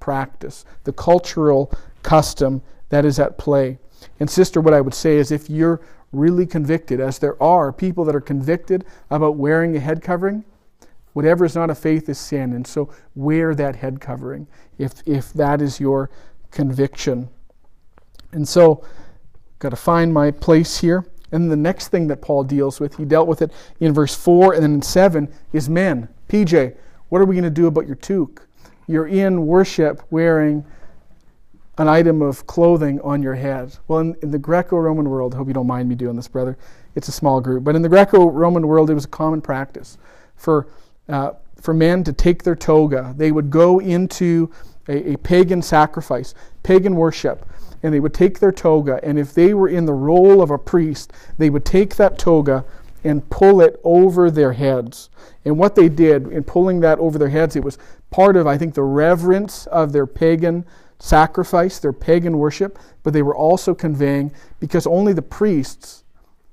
practice, 0.00 0.64
the 0.84 0.92
cultural 0.92 1.72
custom 2.02 2.62
that 2.88 3.04
is 3.04 3.18
at 3.18 3.38
play. 3.38 3.78
And, 4.18 4.28
sister, 4.28 4.60
what 4.60 4.74
I 4.74 4.80
would 4.80 4.94
say 4.94 5.16
is 5.16 5.30
if 5.30 5.48
you're 5.48 5.80
really 6.12 6.46
convicted, 6.46 7.00
as 7.00 7.18
there 7.18 7.40
are 7.42 7.72
people 7.72 8.04
that 8.04 8.14
are 8.14 8.20
convicted 8.20 8.84
about 9.10 9.36
wearing 9.36 9.76
a 9.76 9.80
head 9.80 10.02
covering, 10.02 10.44
whatever 11.12 11.44
is 11.44 11.54
not 11.54 11.70
a 11.70 11.74
faith 11.74 12.08
is 12.08 12.18
sin. 12.18 12.52
And 12.52 12.66
so 12.66 12.92
wear 13.14 13.54
that 13.54 13.76
head 13.76 14.00
covering 14.00 14.46
if, 14.78 14.94
if 15.06 15.32
that 15.34 15.62
is 15.62 15.78
your 15.78 16.10
conviction. 16.50 17.28
And 18.32 18.48
so 18.48 18.84
Got 19.62 19.68
to 19.68 19.76
find 19.76 20.12
my 20.12 20.32
place 20.32 20.80
here. 20.80 21.06
And 21.32 21.50
the 21.50 21.56
next 21.56 21.88
thing 21.88 22.06
that 22.08 22.20
Paul 22.20 22.44
deals 22.44 22.78
with, 22.78 22.96
he 22.96 23.04
dealt 23.04 23.26
with 23.26 23.42
it 23.42 23.50
in 23.80 23.92
verse 23.92 24.14
4 24.14 24.54
and 24.54 24.62
then 24.62 24.74
in 24.74 24.82
7, 24.82 25.32
is 25.52 25.68
men. 25.68 26.08
PJ, 26.28 26.76
what 27.08 27.20
are 27.20 27.24
we 27.24 27.34
going 27.34 27.44
to 27.44 27.50
do 27.50 27.66
about 27.66 27.86
your 27.86 27.96
toque? 27.96 28.46
You're 28.86 29.06
in 29.06 29.46
worship 29.46 30.02
wearing 30.10 30.64
an 31.78 31.88
item 31.88 32.20
of 32.20 32.46
clothing 32.46 33.00
on 33.00 33.22
your 33.22 33.34
head. 33.34 33.76
Well, 33.88 34.00
in, 34.00 34.14
in 34.22 34.30
the 34.30 34.38
Greco 34.38 34.76
Roman 34.76 35.08
world, 35.08 35.34
I 35.34 35.38
hope 35.38 35.48
you 35.48 35.54
don't 35.54 35.66
mind 35.66 35.88
me 35.88 35.94
doing 35.94 36.16
this, 36.16 36.28
brother. 36.28 36.58
It's 36.94 37.08
a 37.08 37.12
small 37.12 37.40
group. 37.40 37.64
But 37.64 37.74
in 37.74 37.82
the 37.82 37.88
Greco 37.88 38.28
Roman 38.28 38.66
world, 38.66 38.90
it 38.90 38.94
was 38.94 39.06
a 39.06 39.08
common 39.08 39.40
practice 39.40 39.96
for, 40.36 40.68
uh, 41.08 41.32
for 41.60 41.72
men 41.72 42.04
to 42.04 42.12
take 42.12 42.42
their 42.42 42.56
toga. 42.56 43.14
They 43.16 43.32
would 43.32 43.48
go 43.48 43.78
into 43.78 44.50
a, 44.88 45.12
a 45.12 45.16
pagan 45.18 45.62
sacrifice, 45.62 46.34
pagan 46.62 46.94
worship 46.94 47.46
and 47.82 47.92
they 47.92 48.00
would 48.00 48.14
take 48.14 48.38
their 48.38 48.52
toga, 48.52 49.00
and 49.02 49.18
if 49.18 49.34
they 49.34 49.54
were 49.54 49.68
in 49.68 49.86
the 49.86 49.92
role 49.92 50.40
of 50.40 50.50
a 50.50 50.58
priest, 50.58 51.12
they 51.38 51.50
would 51.50 51.64
take 51.64 51.96
that 51.96 52.18
toga 52.18 52.64
and 53.04 53.28
pull 53.30 53.60
it 53.60 53.80
over 53.82 54.30
their 54.30 54.52
heads. 54.52 55.10
And 55.44 55.58
what 55.58 55.74
they 55.74 55.88
did 55.88 56.28
in 56.28 56.44
pulling 56.44 56.80
that 56.80 57.00
over 57.00 57.18
their 57.18 57.28
heads, 57.28 57.56
it 57.56 57.64
was 57.64 57.78
part 58.10 58.36
of, 58.36 58.46
I 58.46 58.56
think, 58.56 58.74
the 58.74 58.82
reverence 58.82 59.66
of 59.66 59.92
their 59.92 60.06
pagan 60.06 60.64
sacrifice, 61.00 61.80
their 61.80 61.92
pagan 61.92 62.38
worship, 62.38 62.78
but 63.02 63.12
they 63.12 63.22
were 63.22 63.34
also 63.34 63.74
conveying, 63.74 64.32
because 64.60 64.86
only 64.86 65.12
the 65.12 65.22
priests 65.22 66.04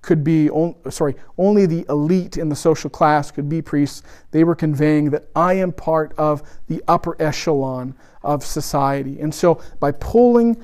could 0.01 0.23
be, 0.23 0.49
sorry, 0.89 1.13
only 1.37 1.65
the 1.65 1.85
elite 1.89 2.37
in 2.37 2.49
the 2.49 2.55
social 2.55 2.89
class 2.89 3.29
could 3.29 3.49
be 3.49 3.61
priests, 3.61 4.01
they 4.31 4.43
were 4.43 4.55
conveying 4.55 5.11
that 5.11 5.25
I 5.35 5.53
am 5.55 5.71
part 5.71 6.13
of 6.17 6.41
the 6.67 6.81
upper 6.87 7.21
echelon 7.21 7.93
of 8.23 8.43
society. 8.43 9.19
And 9.19 9.35
so 9.35 9.61
by 9.79 9.91
pulling 9.91 10.63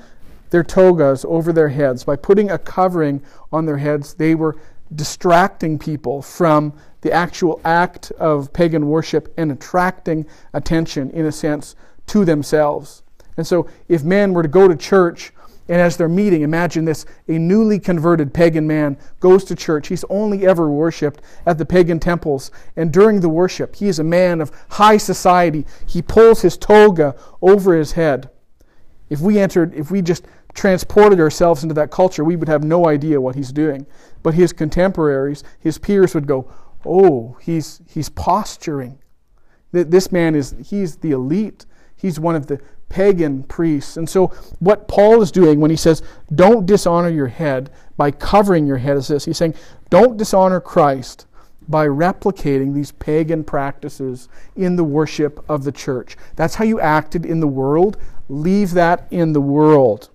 their 0.56 0.64
togas 0.64 1.22
over 1.28 1.52
their 1.52 1.68
heads, 1.68 2.02
by 2.04 2.16
putting 2.16 2.50
a 2.50 2.56
covering 2.56 3.22
on 3.52 3.66
their 3.66 3.76
heads, 3.76 4.14
they 4.14 4.34
were 4.34 4.56
distracting 4.94 5.78
people 5.78 6.22
from 6.22 6.72
the 7.02 7.12
actual 7.12 7.60
act 7.62 8.10
of 8.12 8.50
pagan 8.54 8.88
worship 8.88 9.30
and 9.36 9.52
attracting 9.52 10.24
attention, 10.54 11.10
in 11.10 11.26
a 11.26 11.32
sense, 11.32 11.76
to 12.06 12.24
themselves. 12.24 13.02
And 13.36 13.46
so, 13.46 13.68
if 13.86 14.02
men 14.02 14.32
were 14.32 14.42
to 14.42 14.48
go 14.48 14.66
to 14.66 14.74
church 14.74 15.30
and 15.68 15.78
as 15.78 15.98
they're 15.98 16.08
meeting, 16.08 16.40
imagine 16.40 16.86
this 16.86 17.04
a 17.28 17.36
newly 17.36 17.78
converted 17.78 18.32
pagan 18.32 18.66
man 18.66 18.96
goes 19.20 19.44
to 19.44 19.54
church. 19.54 19.88
He's 19.88 20.06
only 20.08 20.46
ever 20.46 20.70
worshiped 20.70 21.20
at 21.44 21.58
the 21.58 21.66
pagan 21.66 22.00
temples. 22.00 22.50
And 22.76 22.90
during 22.90 23.20
the 23.20 23.28
worship, 23.28 23.76
he 23.76 23.88
is 23.88 23.98
a 23.98 24.04
man 24.04 24.40
of 24.40 24.52
high 24.70 24.96
society. 24.96 25.66
He 25.86 26.00
pulls 26.00 26.40
his 26.40 26.56
toga 26.56 27.14
over 27.42 27.76
his 27.76 27.92
head. 27.92 28.30
If 29.08 29.20
we 29.20 29.38
entered, 29.38 29.74
if 29.74 29.90
we 29.90 30.02
just 30.02 30.26
transported 30.56 31.20
ourselves 31.20 31.62
into 31.62 31.74
that 31.74 31.90
culture, 31.90 32.24
we 32.24 32.34
would 32.34 32.48
have 32.48 32.64
no 32.64 32.88
idea 32.88 33.20
what 33.20 33.36
he's 33.36 33.52
doing. 33.52 33.86
But 34.22 34.34
his 34.34 34.52
contemporaries, 34.52 35.44
his 35.60 35.78
peers 35.78 36.14
would 36.14 36.26
go, 36.26 36.50
Oh, 36.84 37.36
he's, 37.40 37.80
he's 37.88 38.08
posturing. 38.08 38.98
This 39.72 40.10
man 40.10 40.34
is, 40.34 40.54
he's 40.64 40.96
the 40.96 41.10
elite. 41.10 41.66
He's 41.96 42.20
one 42.20 42.36
of 42.36 42.46
the 42.46 42.60
pagan 42.88 43.42
priests. 43.42 43.96
And 43.96 44.08
so, 44.08 44.28
what 44.58 44.86
Paul 44.86 45.20
is 45.20 45.32
doing 45.32 45.60
when 45.60 45.70
he 45.70 45.76
says, 45.76 46.02
Don't 46.34 46.66
dishonor 46.66 47.08
your 47.08 47.26
head 47.26 47.70
by 47.96 48.10
covering 48.10 48.66
your 48.66 48.76
head, 48.78 48.96
is 48.96 49.08
this. 49.08 49.24
He's 49.24 49.36
saying, 49.36 49.54
Don't 49.90 50.16
dishonor 50.16 50.60
Christ 50.60 51.26
by 51.68 51.86
replicating 51.86 52.72
these 52.72 52.92
pagan 52.92 53.42
practices 53.42 54.28
in 54.54 54.76
the 54.76 54.84
worship 54.84 55.44
of 55.48 55.64
the 55.64 55.72
church. 55.72 56.16
That's 56.36 56.54
how 56.54 56.64
you 56.64 56.80
acted 56.80 57.26
in 57.26 57.40
the 57.40 57.48
world. 57.48 57.96
Leave 58.28 58.72
that 58.72 59.08
in 59.10 59.32
the 59.32 59.40
world. 59.40 60.10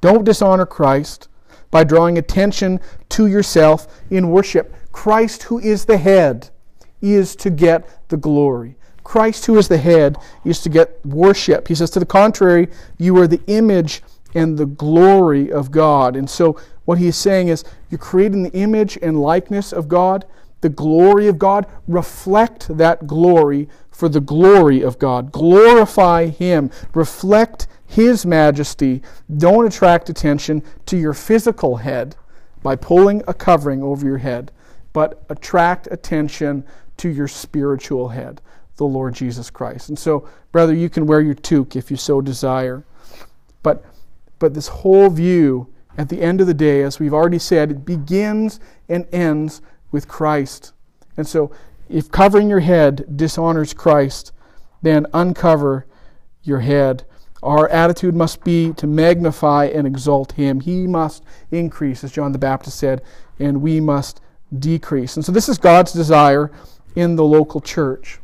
Don't 0.00 0.24
dishonor 0.24 0.66
Christ 0.66 1.28
by 1.70 1.84
drawing 1.84 2.18
attention 2.18 2.80
to 3.10 3.26
yourself 3.26 4.02
in 4.10 4.30
worship. 4.30 4.74
Christ, 4.92 5.44
who 5.44 5.58
is 5.58 5.84
the 5.84 5.98
head, 5.98 6.50
is 7.02 7.36
to 7.36 7.50
get 7.50 8.08
the 8.08 8.16
glory. 8.16 8.76
Christ, 9.04 9.46
who 9.46 9.56
is 9.56 9.68
the 9.68 9.78
head, 9.78 10.16
is 10.44 10.60
to 10.62 10.68
get 10.68 11.04
worship. 11.04 11.68
He 11.68 11.74
says, 11.74 11.90
to 11.90 12.00
the 12.00 12.06
contrary, 12.06 12.68
you 12.98 13.16
are 13.18 13.26
the 13.26 13.42
image 13.46 14.02
and 14.34 14.58
the 14.58 14.66
glory 14.66 15.52
of 15.52 15.70
God. 15.70 16.16
And 16.16 16.28
so, 16.28 16.58
what 16.84 16.98
he 16.98 17.08
is 17.08 17.16
saying 17.16 17.48
is, 17.48 17.64
you're 17.90 17.98
creating 17.98 18.44
the 18.44 18.52
image 18.52 18.98
and 19.02 19.20
likeness 19.20 19.72
of 19.72 19.88
God, 19.88 20.24
the 20.60 20.68
glory 20.68 21.28
of 21.28 21.38
God. 21.38 21.66
Reflect 21.86 22.76
that 22.76 23.06
glory 23.06 23.68
for 23.90 24.08
the 24.08 24.20
glory 24.20 24.82
of 24.82 24.98
God. 24.98 25.32
Glorify 25.32 26.26
Him. 26.26 26.70
Reflect 26.94 27.66
his 27.86 28.26
majesty, 28.26 29.02
don't 29.36 29.66
attract 29.66 30.08
attention 30.08 30.62
to 30.86 30.96
your 30.96 31.14
physical 31.14 31.76
head 31.76 32.16
by 32.62 32.76
pulling 32.76 33.22
a 33.28 33.34
covering 33.34 33.82
over 33.82 34.04
your 34.04 34.18
head, 34.18 34.50
but 34.92 35.22
attract 35.28 35.88
attention 35.90 36.64
to 36.96 37.08
your 37.08 37.28
spiritual 37.28 38.08
head, 38.08 38.40
the 38.76 38.84
Lord 38.84 39.14
Jesus 39.14 39.50
Christ. 39.50 39.88
And 39.88 39.98
so, 39.98 40.28
brother, 40.52 40.74
you 40.74 40.88
can 40.88 41.06
wear 41.06 41.20
your 41.20 41.34
toque 41.34 41.76
if 41.76 41.90
you 41.90 41.96
so 41.96 42.20
desire. 42.20 42.84
But, 43.62 43.84
but 44.38 44.54
this 44.54 44.68
whole 44.68 45.10
view, 45.10 45.72
at 45.98 46.08
the 46.08 46.20
end 46.20 46.40
of 46.40 46.46
the 46.46 46.54
day, 46.54 46.82
as 46.82 46.98
we've 46.98 47.14
already 47.14 47.38
said, 47.38 47.70
it 47.70 47.84
begins 47.84 48.58
and 48.88 49.06
ends 49.12 49.62
with 49.90 50.08
Christ. 50.08 50.72
And 51.16 51.26
so, 51.26 51.52
if 51.88 52.10
covering 52.10 52.50
your 52.50 52.60
head 52.60 53.16
dishonors 53.16 53.72
Christ, 53.72 54.32
then 54.82 55.06
uncover 55.14 55.86
your 56.42 56.60
head 56.60 57.04
our 57.46 57.68
attitude 57.68 58.16
must 58.16 58.42
be 58.42 58.72
to 58.74 58.86
magnify 58.86 59.66
and 59.66 59.86
exalt 59.86 60.32
Him. 60.32 60.60
He 60.60 60.86
must 60.86 61.22
increase, 61.50 62.02
as 62.02 62.10
John 62.10 62.32
the 62.32 62.38
Baptist 62.38 62.78
said, 62.78 63.02
and 63.38 63.62
we 63.62 63.80
must 63.80 64.20
decrease. 64.58 65.16
And 65.16 65.24
so, 65.24 65.32
this 65.32 65.48
is 65.48 65.56
God's 65.56 65.92
desire 65.92 66.50
in 66.96 67.16
the 67.16 67.24
local 67.24 67.60
church. 67.60 68.18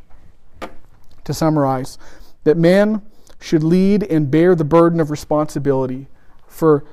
To 1.23 1.33
summarize, 1.33 1.97
that 2.43 2.57
men 2.57 3.01
should 3.39 3.63
lead 3.63 4.03
and 4.03 4.29
bear 4.29 4.55
the 4.55 4.65
burden 4.65 4.99
of 4.99 5.09
responsibility 5.09 6.07
for 6.47 6.83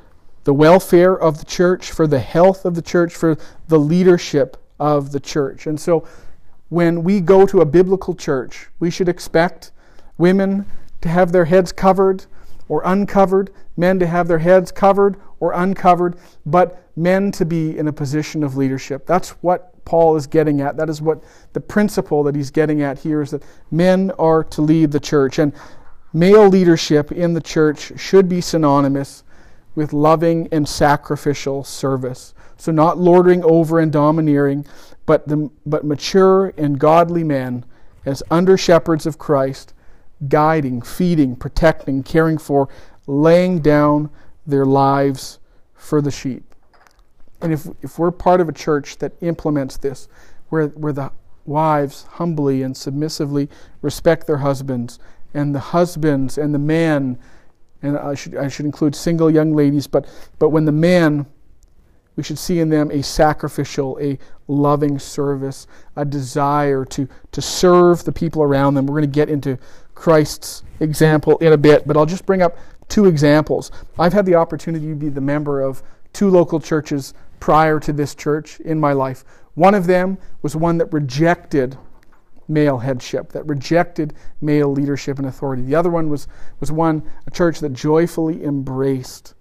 the 0.44 0.54
welfare 0.54 1.18
of 1.18 1.38
the 1.38 1.44
church, 1.44 1.90
for 1.90 2.06
the 2.06 2.20
health 2.20 2.64
of 2.64 2.76
the 2.76 2.82
church, 2.82 3.12
for 3.12 3.36
the 3.66 3.78
leadership 3.78 4.56
of 4.78 5.10
the 5.10 5.18
church. 5.18 5.66
And 5.66 5.80
so, 5.80 6.06
when 6.68 7.02
we 7.02 7.20
go 7.20 7.44
to 7.46 7.60
a 7.60 7.66
biblical 7.66 8.14
church, 8.14 8.68
we 8.78 8.88
should 8.88 9.08
expect 9.08 9.72
women 10.16 10.64
to 11.00 11.08
have 11.08 11.32
their 11.32 11.46
heads 11.46 11.72
covered 11.72 12.26
or 12.68 12.82
uncovered, 12.84 13.50
men 13.76 13.98
to 13.98 14.06
have 14.06 14.28
their 14.28 14.38
heads 14.38 14.70
covered 14.70 15.16
or 15.40 15.52
uncovered, 15.52 16.16
but 16.46 16.86
men 16.96 17.32
to 17.32 17.44
be 17.44 17.76
in 17.76 17.88
a 17.88 17.92
position 17.92 18.44
of 18.44 18.56
leadership. 18.56 19.06
That's 19.06 19.30
what 19.42 19.84
Paul 19.84 20.16
is 20.16 20.26
getting 20.26 20.60
at. 20.60 20.76
That 20.76 20.88
is 20.88 21.02
what 21.02 21.22
the 21.52 21.60
principle 21.60 22.22
that 22.24 22.36
he's 22.36 22.50
getting 22.50 22.82
at 22.82 22.98
here 22.98 23.22
is 23.22 23.30
that 23.30 23.42
men 23.70 24.12
are 24.18 24.44
to 24.44 24.62
lead 24.62 24.92
the 24.92 25.00
church. 25.00 25.38
And 25.38 25.52
male 26.12 26.46
leadership 26.46 27.10
in 27.10 27.34
the 27.34 27.40
church 27.40 27.98
should 27.98 28.28
be 28.28 28.40
synonymous 28.40 29.24
with 29.74 29.92
loving 29.92 30.48
and 30.52 30.68
sacrificial 30.68 31.64
service. 31.64 32.34
So, 32.56 32.70
not 32.70 32.98
lording 32.98 33.42
over 33.42 33.80
and 33.80 33.90
domineering, 33.90 34.66
but, 35.06 35.26
the, 35.26 35.50
but 35.64 35.84
mature 35.84 36.52
and 36.56 36.78
godly 36.78 37.24
men 37.24 37.64
as 38.04 38.22
under 38.30 38.56
shepherds 38.56 39.06
of 39.06 39.18
Christ 39.18 39.72
guiding, 40.28 40.82
feeding, 40.82 41.36
protecting, 41.36 42.02
caring 42.02 42.38
for, 42.38 42.68
laying 43.06 43.60
down 43.60 44.10
their 44.46 44.66
lives 44.66 45.38
for 45.74 46.00
the 46.00 46.10
sheep. 46.10 46.54
And 47.40 47.52
if, 47.52 47.66
if 47.82 47.98
we're 47.98 48.10
part 48.10 48.40
of 48.40 48.48
a 48.48 48.52
church 48.52 48.98
that 48.98 49.12
implements 49.22 49.76
this, 49.78 50.08
where, 50.50 50.68
where 50.68 50.92
the 50.92 51.10
wives 51.46 52.04
humbly 52.10 52.62
and 52.62 52.76
submissively 52.76 53.48
respect 53.80 54.26
their 54.26 54.38
husbands, 54.38 54.98
and 55.32 55.54
the 55.54 55.60
husbands 55.60 56.36
and 56.38 56.54
the 56.54 56.58
man, 56.58 57.18
and 57.82 57.96
I 57.96 58.14
should, 58.14 58.36
I 58.36 58.48
should 58.48 58.66
include 58.66 58.94
single 58.94 59.30
young 59.30 59.54
ladies, 59.54 59.86
but, 59.86 60.06
but 60.38 60.50
when 60.50 60.64
the 60.64 60.72
man, 60.72 61.26
we 62.16 62.22
should 62.22 62.38
see 62.38 62.60
in 62.60 62.68
them 62.68 62.90
a 62.90 63.02
sacrificial, 63.02 63.98
a 64.00 64.18
loving 64.48 64.98
service, 64.98 65.66
a 65.96 66.04
desire 66.04 66.84
to, 66.86 67.08
to 67.32 67.40
serve 67.40 68.04
the 68.04 68.12
people 68.12 68.42
around 68.42 68.74
them. 68.74 68.86
We're 68.86 68.98
going 68.98 69.10
to 69.10 69.14
get 69.14 69.30
into 69.30 69.56
Christ's 70.00 70.62
example 70.80 71.36
in 71.38 71.52
a 71.52 71.58
bit, 71.58 71.86
but 71.86 71.94
I'll 71.94 72.06
just 72.06 72.24
bring 72.24 72.40
up 72.40 72.56
two 72.88 73.04
examples. 73.04 73.70
I've 73.98 74.14
had 74.14 74.24
the 74.24 74.34
opportunity 74.34 74.88
to 74.88 74.94
be 74.94 75.10
the 75.10 75.20
member 75.20 75.60
of 75.60 75.82
two 76.14 76.30
local 76.30 76.58
churches 76.58 77.12
prior 77.38 77.78
to 77.80 77.92
this 77.92 78.14
church 78.14 78.60
in 78.60 78.80
my 78.80 78.94
life. 78.94 79.24
One 79.56 79.74
of 79.74 79.86
them 79.86 80.16
was 80.40 80.56
one 80.56 80.78
that 80.78 80.90
rejected 80.90 81.76
male 82.48 82.78
headship, 82.78 83.32
that 83.32 83.44
rejected 83.44 84.14
male 84.40 84.72
leadership 84.72 85.18
and 85.18 85.26
authority. 85.28 85.64
The 85.64 85.74
other 85.74 85.90
one 85.90 86.08
was, 86.08 86.26
was 86.60 86.72
one, 86.72 87.02
a 87.26 87.30
church 87.30 87.60
that 87.60 87.74
joyfully 87.74 88.42
embraced 88.42 89.34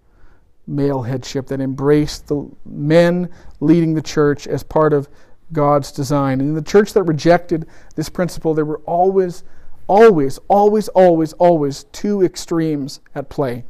male 0.68 1.04
headship, 1.04 1.48
that 1.48 1.62
embraced 1.62 2.28
the 2.28 2.52
men 2.66 3.30
leading 3.62 3.94
the 3.94 4.02
church 4.02 4.46
as 4.46 4.62
part 4.62 4.92
of 4.92 5.08
God's 5.54 5.94
design. 5.94 6.42
And 6.42 6.50
in 6.50 6.56
the 6.56 6.62
church 6.62 6.92
that 6.94 7.04
rejected 7.04 7.66
this 7.96 8.10
principle, 8.10 8.54
there 8.54 8.66
were 8.66 8.80
always 8.80 9.46
always, 9.90 10.38
always, 10.48 10.88
always, 10.90 11.34
always 11.34 11.84
two 11.86 12.24
extremes 12.24 13.02
at 13.16 13.28
play. 13.28 13.66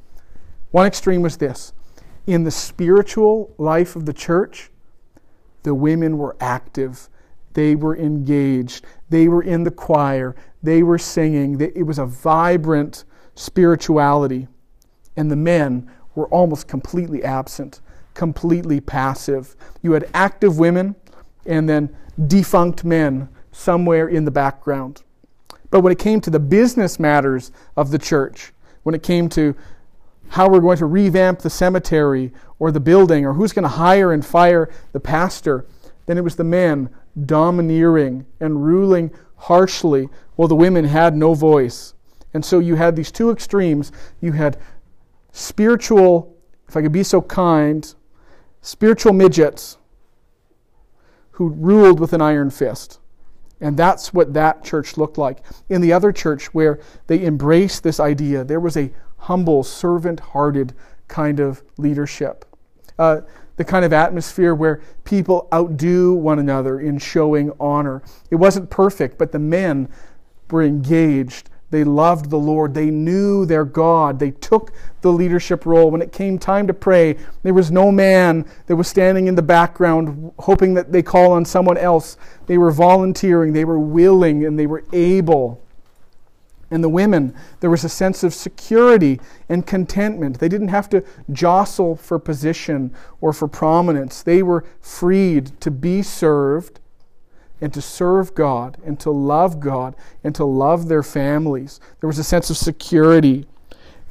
One 0.72 0.86
extreme 0.86 1.24
was 1.24 1.38
this 1.38 1.74
in 2.28 2.44
the 2.44 2.52
spiritual 2.52 3.56
life 3.58 3.96
of 3.96 4.06
the 4.06 4.14
church, 4.14 4.70
the 5.64 5.74
women 5.74 6.20
were 6.20 6.36
active, 6.40 7.10
they 7.54 7.76
were 7.76 7.98
engaged, 7.98 8.86
they 9.10 9.28
were 9.28 9.42
in 9.42 9.64
the 9.64 9.72
choir, 9.72 10.36
they 10.62 10.84
were 10.84 11.00
singing. 11.00 11.60
It 11.60 11.84
was 11.84 11.98
a 11.98 12.06
vibrant 12.06 13.06
spirituality. 13.34 14.48
And 15.16 15.32
the 15.32 15.36
men 15.36 15.90
were 16.14 16.28
almost 16.28 16.68
completely 16.68 17.24
absent, 17.24 17.82
completely 18.14 18.80
passive. 18.80 19.56
You 19.82 19.94
had 19.94 20.08
active 20.14 20.60
women 20.60 20.96
and 21.46 21.68
then 21.68 21.96
defunct 22.28 22.84
men 22.84 23.30
somewhere 23.52 24.08
in 24.08 24.26
the 24.26 24.32
background. 24.32 25.02
But 25.70 25.82
when 25.82 25.92
it 25.92 26.00
came 26.00 26.22
to 26.22 26.30
the 26.30 26.40
business 26.40 27.00
matters 27.00 27.52
of 27.78 27.92
the 27.92 28.00
church, 28.00 28.54
when 28.84 28.96
it 28.96 29.04
came 29.04 29.30
to 29.30 29.56
how 30.30 30.50
we're 30.50 30.60
going 30.60 30.78
to 30.78 30.86
revamp 30.86 31.40
the 31.40 31.50
cemetery 31.50 32.32
or 32.60 32.72
the 32.72 32.80
building 32.80 33.26
or 33.26 33.34
who's 33.34 33.54
going 33.54 33.64
to 33.64 33.70
hire 33.70 34.14
and 34.14 34.26
fire 34.26 34.70
the 34.94 35.00
pastor, 35.00 35.66
then 36.06 36.18
it 36.18 36.24
was 36.24 36.36
the 36.36 36.44
men 36.44 36.90
domineering 37.26 38.26
and 38.40 38.64
ruling 38.64 39.12
harshly, 39.36 40.10
while 40.36 40.48
the 40.48 40.56
women 40.56 40.86
had 40.86 41.16
no 41.16 41.34
voice. 41.34 41.94
And 42.34 42.44
so 42.44 42.60
you 42.60 42.76
had 42.76 42.96
these 42.96 43.12
two 43.12 43.32
extremes. 43.32 43.92
You 44.22 44.34
had 44.34 44.58
spiritual, 45.32 46.36
if 46.68 46.76
I 46.76 46.82
could 46.82 46.92
be 46.92 47.04
so 47.04 47.22
kind, 47.22 47.94
spiritual 48.62 49.14
midgets 49.14 49.78
who 51.32 51.50
ruled 51.50 52.00
with 52.00 52.14
an 52.14 52.22
iron 52.22 52.50
fist. 52.50 53.00
And 53.62 53.76
that's 53.76 54.14
what 54.14 54.34
that 54.34 54.64
church 54.64 54.98
looked 54.98 55.18
like. 55.18 55.40
In 55.68 55.82
the 55.82 55.92
other 55.92 56.12
church, 56.12 56.54
where 56.54 56.80
they 57.08 57.26
embraced 57.26 57.84
this 57.84 58.00
idea, 58.00 58.44
there 58.44 58.60
was 58.60 58.78
a 58.78 58.92
humble, 59.18 59.64
servant 59.64 60.20
hearted 60.20 60.74
kind 61.08 61.40
of 61.40 61.62
leadership. 61.78 62.46
Uh, 62.98 63.22
the 63.58 63.66
kind 63.66 63.84
of 63.84 63.92
atmosphere 63.92 64.56
where 64.56 64.82
people 65.04 65.50
outdo 65.54 66.14
one 66.14 66.40
another 66.40 66.80
in 66.80 66.98
showing 66.98 67.52
honor. 67.60 68.02
It 68.32 68.36
wasn't 68.36 68.70
perfect, 68.70 69.18
but 69.18 69.34
the 69.34 69.40
men 69.40 69.90
were 70.50 70.64
engaged 70.64 71.50
they 71.72 71.84
loved 71.84 72.30
the 72.30 72.40
Lord. 72.40 72.74
They 72.74 72.90
knew 72.90 73.46
their 73.46 73.66
God. 73.66 74.20
They 74.20 74.32
took 74.32 74.72
the 75.02 75.12
leadership 75.12 75.66
role. 75.66 75.92
When 75.92 76.02
it 76.02 76.12
came 76.12 76.40
time 76.40 76.66
to 76.68 76.74
pray, 76.74 77.18
there 77.44 77.54
was 77.54 77.72
no 77.72 77.92
man 77.92 78.46
that 78.66 78.76
was 78.76 78.88
standing 78.88 79.28
in 79.28 79.36
the 79.36 79.42
background 79.42 80.32
hoping 80.40 80.74
that 80.74 80.92
they 80.92 81.04
call 81.04 81.32
on 81.32 81.46
someone 81.46 81.78
else. 81.78 82.18
They 82.48 82.58
were 82.58 82.72
volunteering, 82.72 83.54
they 83.54 83.66
were 83.66 83.80
willing, 83.80 84.46
and 84.46 84.58
they 84.58 84.68
were 84.68 84.84
able. 84.92 85.64
And 86.72 86.84
the 86.84 86.90
women, 86.90 87.36
there 87.62 87.70
was 87.70 87.84
a 87.84 87.90
sense 87.90 88.24
of 88.24 88.34
security 88.34 89.20
and 89.48 89.66
contentment. 89.66 90.40
They 90.40 90.50
didn't 90.50 90.68
have 90.68 90.90
to 90.90 91.04
jostle 91.32 91.96
for 91.96 92.20
position 92.20 92.94
or 93.22 93.34
for 93.34 93.48
prominence. 93.48 94.22
They 94.22 94.44
were 94.44 94.66
freed 94.80 95.60
to 95.62 95.72
be 95.72 96.04
served 96.04 96.79
and 97.62 97.74
to 97.74 97.82
serve 97.82 98.34
God 98.36 98.78
and 98.86 99.00
to 99.02 99.12
love 99.12 99.60
God 99.60 99.96
and 100.24 100.34
to 100.36 100.46
love 100.46 100.88
their 100.88 101.04
families. 101.04 101.80
There 102.00 102.08
was 102.08 102.20
a 102.20 102.24
sense 102.24 102.50
of 102.50 102.58
security 102.58 103.46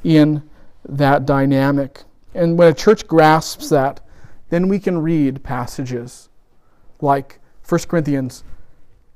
in 0.03 0.47
that 0.87 1.25
dynamic. 1.25 2.03
And 2.33 2.57
when 2.57 2.67
a 2.67 2.73
church 2.73 3.07
grasps 3.07 3.69
that, 3.69 4.01
then 4.49 4.67
we 4.67 4.79
can 4.79 4.99
read 4.99 5.43
passages 5.43 6.29
like 7.01 7.39
1 7.67 7.81
Corinthians 7.87 8.43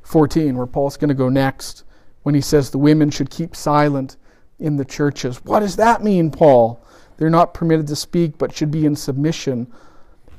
14, 0.04 0.58
where 0.58 0.68
Paul's 0.68 0.98
going 0.98 1.10
to 1.10 1.16
go 1.16 1.30
next, 1.30 1.84
when 2.24 2.36
he 2.36 2.42
says 2.42 2.70
the 2.70 2.78
women 2.78 3.10
should 3.10 3.30
keep 3.30 3.56
silent 3.56 4.18
in 4.60 4.78
the 4.78 4.86
churches. 4.86 5.44
What 5.44 5.60
does 5.60 5.76
that 5.78 6.04
mean, 6.04 6.32
Paul? 6.32 6.84
They're 7.18 7.30
not 7.30 7.54
permitted 7.54 7.88
to 7.88 7.96
speak, 7.96 8.38
but 8.38 8.56
should 8.56 8.72
be 8.72 8.86
in 8.86 8.96
submission 8.96 9.72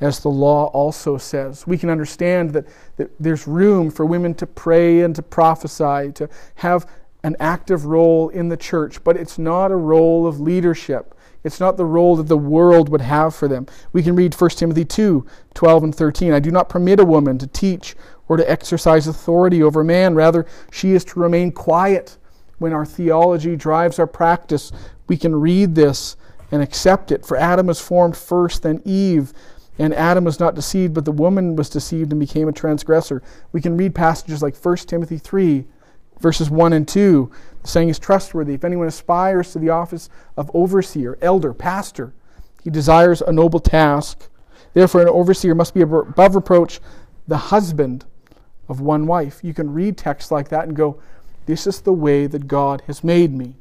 as 0.01 0.21
the 0.21 0.29
law 0.29 0.67
also 0.67 1.17
says. 1.17 1.67
We 1.67 1.79
can 1.79 1.91
understand 1.91 2.51
that, 2.51 2.67
that 2.97 3.11
there's 3.19 3.47
room 3.47 3.91
for 3.91 4.05
women 4.05 4.35
to 4.35 4.47
pray 4.47 5.01
and 5.01 5.15
to 5.17 5.23
prophesy, 5.23 6.13
to 6.13 6.29
have 6.57 6.87
an 7.23 7.37
active 7.41 7.87
role 7.87 8.29
in 8.29 8.49
the 8.49 8.57
church, 8.57 9.03
but 9.03 9.17
it's 9.17 9.39
not 9.39 9.73
a 9.73 9.77
role 9.77 10.27
of 10.27 10.41
leadership. 10.41 11.15
It's 11.43 11.61
not 11.61 11.77
the 11.77 11.85
role 11.85 12.17
that 12.17 12.29
the 12.29 12.39
world 12.39 12.89
would 12.89 13.03
have 13.03 13.35
for 13.35 13.49
them. 13.49 13.67
We 13.93 14.03
can 14.03 14.17
read 14.17 14.35
1 14.35 14.51
Timothy 14.51 14.85
2 14.85 15.27
12 15.53 15.85
and 15.85 15.95
13. 15.95 16.33
I 16.33 16.41
do 16.41 16.51
not 16.51 16.69
permit 16.69 17.01
a 17.01 17.05
woman 17.05 17.39
to 17.39 17.47
teach 17.47 17.95
or 18.29 18.37
to 18.37 18.51
exercise 18.51 19.07
authority 19.07 19.63
over 19.63 19.85
man. 19.85 20.15
Rather, 20.15 20.47
she 20.71 20.93
is 20.93 21.05
to 21.07 21.21
remain 21.21 21.53
quiet. 21.53 22.17
When 22.59 22.73
our 22.73 22.87
theology 22.87 23.57
drives 23.57 23.99
our 23.99 24.07
practice, 24.07 24.73
we 25.07 25.17
can 25.17 25.37
read 25.37 25.75
this 25.75 26.17
and 26.51 26.63
accept 26.63 27.11
it. 27.13 27.27
For 27.27 27.37
Adam 27.37 27.67
was 27.67 27.81
formed 27.81 28.17
first, 28.17 28.63
then 28.63 28.81
Eve. 28.85 29.33
And 29.79 29.93
Adam 29.95 30.25
was 30.25 30.39
not 30.39 30.55
deceived, 30.55 30.95
but 30.95 31.05
the 31.05 31.13
woman 31.13 31.57
was 31.57 31.69
deceived 31.69 32.13
and 32.13 32.21
became 32.21 32.49
a 32.49 32.53
transgressor. 32.53 33.23
We 33.53 33.61
can 33.61 33.77
read 33.77 33.95
passages 33.95 34.43
like 34.43 34.57
1 34.57 34.77
Timothy 34.79 35.19
3, 35.19 35.65
verses 36.21 36.49
1 36.49 36.73
and 36.73 36.87
2. 36.87 37.31
The 37.63 37.69
saying 37.69 37.89
is 37.89 37.99
trustworthy. 37.99 38.55
If 38.55 38.65
anyone 38.65 38.87
aspires 38.87 39.53
to 39.53 39.59
the 39.59 39.71
office 39.71 40.09
of 40.37 40.51
overseer, 40.55 41.19
elder, 41.21 41.53
pastor, 41.53 42.13
he 42.63 42.71
desires 42.71 43.21
a 43.21 43.33
noble 43.33 43.61
task. 43.61 44.29
Therefore, 44.75 45.03
an 45.03 45.09
overseer 45.09 45.55
must 45.55 45.75
be 45.75 45.83
above 45.83 46.35
reproach 46.35 46.81
the 47.27 47.37
husband 47.37 48.05
of 48.69 48.81
one 48.81 49.07
wife. 49.07 49.41
You 49.43 49.55
can 49.55 49.73
read 49.73 49.97
texts 49.97 50.31
like 50.31 50.49
that 50.49 50.67
and 50.67 50.77
go, 50.77 51.01
This 51.47 51.67
is 51.67 51.81
the 51.81 51.93
way 51.93 52.27
that 52.27 52.47
God 52.47 52.83
has 52.87 53.05
made 53.05 53.33
me. 53.33 53.57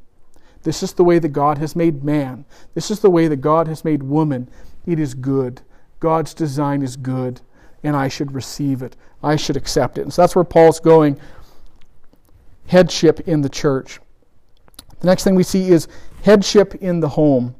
This 0.62 0.82
is 0.82 0.94
the 0.94 1.04
way 1.04 1.18
that 1.18 1.28
God 1.28 1.58
has 1.58 1.76
made 1.76 2.02
man. 2.02 2.46
This 2.72 2.90
is 2.90 3.00
the 3.00 3.10
way 3.10 3.28
that 3.28 3.36
God 3.42 3.68
has 3.68 3.84
made 3.84 4.02
woman. 4.02 4.48
It 4.86 4.98
is 4.98 5.14
good. 5.14 5.60
God's 6.04 6.34
design 6.34 6.82
is 6.82 6.96
good, 6.96 7.40
and 7.82 7.96
I 7.96 8.08
should 8.08 8.34
receive 8.34 8.82
it. 8.82 8.94
I 9.22 9.36
should 9.36 9.56
accept 9.56 9.96
it. 9.96 10.02
And 10.02 10.12
so 10.12 10.20
that's 10.20 10.36
where 10.36 10.44
Paul's 10.44 10.78
going 10.78 11.18
headship 12.66 13.20
in 13.20 13.40
the 13.40 13.48
church. 13.48 14.00
The 15.00 15.06
next 15.06 15.24
thing 15.24 15.34
we 15.34 15.42
see 15.42 15.70
is 15.70 15.88
headship 16.22 16.74
in 16.74 17.00
the 17.00 17.08
home. 17.08 17.54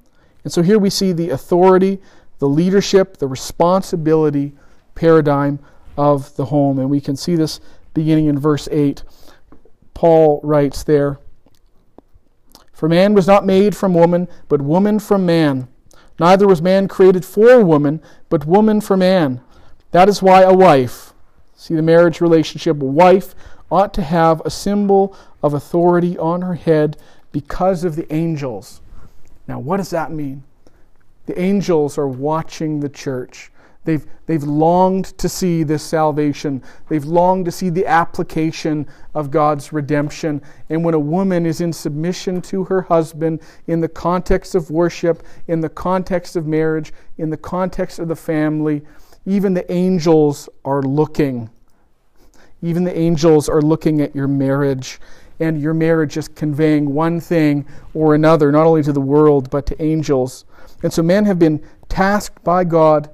And 0.44 0.52
so 0.52 0.60
here 0.60 0.78
we 0.78 0.90
see 0.90 1.12
the 1.12 1.30
authority, 1.30 2.02
the 2.38 2.46
leadership, 2.46 3.16
the 3.16 3.28
responsibility 3.28 4.52
paradigm 4.94 5.58
of 5.96 6.36
the 6.36 6.44
home. 6.44 6.78
And 6.78 6.90
we 6.90 7.00
can 7.00 7.16
see 7.16 7.36
this 7.36 7.60
beginning 7.94 8.26
in 8.26 8.38
verse 8.38 8.68
8. 8.70 9.02
Paul 9.94 10.42
writes 10.44 10.84
there 10.84 11.18
For 12.74 12.90
man 12.90 13.14
was 13.14 13.26
not 13.26 13.46
made 13.46 13.74
from 13.74 13.94
woman, 13.94 14.28
but 14.50 14.60
woman 14.60 14.98
from 14.98 15.24
man. 15.24 15.66
Neither 16.18 16.46
was 16.46 16.62
man 16.62 16.88
created 16.88 17.24
for 17.24 17.64
woman, 17.64 18.00
but 18.28 18.46
woman 18.46 18.80
for 18.80 18.96
man. 18.96 19.40
That 19.90 20.08
is 20.08 20.22
why 20.22 20.42
a 20.42 20.54
wife, 20.54 21.12
see 21.56 21.74
the 21.74 21.82
marriage 21.82 22.20
relationship, 22.20 22.80
a 22.80 22.84
wife 22.84 23.34
ought 23.70 23.94
to 23.94 24.02
have 24.02 24.40
a 24.44 24.50
symbol 24.50 25.16
of 25.42 25.54
authority 25.54 26.16
on 26.18 26.42
her 26.42 26.54
head 26.54 26.96
because 27.32 27.84
of 27.84 27.96
the 27.96 28.12
angels. 28.12 28.80
Now, 29.48 29.58
what 29.58 29.78
does 29.78 29.90
that 29.90 30.12
mean? 30.12 30.44
The 31.26 31.38
angels 31.40 31.98
are 31.98 32.08
watching 32.08 32.80
the 32.80 32.88
church. 32.88 33.50
They've, 33.84 34.04
they've 34.26 34.42
longed 34.42 35.16
to 35.18 35.28
see 35.28 35.62
this 35.62 35.82
salvation. 35.82 36.62
They've 36.88 37.04
longed 37.04 37.44
to 37.44 37.52
see 37.52 37.68
the 37.68 37.86
application 37.86 38.86
of 39.14 39.30
God's 39.30 39.72
redemption. 39.72 40.40
And 40.70 40.82
when 40.82 40.94
a 40.94 40.98
woman 40.98 41.44
is 41.44 41.60
in 41.60 41.72
submission 41.72 42.40
to 42.42 42.64
her 42.64 42.82
husband 42.82 43.40
in 43.66 43.80
the 43.80 43.88
context 43.88 44.54
of 44.54 44.70
worship, 44.70 45.22
in 45.48 45.60
the 45.60 45.68
context 45.68 46.34
of 46.34 46.46
marriage, 46.46 46.92
in 47.18 47.28
the 47.30 47.36
context 47.36 47.98
of 47.98 48.08
the 48.08 48.16
family, 48.16 48.82
even 49.26 49.52
the 49.52 49.70
angels 49.70 50.48
are 50.64 50.82
looking. 50.82 51.50
Even 52.62 52.84
the 52.84 52.96
angels 52.96 53.48
are 53.48 53.62
looking 53.62 54.00
at 54.00 54.16
your 54.16 54.28
marriage. 54.28 54.98
And 55.40 55.60
your 55.60 55.74
marriage 55.74 56.16
is 56.16 56.28
conveying 56.28 56.94
one 56.94 57.20
thing 57.20 57.66
or 57.92 58.14
another, 58.14 58.50
not 58.50 58.66
only 58.66 58.82
to 58.84 58.92
the 58.92 59.00
world, 59.00 59.50
but 59.50 59.66
to 59.66 59.82
angels. 59.82 60.46
And 60.82 60.92
so 60.92 61.02
men 61.02 61.26
have 61.26 61.38
been 61.38 61.62
tasked 61.88 62.42
by 62.44 62.64
God 62.64 63.10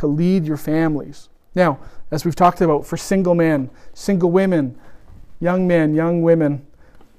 to 0.00 0.06
lead 0.06 0.46
your 0.46 0.56
families. 0.56 1.28
Now, 1.54 1.78
as 2.10 2.24
we've 2.24 2.34
talked 2.34 2.62
about, 2.62 2.86
for 2.86 2.96
single 2.96 3.34
men, 3.34 3.68
single 3.92 4.30
women, 4.30 4.78
young 5.40 5.68
men, 5.68 5.94
young 5.94 6.22
women, 6.22 6.66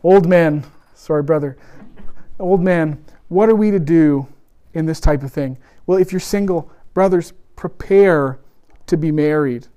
old 0.02 0.28
men, 0.28 0.64
sorry, 0.96 1.22
brother, 1.22 1.58
old 2.40 2.60
man, 2.60 3.04
what 3.28 3.50
are 3.50 3.56
we 3.56 3.70
to 3.70 3.80
do 3.80 4.28
in 4.74 4.88
this 4.88 5.00
type 5.00 5.22
of 5.22 5.32
thing? 5.32 5.60
Well, 5.86 6.00
if 6.00 6.12
you're 6.12 6.20
single, 6.20 6.72
brothers, 6.96 7.34
prepare 7.56 8.40
to 8.88 8.98
be 8.98 9.12
married. 9.12 9.68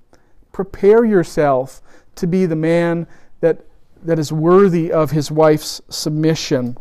Prepare 0.52 1.04
yourself 1.04 1.82
to 2.14 2.26
be 2.26 2.46
the 2.46 2.56
man 2.56 3.06
that, 3.40 3.66
that 4.02 4.18
is 4.18 4.32
worthy 4.32 4.90
of 4.90 5.10
his 5.10 5.30
wife's 5.30 5.82
submission. 5.90 6.78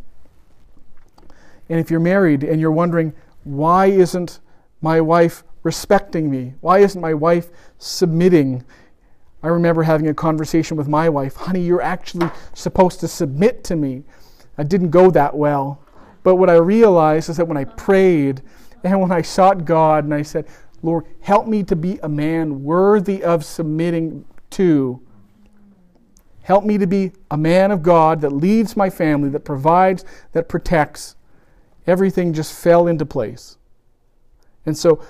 And 1.68 1.82
if 1.82 1.92
you're 1.92 2.00
married 2.00 2.46
and 2.46 2.62
you're 2.62 2.72
wondering, 2.72 3.14
why 3.44 3.88
isn't 3.88 4.40
my 4.84 5.02
wife 5.02 5.44
respecting 5.64 6.30
me? 6.30 6.54
Why 6.62 6.80
isn't 6.80 7.00
my 7.00 7.14
wife 7.14 7.50
submitting? 7.78 8.64
I 9.42 9.48
remember 9.48 9.84
having 9.84 10.08
a 10.08 10.14
conversation 10.14 10.78
with 10.78 10.88
my 10.88 11.10
wife 11.10 11.36
Honey, 11.36 11.62
you're 11.62 11.82
actually 11.82 12.30
supposed 12.54 13.00
to 13.00 13.08
submit 13.08 13.64
to 13.66 13.76
me. 13.76 14.04
I 14.58 14.64
didn't 14.64 14.92
go 14.92 15.10
that 15.12 15.36
well. 15.36 15.82
But 16.22 16.36
what 16.36 16.50
I 16.50 16.56
realized 16.56 17.30
is 17.30 17.38
that 17.38 17.48
when 17.48 17.58
I 17.58 17.66
prayed 17.66 18.42
and 18.84 19.02
when 19.02 19.12
I 19.12 19.22
sought 19.22 19.66
God 19.66 20.04
and 20.04 20.14
I 20.14 20.22
said, 20.22 20.48
Lord, 20.82 21.06
help 21.22 21.48
me 21.48 21.64
to 21.64 21.76
be 21.76 22.00
a 22.04 22.10
man 22.10 22.64
worthy 22.64 23.24
of 23.24 23.46
submitting 23.46 24.26
to. 24.52 25.02
Help 26.44 26.66
me 26.66 26.78
to 26.78 26.86
be 26.86 27.14
a 27.32 27.38
man 27.38 27.72
of 27.72 27.82
God 27.82 28.20
that 28.22 28.32
leads 28.32 28.76
my 28.76 28.90
family, 28.90 29.30
that 29.30 29.46
provides, 29.46 30.04
that 30.34 30.50
protects. 30.50 31.16
Everything 31.88 32.34
just 32.34 32.54
fell 32.54 32.88
into 32.88 33.06
place. 33.06 33.58
And 34.66 34.78
so 34.78 35.04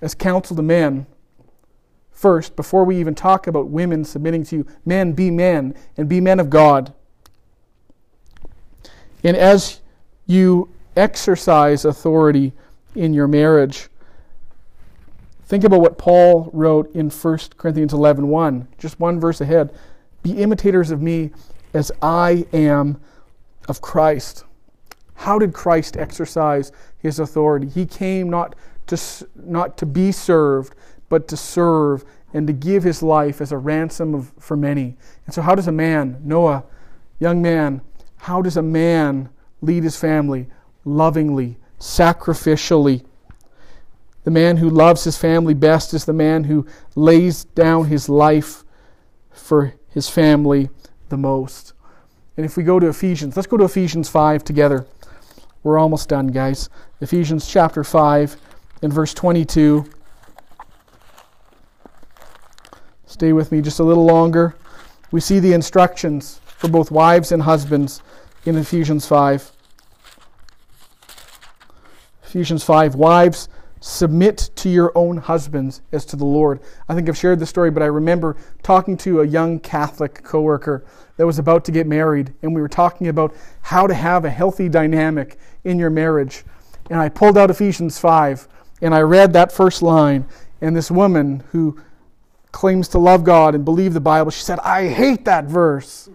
as 0.00 0.14
counsel 0.14 0.56
to 0.56 0.62
men, 0.62 1.06
first, 2.10 2.56
before 2.56 2.84
we 2.84 2.98
even 2.98 3.14
talk 3.14 3.46
about 3.46 3.68
women 3.68 4.04
submitting 4.04 4.44
to 4.44 4.56
you, 4.56 4.66
men 4.84 5.12
be 5.12 5.30
men 5.30 5.74
and 5.96 6.08
be 6.08 6.20
men 6.20 6.40
of 6.40 6.50
God. 6.50 6.92
And 9.24 9.36
as 9.36 9.80
you 10.26 10.70
exercise 10.96 11.84
authority 11.84 12.52
in 12.94 13.12
your 13.12 13.28
marriage, 13.28 13.88
Think 15.46 15.62
about 15.62 15.80
what 15.80 15.96
Paul 15.96 16.50
wrote 16.52 16.92
in 16.92 17.08
1 17.08 17.38
Corinthians 17.56 17.92
11 17.92 18.26
1, 18.26 18.68
just 18.78 18.98
one 18.98 19.20
verse 19.20 19.40
ahead. 19.40 19.72
Be 20.24 20.32
imitators 20.32 20.90
of 20.90 21.00
me 21.00 21.30
as 21.72 21.92
I 22.02 22.46
am 22.52 23.00
of 23.68 23.80
Christ. 23.80 24.44
How 25.14 25.38
did 25.38 25.52
Christ 25.52 25.96
exercise 25.96 26.72
his 27.06 27.18
authority? 27.18 27.68
He 27.68 27.86
came 27.86 28.28
not 28.28 28.54
to, 28.88 28.98
not 29.34 29.78
to 29.78 29.86
be 29.86 30.12
served, 30.12 30.74
but 31.08 31.28
to 31.28 31.36
serve 31.36 32.04
and 32.34 32.46
to 32.46 32.52
give 32.52 32.82
his 32.82 33.02
life 33.02 33.40
as 33.40 33.52
a 33.52 33.58
ransom 33.58 34.14
of, 34.14 34.32
for 34.38 34.56
many. 34.56 34.96
And 35.24 35.34
so, 35.34 35.42
how 35.42 35.54
does 35.54 35.68
a 35.68 35.72
man, 35.72 36.20
Noah, 36.22 36.64
young 37.18 37.40
man, 37.40 37.80
how 38.18 38.42
does 38.42 38.56
a 38.56 38.62
man 38.62 39.28
lead 39.62 39.84
his 39.84 39.96
family? 39.96 40.46
Lovingly, 40.84 41.56
sacrificially. 41.80 43.04
The 44.24 44.30
man 44.30 44.56
who 44.56 44.68
loves 44.68 45.04
his 45.04 45.16
family 45.16 45.54
best 45.54 45.94
is 45.94 46.04
the 46.04 46.12
man 46.12 46.44
who 46.44 46.66
lays 46.94 47.44
down 47.44 47.86
his 47.86 48.08
life 48.08 48.64
for 49.30 49.74
his 49.88 50.08
family 50.08 50.68
the 51.08 51.16
most. 51.16 51.72
And 52.36 52.44
if 52.44 52.56
we 52.56 52.64
go 52.64 52.78
to 52.78 52.88
Ephesians, 52.88 53.36
let's 53.36 53.46
go 53.46 53.56
to 53.56 53.64
Ephesians 53.64 54.08
5 54.08 54.44
together. 54.44 54.86
We're 55.66 55.80
almost 55.80 56.08
done, 56.08 56.28
guys. 56.28 56.70
Ephesians 57.00 57.48
chapter 57.48 57.82
5 57.82 58.36
and 58.82 58.92
verse 58.92 59.12
22. 59.12 59.84
Stay 63.06 63.32
with 63.32 63.50
me 63.50 63.60
just 63.60 63.80
a 63.80 63.82
little 63.82 64.04
longer. 64.04 64.54
We 65.10 65.20
see 65.20 65.40
the 65.40 65.54
instructions 65.54 66.40
for 66.46 66.68
both 66.68 66.92
wives 66.92 67.32
and 67.32 67.42
husbands 67.42 68.00
in 68.44 68.56
Ephesians 68.56 69.08
5. 69.08 69.50
Ephesians 72.22 72.62
5 72.62 72.94
Wives, 72.94 73.48
submit 73.80 74.50
to 74.54 74.68
your 74.68 74.92
own 74.94 75.16
husbands 75.16 75.82
as 75.90 76.04
to 76.04 76.14
the 76.14 76.24
Lord. 76.24 76.60
I 76.88 76.94
think 76.94 77.08
I've 77.08 77.18
shared 77.18 77.40
this 77.40 77.50
story, 77.50 77.72
but 77.72 77.82
I 77.82 77.86
remember 77.86 78.36
talking 78.62 78.96
to 78.98 79.20
a 79.20 79.26
young 79.26 79.58
Catholic 79.58 80.22
coworker 80.22 80.84
that 81.16 81.26
was 81.26 81.38
about 81.38 81.64
to 81.64 81.72
get 81.72 81.86
married, 81.86 82.32
and 82.42 82.54
we 82.54 82.60
were 82.60 82.68
talking 82.68 83.08
about 83.08 83.34
how 83.62 83.86
to 83.86 83.94
have 83.94 84.24
a 84.24 84.30
healthy 84.30 84.68
dynamic 84.68 85.38
in 85.64 85.78
your 85.78 85.90
marriage. 85.90 86.44
And 86.90 87.00
I 87.00 87.08
pulled 87.08 87.38
out 87.38 87.50
Ephesians 87.50 87.98
5, 87.98 88.48
and 88.82 88.94
I 88.94 89.00
read 89.00 89.32
that 89.32 89.50
first 89.50 89.82
line, 89.82 90.26
and 90.60 90.76
this 90.76 90.90
woman 90.90 91.42
who 91.52 91.80
claims 92.52 92.88
to 92.88 92.98
love 92.98 93.24
God 93.24 93.54
and 93.54 93.64
believe 93.64 93.94
the 93.94 94.00
Bible, 94.00 94.30
she 94.30 94.42
said, 94.42 94.58
I 94.60 94.88
hate 94.88 95.24
that 95.24 95.44
verse. 95.44 96.08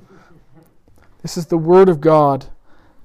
This 1.21 1.37
is 1.37 1.45
the 1.47 1.57
Word 1.57 1.89
of 1.89 2.01
God. 2.01 2.47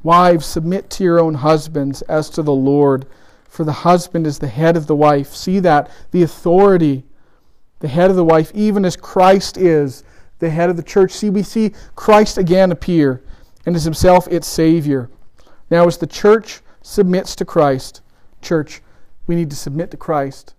Wives, 0.03 0.47
submit 0.47 0.89
to 0.91 1.05
your 1.05 1.19
own 1.19 1.35
husbands 1.35 2.03
as 2.03 2.31
to 2.31 2.43
the 2.43 2.53
Lord, 2.53 3.07
for 3.49 3.65
the 3.65 3.73
husband 3.73 4.27
is 4.27 4.39
the 4.39 4.49
head 4.49 4.77
of 4.77 4.87
the 4.87 4.97
wife. 4.97 5.35
See 5.35 5.61
that? 5.61 5.91
The 6.13 6.23
authority, 6.23 7.05
the 7.81 7.89
head 7.89 8.11
of 8.11 8.17
the 8.17 8.25
wife, 8.25 8.53
even 8.55 8.85
as 8.85 8.97
Christ 8.97 9.57
is 9.57 10.05
the 10.39 10.51
head 10.51 10.71
of 10.71 10.77
the 10.77 10.83
church. 10.83 11.13
See, 11.13 11.31
we 11.31 11.43
see 11.43 11.73
Christ 11.95 12.39
again 12.39 12.73
appear 12.73 13.23
and 13.65 13.75
is 13.75 13.85
himself 13.85 14.29
its 14.29 14.47
Savior. 14.47 15.11
Now, 15.71 15.87
as 15.87 15.99
the 15.99 16.07
church 16.07 16.61
submits 16.83 17.35
to 17.37 17.45
Christ, 17.45 18.01
church, 18.41 18.83
we 19.27 19.35
need 19.35 19.51
to 19.51 19.57
submit 19.57 19.91
to 19.91 19.97
Christ. 19.97 20.55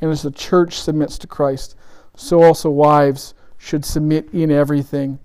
And 0.00 0.10
as 0.10 0.22
the 0.22 0.30
church 0.30 0.78
submits 0.80 1.18
to 1.18 1.26
Christ, 1.26 1.76
so 2.14 2.42
also 2.42 2.70
wives 2.70 3.34
should 3.58 3.84
submit 3.84 4.32
in 4.32 4.50
everything 4.50 5.18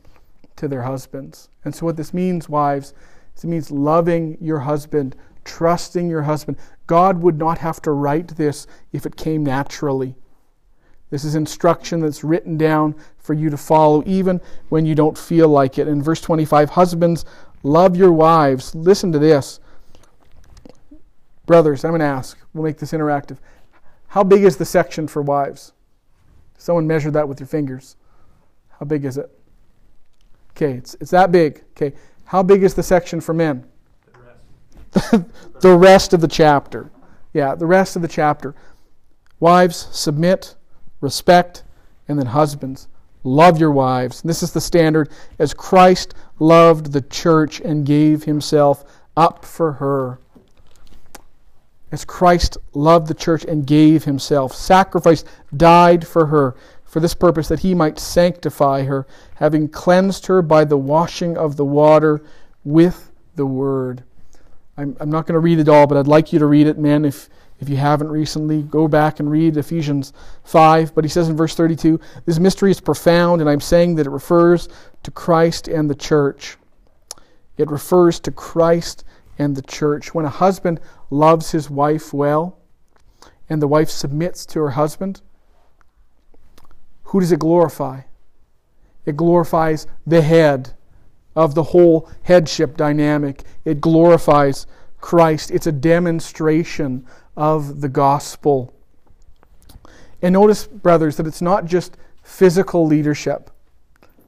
to 0.58 0.68
their 0.68 0.84
husbands. 0.84 1.49
And 1.64 1.74
so, 1.74 1.86
what 1.86 1.97
this 1.97 2.14
means, 2.14 2.49
wives, 2.49 2.93
is 3.36 3.43
it 3.43 3.47
means 3.47 3.72
loving 3.72 4.38
your 4.41 4.60
husband, 4.60 5.16
trusting 5.43 6.10
your 6.10 6.24
husband. 6.24 6.58
God 6.88 7.22
would 7.22 7.38
not 7.38 7.58
have 7.60 7.82
to 7.84 7.91
write 7.91 8.30
this 8.30 8.68
if 8.91 9.06
it 9.06 9.16
came 9.16 9.43
naturally. 9.43 10.16
This 11.10 11.24
is 11.24 11.36
instruction 11.36 11.99
that's 11.99 12.24
written 12.24 12.58
down 12.58 12.95
for 13.22 13.34
you 13.34 13.50
to 13.50 13.58
follow, 13.58 14.04
even 14.06 14.42
when 14.70 14.86
you 14.86 14.96
don't 14.96 15.18
feel 15.18 15.48
like 15.48 15.78
it. 15.78 15.88
In 15.88 16.02
verse 16.02 16.22
25, 16.22 16.72
husbands, 16.72 17.26
love 17.64 17.96
your 17.96 18.12
wives. 18.12 18.74
Listen 18.76 19.12
to 19.12 19.20
this. 19.20 19.60
Brothers, 21.46 21.86
I'm 21.86 21.92
going 21.92 22.00
to 22.00 22.06
ask, 22.06 22.38
we'll 22.54 22.64
make 22.64 22.78
this 22.78 22.92
interactive. 22.92 23.38
How 24.08 24.24
big 24.24 24.44
is 24.44 24.58
the 24.58 24.66
section 24.66 25.08
for 25.08 25.22
wives? 25.22 25.74
Someone 26.58 26.86
measure 26.86 27.12
that 27.12 27.28
with 27.28 27.40
your 27.40 27.48
fingers. 27.48 27.96
How 28.80 28.86
big 28.86 29.06
is 29.06 29.18
it? 29.18 29.30
Okay, 30.52 30.74
it's, 30.74 30.96
it's 31.00 31.12
that 31.12 31.32
big. 31.32 31.64
Okay, 31.72 31.96
how 32.26 32.44
big 32.44 32.64
is 32.64 32.74
the 32.74 32.84
section 32.84 33.22
for 33.22 33.34
men? 33.34 33.66
The 34.14 34.20
rest. 34.20 35.26
the 35.62 35.78
rest 35.78 36.14
of 36.14 36.22
the 36.22 36.28
chapter. 36.28 36.92
Yeah, 37.34 37.56
the 37.56 37.66
rest 37.66 37.96
of 37.96 38.02
the 38.02 38.08
chapter. 38.08 38.54
Wives, 39.40 39.88
submit, 39.92 40.56
respect, 41.00 41.64
and 42.08 42.20
then 42.20 42.28
husbands, 42.28 42.88
love 43.24 43.60
your 43.60 43.72
wives. 43.72 44.22
This 44.22 44.44
is 44.44 44.52
the 44.52 44.62
standard 44.62 45.10
as 45.40 45.54
Christ 45.54 46.14
loved 46.40 46.94
the 46.94 47.02
church 47.02 47.60
and 47.60 47.86
gave 47.86 48.24
himself 48.24 48.84
up 49.16 49.46
for 49.46 49.74
her. 49.74 50.20
As 51.92 52.06
Christ 52.06 52.58
loved 52.74 53.08
the 53.08 53.14
church 53.14 53.44
and 53.44 53.68
gave 53.68 54.06
himself, 54.06 54.54
sacrificed, 54.56 55.28
died 55.56 56.08
for 56.08 56.28
her 56.28 56.56
for 56.86 57.00
this 57.00 57.14
purpose, 57.14 57.48
that 57.48 57.60
he 57.60 57.74
might 57.74 58.00
sanctify 58.00 58.84
her, 58.84 59.06
having 59.36 59.68
cleansed 59.70 60.26
her 60.28 60.42
by 60.42 60.66
the 60.66 60.78
washing 60.78 61.38
of 61.38 61.56
the 61.56 61.66
water 61.66 62.22
with 62.64 63.12
the 63.36 63.46
word. 63.46 64.04
I'm, 64.78 64.96
I'm 65.00 65.10
not 65.10 65.26
going 65.26 65.36
to 65.36 65.40
read 65.40 65.60
it 65.60 65.70
all, 65.70 65.88
but 65.88 65.98
I'd 65.98 66.08
like 66.08 66.34
you 66.34 66.40
to 66.40 66.46
read 66.46 66.68
it, 66.68 66.78
man. 66.78 67.06
If, 67.06 67.30
if 67.62 67.70
you 67.70 67.78
haven't 67.78 68.09
recently, 68.09 68.64
go 68.64 68.88
back 68.88 69.20
and 69.20 69.30
read 69.30 69.55
Ephesians 69.55 70.14
5. 70.45 70.95
But 70.95 71.05
he 71.05 71.09
says 71.09 71.30
in 71.30 71.38
verse 71.38 71.55
32 71.55 71.99
this 72.26 72.39
mystery 72.39 72.72
is 72.72 72.82
profound, 72.82 73.39
and 73.39 73.49
I'm 73.49 73.62
saying 73.62 73.95
that 73.95 74.07
it 74.07 74.12
refers 74.12 74.68
to 75.03 75.12
Christ 75.12 75.68
and 75.68 75.88
the 75.88 75.95
church. 75.95 76.57
It 77.57 77.70
refers 77.70 78.20
to 78.22 78.32
Christ 78.32 79.05
and 79.38 79.55
the 79.55 79.62
church. 79.62 80.14
When 80.14 80.26
a 80.26 80.30
husband 80.30 80.80
loves 81.12 81.51
his 81.51 81.70
wife 81.70 82.12
well, 82.12 82.57
and 83.47 83.62
the 83.62 83.68
wife 83.68 83.89
submits 83.89 84.45
to 84.47 84.59
her 84.62 84.72
husband, 84.72 85.22
who 87.03 87.20
does 87.20 87.32
it 87.32 87.39
glorify? 87.39 88.01
It 89.05 89.18
glorifies 89.18 89.86
the 90.07 90.22
head 90.22 90.74
of 91.36 91.53
the 91.53 91.64
whole 91.64 92.09
headship 92.24 92.76
dynamic. 92.76 93.43
It 93.66 93.82
glorifies 93.82 94.66
Christ. 94.99 95.51
It's 95.51 95.68
a 95.68 95.72
demonstration 95.72 97.05
of 97.36 97.82
the 97.82 97.90
gospel. 97.90 98.74
And 100.22 100.34
notice, 100.34 100.68
brothers, 100.68 101.18
that 101.18 101.28
it's 101.28 101.42
not 101.42 101.66
just 101.66 101.98
physical 102.24 102.86
leadership. 102.86 103.50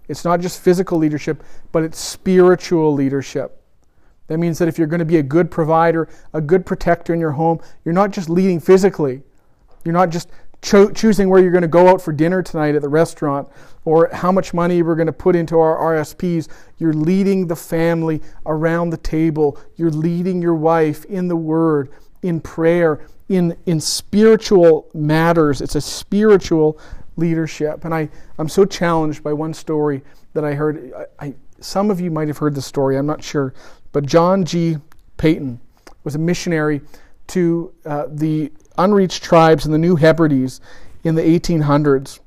It's 0.08 0.26
not 0.26 0.41
just 0.41 0.62
physical 0.62 0.97
leadership, 0.97 1.43
but 1.72 1.84
it's 1.84 1.99
spiritual 1.99 2.93
leadership. 2.93 3.62
That 4.28 4.38
means 4.38 4.58
that 4.60 4.68
if 4.68 4.78
you're 4.78 4.88
going 4.88 4.99
to 4.99 5.06
be 5.06 5.18
a 5.18 5.24
good 5.24 5.51
provider, 5.51 6.08
a 6.34 6.41
good 6.41 6.66
protector 6.66 7.14
in 7.14 7.20
your 7.20 7.32
home, 7.32 7.60
you're 7.86 7.93
not 7.93 8.12
just 8.12 8.30
leading 8.30 8.60
physically. 8.60 9.22
You're 9.84 9.93
not 9.93 10.10
just 10.10 10.30
cho- 10.62 10.91
choosing 10.91 11.30
where 11.30 11.41
you're 11.41 11.51
going 11.51 11.64
to 11.64 11.68
go 11.68 11.88
out 11.89 12.01
for 12.01 12.12
dinner 12.12 12.41
tonight 12.41 12.74
at 12.74 12.82
the 12.82 12.89
restaurant 12.89 13.47
or 13.86 14.10
how 14.14 14.32
much 14.32 14.54
money 14.54 14.82
we're 14.82 14.95
going 14.95 15.08
to 15.08 15.14
put 15.14 15.36
into 15.36 15.60
our 15.60 15.78
RSPs. 15.95 16.47
You're 16.78 16.93
leading 16.93 17.47
the 17.47 17.56
family 17.56 18.22
around 18.45 18.89
the 18.89 18.97
table. 18.97 19.60
You're 19.76 19.91
leading 19.91 20.41
your 20.41 20.56
wife 20.56 21.06
in 21.06 21.28
the 21.28 21.36
Word, 21.36 21.91
in 22.24 22.41
prayer, 22.41 23.05
in, 23.30 23.55
in 23.65 23.80
spiritual 23.80 24.89
matters. 24.93 25.61
It's 25.61 25.76
a 25.76 25.82
spiritual 25.82 26.80
leadership. 27.15 27.86
And 27.86 27.93
I, 27.93 28.09
I'm 28.38 28.49
so 28.49 28.65
challenged 28.65 29.24
by 29.24 29.34
one 29.34 29.53
story 29.53 30.01
that 30.34 30.43
I 30.43 30.53
heard. 30.53 30.91
I, 31.19 31.28
I, 31.28 31.34
some 31.59 31.91
of 31.91 32.01
you 32.01 32.11
might 32.11 32.28
have 32.28 32.38
heard 32.38 32.55
the 32.55 32.61
story, 32.61 32.97
I'm 32.97 33.05
not 33.05 33.24
sure. 33.24 33.53
But 33.91 34.05
John 34.05 34.43
G. 34.43 34.78
Paton 35.17 35.59
was 36.03 36.15
a 36.15 36.19
missionary 36.19 36.82
to 37.28 37.74
uh, 37.86 38.07
the 38.09 38.51
unreached 38.78 39.24
tribes 39.24 39.65
in 39.65 39.71
the 39.71 39.78
New 39.78 39.95
Hebrides 39.95 40.59
in 41.03 41.15
the 41.15 41.21
1800s. 41.21 42.19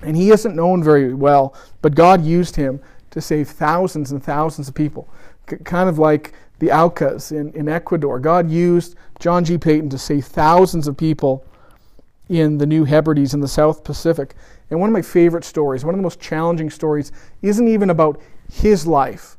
And 0.00 0.16
he 0.16 0.30
isn't 0.30 0.56
known 0.56 0.82
very 0.82 1.14
well, 1.14 1.54
but 1.80 1.94
God 1.94 2.24
used 2.24 2.56
him 2.56 2.80
to 3.10 3.20
save 3.20 3.48
thousands 3.48 4.10
and 4.10 4.22
thousands 4.22 4.68
of 4.68 4.74
people. 4.74 5.08
C- 5.48 5.56
kind 5.58 5.88
of 5.88 5.98
like 5.98 6.32
the 6.62 6.70
Aucas 6.70 7.32
in, 7.32 7.52
in 7.54 7.68
Ecuador. 7.68 8.20
God 8.20 8.48
used 8.48 8.94
John 9.18 9.44
G. 9.44 9.58
Paton 9.58 9.90
to 9.90 9.98
save 9.98 10.26
thousands 10.26 10.86
of 10.86 10.96
people 10.96 11.44
in 12.28 12.56
the 12.56 12.66
New 12.66 12.84
Hebrides 12.84 13.34
in 13.34 13.40
the 13.40 13.48
South 13.48 13.82
Pacific. 13.82 14.36
And 14.70 14.78
one 14.78 14.88
of 14.88 14.92
my 14.92 15.02
favorite 15.02 15.42
stories, 15.42 15.84
one 15.84 15.92
of 15.92 15.98
the 15.98 16.04
most 16.04 16.20
challenging 16.20 16.70
stories, 16.70 17.10
isn't 17.42 17.66
even 17.66 17.90
about 17.90 18.20
his 18.48 18.86
life, 18.86 19.38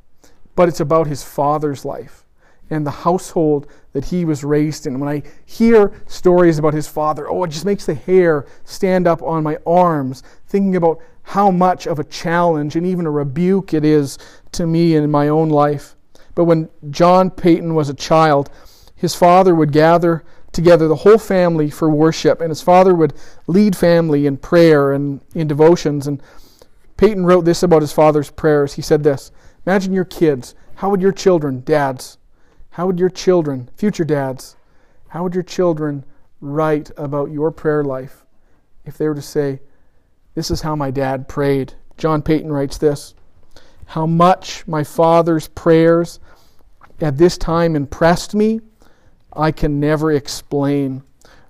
but 0.57 0.67
it's 0.67 0.81
about 0.81 1.07
his 1.07 1.23
father's 1.23 1.85
life 1.85 2.25
and 2.69 2.85
the 2.85 2.91
household 2.91 3.67
that 3.93 4.03
he 4.03 4.25
was 4.25 4.43
raised 4.43 4.85
in. 4.85 4.99
When 4.99 5.07
I 5.07 5.23
hear 5.45 5.93
stories 6.07 6.59
about 6.59 6.73
his 6.73 6.89
father, 6.89 7.29
oh, 7.29 7.45
it 7.45 7.51
just 7.51 7.63
makes 7.63 7.85
the 7.85 7.93
hair 7.93 8.47
stand 8.65 9.07
up 9.07 9.21
on 9.23 9.43
my 9.43 9.57
arms, 9.65 10.23
thinking 10.45 10.75
about 10.75 10.99
how 11.21 11.51
much 11.51 11.87
of 11.87 11.99
a 11.99 12.03
challenge 12.03 12.75
and 12.75 12.85
even 12.85 13.05
a 13.05 13.11
rebuke 13.11 13.73
it 13.73 13.85
is 13.85 14.17
to 14.51 14.67
me 14.67 14.97
in 14.97 15.09
my 15.09 15.29
own 15.29 15.47
life. 15.47 15.95
But 16.35 16.45
when 16.45 16.69
John 16.89 17.29
Paton 17.29 17.75
was 17.75 17.89
a 17.89 17.93
child, 17.93 18.49
his 18.95 19.15
father 19.15 19.53
would 19.53 19.71
gather 19.71 20.23
together, 20.51 20.87
the 20.87 20.97
whole 20.97 21.17
family, 21.17 21.69
for 21.69 21.89
worship. 21.89 22.39
And 22.39 22.49
his 22.49 22.61
father 22.61 22.93
would 22.93 23.13
lead 23.47 23.75
family 23.75 24.25
in 24.25 24.37
prayer 24.37 24.91
and 24.91 25.21
in 25.33 25.47
devotions. 25.47 26.07
And 26.07 26.21
Paton 26.95 27.25
wrote 27.25 27.45
this 27.45 27.63
about 27.63 27.81
his 27.81 27.91
father's 27.91 28.31
prayers. 28.31 28.75
He 28.75 28.81
said 28.81 29.03
this 29.03 29.31
Imagine 29.65 29.93
your 29.93 30.05
kids. 30.05 30.55
How 30.75 30.89
would 30.89 31.01
your 31.01 31.11
children, 31.11 31.61
dads, 31.63 32.17
how 32.71 32.87
would 32.87 32.99
your 32.99 33.09
children, 33.09 33.69
future 33.75 34.03
dads, 34.03 34.55
how 35.09 35.23
would 35.23 35.35
your 35.35 35.43
children 35.43 36.03
write 36.41 36.91
about 36.97 37.29
your 37.29 37.51
prayer 37.51 37.83
life 37.83 38.25
if 38.83 38.97
they 38.97 39.07
were 39.07 39.15
to 39.15 39.21
say, 39.21 39.59
This 40.33 40.49
is 40.49 40.61
how 40.61 40.75
my 40.75 40.91
dad 40.91 41.27
prayed? 41.27 41.73
John 41.97 42.21
Paton 42.21 42.51
writes 42.51 42.77
this 42.77 43.13
How 43.85 44.05
much 44.05 44.67
my 44.67 44.83
father's 44.83 45.47
prayers 45.49 46.19
at 47.01 47.17
this 47.17 47.37
time 47.37 47.75
impressed 47.75 48.33
me 48.33 48.61
I 49.35 49.51
can 49.51 49.79
never 49.79 50.11
explain, 50.11 51.03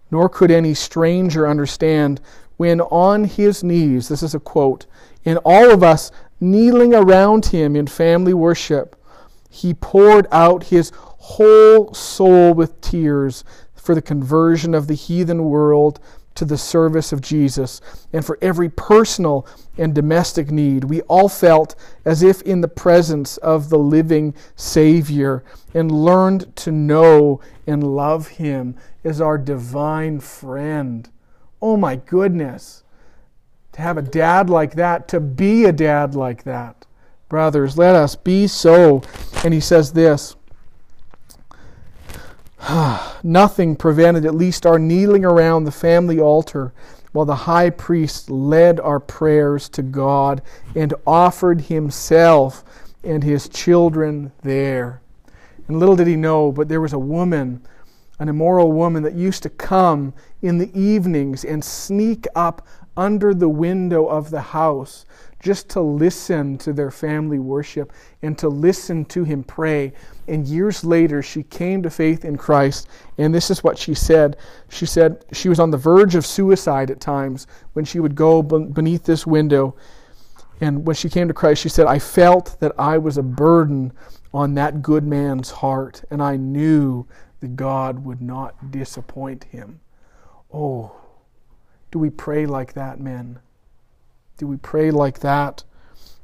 nor 0.09 0.29
could 0.29 0.51
any 0.51 0.73
stranger 0.73 1.47
understand 1.47 2.21
when 2.57 2.81
on 2.81 3.25
his 3.25 3.63
knees, 3.63 4.07
this 4.07 4.23
is 4.23 4.33
a 4.33 4.39
quote, 4.39 4.85
in 5.23 5.37
all 5.37 5.71
of 5.71 5.83
us 5.83 6.11
kneeling 6.39 6.93
around 6.93 7.47
him 7.47 7.75
in 7.75 7.87
family 7.87 8.33
worship, 8.33 8.95
he 9.49 9.73
poured 9.73 10.27
out 10.31 10.65
his 10.65 10.91
whole 10.95 11.93
soul 11.93 12.53
with 12.53 12.79
tears 12.81 13.43
for 13.73 13.95
the 13.95 14.01
conversion 14.01 14.73
of 14.73 14.87
the 14.87 14.93
heathen 14.93 15.45
world 15.45 15.99
to 16.35 16.45
the 16.45 16.57
service 16.57 17.11
of 17.11 17.21
Jesus 17.21 17.81
and 18.11 18.25
for 18.25 18.37
every 18.41 18.69
personal 18.69 19.47
and 19.77 19.93
domestic 19.93 20.51
need. 20.51 20.85
We 20.85 21.01
all 21.03 21.29
felt 21.29 21.75
as 22.05 22.23
if 22.23 22.41
in 22.43 22.61
the 22.61 22.67
presence 22.67 23.37
of 23.37 23.69
the 23.69 23.77
living 23.77 24.33
Savior 24.55 25.43
and 25.73 25.91
learned 25.91 26.55
to 26.57 26.71
know 26.71 27.41
and 27.67 27.95
love 27.95 28.27
Him 28.27 28.75
as 29.03 29.21
our 29.21 29.37
divine 29.37 30.19
friend. 30.19 31.09
Oh 31.61 31.77
my 31.77 31.95
goodness. 31.95 32.83
To 33.73 33.81
have 33.81 33.97
a 33.97 34.03
dad 34.03 34.49
like 34.49 34.75
that, 34.75 35.07
to 35.09 35.19
be 35.19 35.65
a 35.65 35.71
dad 35.71 36.13
like 36.13 36.43
that. 36.43 36.85
Brothers, 37.29 37.77
let 37.77 37.95
us 37.95 38.15
be 38.15 38.45
so. 38.47 39.01
And 39.43 39.53
he 39.53 39.59
says 39.59 39.93
this 39.93 40.35
Nothing 43.23 43.75
prevented 43.75 44.25
at 44.25 44.35
least 44.35 44.65
our 44.65 44.79
kneeling 44.79 45.25
around 45.25 45.63
the 45.63 45.71
family 45.71 46.19
altar 46.19 46.73
while 47.11 47.25
the 47.25 47.35
high 47.35 47.69
priest 47.69 48.29
led 48.29 48.79
our 48.79 48.99
prayers 48.99 49.69
to 49.69 49.83
God 49.83 50.41
and 50.75 50.93
offered 51.05 51.61
himself 51.61 52.63
and 53.03 53.23
his 53.23 53.49
children 53.49 54.31
there. 54.41 55.01
And 55.67 55.79
little 55.79 55.95
did 55.95 56.07
he 56.07 56.15
know, 56.15 56.51
but 56.51 56.69
there 56.69 56.81
was 56.81 56.93
a 56.93 56.99
woman, 56.99 57.61
an 58.19 58.29
immoral 58.29 58.71
woman, 58.71 59.03
that 59.03 59.13
used 59.13 59.43
to 59.43 59.49
come 59.49 60.13
in 60.41 60.57
the 60.57 60.71
evenings 60.79 61.43
and 61.43 61.63
sneak 61.63 62.25
up 62.35 62.65
under 62.95 63.33
the 63.33 63.49
window 63.49 64.05
of 64.05 64.29
the 64.29 64.41
house 64.41 65.05
just 65.39 65.69
to 65.69 65.81
listen 65.81 66.57
to 66.57 66.71
their 66.71 66.91
family 66.91 67.39
worship 67.39 67.91
and 68.21 68.37
to 68.37 68.47
listen 68.47 69.03
to 69.05 69.23
him 69.23 69.43
pray. 69.43 69.93
And 70.27 70.47
years 70.47 70.83
later, 70.83 71.21
she 71.21 71.43
came 71.43 71.83
to 71.83 71.89
faith 71.89 72.23
in 72.23 72.37
Christ. 72.37 72.87
And 73.17 73.33
this 73.33 73.51
is 73.51 73.63
what 73.63 73.77
she 73.77 73.93
said. 73.93 74.37
She 74.69 74.85
said 74.85 75.25
she 75.33 75.49
was 75.49 75.59
on 75.59 75.71
the 75.71 75.77
verge 75.77 76.15
of 76.15 76.25
suicide 76.25 76.89
at 76.89 77.01
times 77.01 77.45
when 77.73 77.85
she 77.85 77.99
would 77.99 78.15
go 78.15 78.41
beneath 78.41 79.03
this 79.03 79.27
window. 79.27 79.75
And 80.61 80.85
when 80.87 80.95
she 80.95 81.09
came 81.09 81.27
to 81.27 81.33
Christ, 81.33 81.61
she 81.61 81.69
said, 81.69 81.87
I 81.87 81.99
felt 81.99 82.57
that 82.61 82.71
I 82.77 82.97
was 82.97 83.17
a 83.17 83.23
burden 83.23 83.91
on 84.33 84.53
that 84.53 84.81
good 84.81 85.03
man's 85.03 85.51
heart, 85.51 86.03
and 86.09 86.21
I 86.21 86.37
knew 86.37 87.05
that 87.41 87.55
God 87.55 88.05
would 88.05 88.21
not 88.21 88.71
disappoint 88.71 89.43
him. 89.45 89.81
Oh, 90.53 90.95
do 91.91 91.99
we 91.99 92.09
pray 92.09 92.45
like 92.45 92.73
that, 92.73 92.99
men? 92.99 93.39
Do 94.37 94.47
we 94.47 94.57
pray 94.57 94.89
like 94.89 95.19
that? 95.19 95.63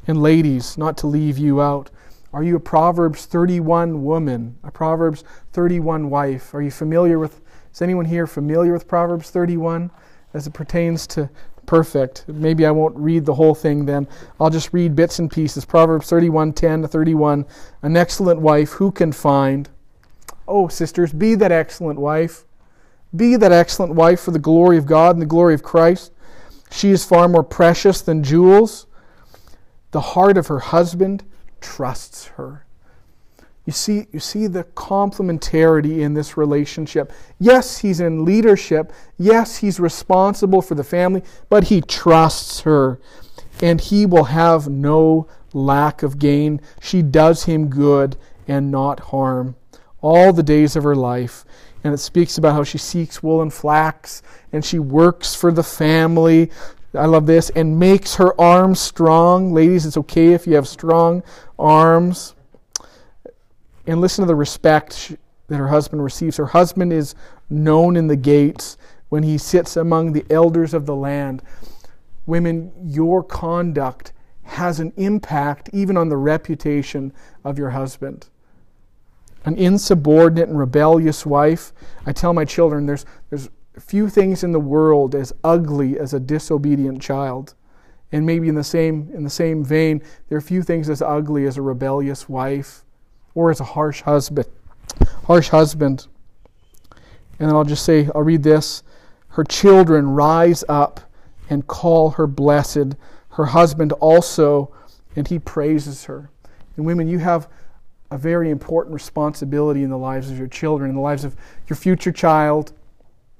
And 0.07 0.21
ladies, 0.21 0.77
not 0.77 0.97
to 0.99 1.07
leave 1.07 1.37
you 1.37 1.61
out, 1.61 1.91
are 2.31 2.43
you 2.43 2.55
a 2.55 2.59
Proverbs 2.59 3.25
31 3.25 4.03
woman, 4.03 4.57
a 4.63 4.69
Proverbs 4.69 5.23
31 5.53 6.09
wife? 6.09 6.53
Are 6.53 6.61
you 6.61 6.69
familiar 6.69 7.17
with, 7.17 7.41
is 7.73 7.81
anyone 7.81 8.05
here 8.05 8.27
familiar 8.27 8.71
with 8.71 8.87
Proverbs 8.87 9.31
31 9.31 9.89
as 10.35 10.45
it 10.45 10.53
pertains 10.53 11.07
to 11.07 11.29
perfect? 11.65 12.25
Maybe 12.27 12.67
I 12.67 12.71
won't 12.71 12.95
read 12.95 13.25
the 13.25 13.33
whole 13.33 13.55
thing 13.55 13.85
then. 13.85 14.07
I'll 14.39 14.51
just 14.51 14.73
read 14.73 14.95
bits 14.95 15.17
and 15.17 15.31
pieces. 15.31 15.65
Proverbs 15.65 16.07
31 16.07 16.53
10 16.53 16.83
to 16.83 16.87
31. 16.87 17.45
An 17.81 17.97
excellent 17.97 18.41
wife 18.41 18.73
who 18.73 18.91
can 18.91 19.11
find? 19.11 19.67
Oh, 20.47 20.67
sisters, 20.67 21.11
be 21.11 21.33
that 21.35 21.51
excellent 21.51 21.99
wife. 21.99 22.45
Be 23.15 23.37
that 23.37 23.51
excellent 23.51 23.95
wife 23.95 24.19
for 24.19 24.29
the 24.29 24.39
glory 24.39 24.77
of 24.77 24.85
God 24.85 25.15
and 25.15 25.21
the 25.21 25.25
glory 25.25 25.55
of 25.55 25.63
Christ. 25.63 26.11
She 26.69 26.91
is 26.91 27.03
far 27.03 27.27
more 27.27 27.43
precious 27.43 28.01
than 28.01 28.23
jewels. 28.23 28.85
The 29.91 30.01
heart 30.01 30.37
of 30.37 30.45
her 30.45 30.59
husband 30.59 31.23
trusts 31.61 32.25
her. 32.37 32.65
You 33.65 33.73
see, 33.73 34.07
you 34.11 34.19
see 34.19 34.47
the 34.47 34.63
complementarity 34.63 35.99
in 35.99 36.15
this 36.15 36.35
relationship. 36.35 37.11
Yes, 37.37 37.77
he's 37.77 37.99
in 37.99 38.25
leadership. 38.25 38.91
Yes, 39.17 39.57
he's 39.57 39.79
responsible 39.79 40.63
for 40.63 40.73
the 40.73 40.83
family, 40.83 41.21
but 41.49 41.65
he 41.65 41.81
trusts 41.81 42.61
her. 42.61 42.99
And 43.61 43.79
he 43.79 44.07
will 44.07 44.23
have 44.23 44.67
no 44.67 45.27
lack 45.53 46.01
of 46.01 46.17
gain. 46.17 46.61
She 46.81 47.01
does 47.01 47.43
him 47.43 47.69
good 47.69 48.17
and 48.47 48.71
not 48.71 48.99
harm 48.99 49.55
all 50.01 50.33
the 50.33 50.41
days 50.41 50.75
of 50.75 50.83
her 50.83 50.95
life. 50.95 51.45
And 51.83 51.93
it 51.93 51.99
speaks 51.99 52.37
about 52.37 52.53
how 52.53 52.63
she 52.63 52.77
seeks 52.77 53.21
wool 53.21 53.41
and 53.41 53.53
flax 53.53 54.21
and 54.51 54.65
she 54.65 54.79
works 54.79 55.35
for 55.35 55.51
the 55.51 55.63
family. 55.63 56.51
I 56.93 57.05
love 57.05 57.25
this. 57.25 57.49
And 57.51 57.79
makes 57.79 58.15
her 58.15 58.39
arms 58.39 58.79
strong. 58.79 59.53
Ladies, 59.53 59.85
it's 59.85 59.97
okay 59.97 60.33
if 60.33 60.47
you 60.47 60.55
have 60.55 60.67
strong 60.67 61.23
arms. 61.57 62.35
And 63.85 64.01
listen 64.01 64.23
to 64.23 64.27
the 64.27 64.35
respect 64.35 65.15
that 65.47 65.57
her 65.57 65.67
husband 65.67 66.03
receives. 66.03 66.37
Her 66.37 66.47
husband 66.47 66.93
is 66.93 67.15
known 67.49 67.95
in 67.95 68.07
the 68.07 68.15
gates 68.15 68.77
when 69.09 69.23
he 69.23 69.37
sits 69.37 69.77
among 69.77 70.13
the 70.13 70.25
elders 70.29 70.73
of 70.73 70.85
the 70.85 70.95
land. 70.95 71.41
Women, 72.25 72.71
your 72.83 73.23
conduct 73.23 74.13
has 74.43 74.79
an 74.79 74.93
impact 74.97 75.69
even 75.73 75.97
on 75.97 76.09
the 76.09 76.17
reputation 76.17 77.13
of 77.43 77.57
your 77.57 77.71
husband 77.71 78.29
an 79.45 79.55
insubordinate 79.55 80.49
and 80.49 80.57
rebellious 80.57 81.25
wife. 81.25 81.71
I 82.05 82.13
tell 82.13 82.33
my 82.33 82.45
children 82.45 82.85
there's, 82.85 83.05
there's 83.29 83.49
few 83.79 84.09
things 84.09 84.43
in 84.43 84.51
the 84.51 84.59
world 84.59 85.15
as 85.15 85.33
ugly 85.43 85.97
as 85.99 86.13
a 86.13 86.19
disobedient 86.19 87.01
child. 87.01 87.53
And 88.11 88.25
maybe 88.25 88.49
in 88.49 88.55
the 88.55 88.63
same 88.63 89.09
in 89.13 89.23
the 89.23 89.29
same 89.29 89.63
vein, 89.63 90.01
there 90.27 90.37
are 90.37 90.41
few 90.41 90.63
things 90.63 90.89
as 90.89 91.01
ugly 91.01 91.45
as 91.45 91.57
a 91.57 91.61
rebellious 91.61 92.27
wife 92.27 92.83
or 93.35 93.51
as 93.51 93.59
a 93.59 93.63
harsh 93.65 94.01
husband. 94.01 94.47
Harsh 95.25 95.49
husband. 95.49 96.07
And 97.39 97.47
then 97.47 97.55
I'll 97.55 97.63
just 97.63 97.85
say, 97.85 98.09
I'll 98.13 98.23
read 98.23 98.43
this. 98.43 98.83
Her 99.29 99.43
children 99.43 100.09
rise 100.09 100.63
up 100.67 100.99
and 101.49 101.65
call 101.67 102.11
her 102.11 102.27
blessed. 102.27 102.95
Her 103.29 103.45
husband 103.45 103.93
also, 103.93 104.73
and 105.15 105.27
he 105.27 105.39
praises 105.39 106.05
her. 106.05 106.29
And 106.75 106.85
women, 106.85 107.07
you 107.07 107.19
have 107.19 107.47
a 108.11 108.17
very 108.17 108.49
important 108.49 108.93
responsibility 108.93 109.83
in 109.83 109.89
the 109.89 109.97
lives 109.97 110.31
of 110.31 110.37
your 110.37 110.47
children, 110.47 110.89
in 110.89 110.95
the 110.95 111.01
lives 111.01 111.23
of 111.23 111.35
your 111.67 111.77
future 111.77 112.11
child. 112.11 112.73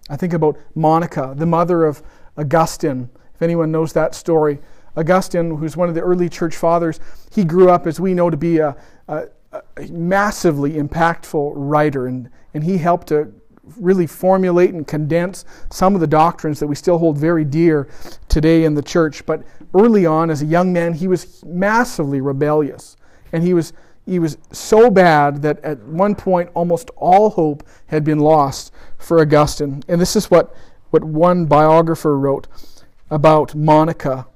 I 0.09 0.17
think 0.17 0.33
about 0.33 0.57
Monica, 0.75 1.33
the 1.37 1.45
mother 1.45 1.85
of 1.85 2.01
Augustine, 2.37 3.09
if 3.33 3.41
anyone 3.41 3.71
knows 3.71 3.93
that 3.93 4.15
story. 4.15 4.59
Augustine, 4.97 5.55
who's 5.55 5.77
one 5.77 5.87
of 5.87 5.95
the 5.95 6.01
early 6.01 6.27
church 6.29 6.55
fathers, 6.55 6.99
he 7.31 7.45
grew 7.45 7.69
up, 7.69 7.85
as 7.85 7.99
we 7.99 8.13
know, 8.13 8.29
to 8.29 8.37
be 8.37 8.57
a, 8.57 8.75
a, 9.07 9.27
a 9.53 9.87
massively 9.87 10.73
impactful 10.73 11.53
writer, 11.55 12.07
and, 12.07 12.29
and 12.53 12.63
he 12.63 12.77
helped 12.77 13.07
to 13.07 13.31
really 13.77 14.07
formulate 14.07 14.73
and 14.73 14.87
condense 14.87 15.45
some 15.69 15.93
of 15.93 16.01
the 16.01 16.07
doctrines 16.07 16.59
that 16.59 16.67
we 16.67 16.75
still 16.75 16.97
hold 16.97 17.17
very 17.17 17.45
dear 17.45 17.87
today 18.27 18.63
in 18.63 18.73
the 18.73 18.81
church. 18.81 19.25
But 19.25 19.43
early 19.73 20.05
on, 20.05 20.31
as 20.31 20.41
a 20.41 20.45
young 20.45 20.73
man, 20.73 20.93
he 20.93 21.07
was 21.07 21.43
massively 21.45 22.19
rebellious, 22.19 22.97
and 23.31 23.43
he 23.43 23.53
was 23.53 23.73
he 24.05 24.17
was 24.17 24.39
so 24.51 24.89
bad 24.89 25.43
that 25.43 25.63
at 25.63 25.77
one 25.83 26.15
point 26.15 26.49
almost 26.55 26.89
all 26.95 27.29
hope 27.29 27.63
had 27.87 28.03
been 28.03 28.17
lost 28.17 28.73
for 28.99 29.19
Augustine. 29.19 29.83
And 29.87 29.99
this 29.99 30.15
is 30.15 30.29
what, 30.29 30.55
what 30.91 31.03
one 31.03 31.45
biographer 31.47 32.15
wrote 32.17 32.47
about 33.09 33.55
Monica, 33.55 34.27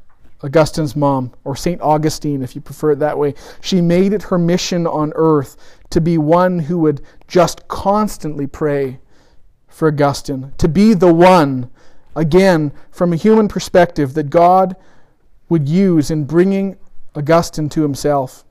Augustine's 0.41 0.95
mom, 0.95 1.31
or 1.43 1.55
St. 1.55 1.79
Augustine, 1.81 2.41
if 2.41 2.55
you 2.55 2.61
prefer 2.61 2.91
it 2.91 2.99
that 2.99 3.17
way. 3.17 3.35
She 3.61 3.81
made 3.81 4.13
it 4.13 4.23
her 4.23 4.39
mission 4.39 4.87
on 4.87 5.13
earth 5.15 5.57
to 5.91 6.01
be 6.01 6.17
one 6.17 6.59
who 6.59 6.79
would 6.79 7.01
just 7.27 7.67
constantly 7.67 8.47
pray 8.47 8.99
for 9.67 9.89
Augustine, 9.89 10.53
to 10.57 10.67
be 10.67 10.93
the 10.93 11.13
one, 11.13 11.69
again, 12.15 12.71
from 12.91 13.13
a 13.13 13.15
human 13.15 13.47
perspective, 13.47 14.13
that 14.13 14.29
God 14.29 14.75
would 15.49 15.67
use 15.67 16.09
in 16.09 16.25
bringing 16.25 16.77
Augustine 17.15 17.69
to 17.69 17.81
himself. 17.81 18.43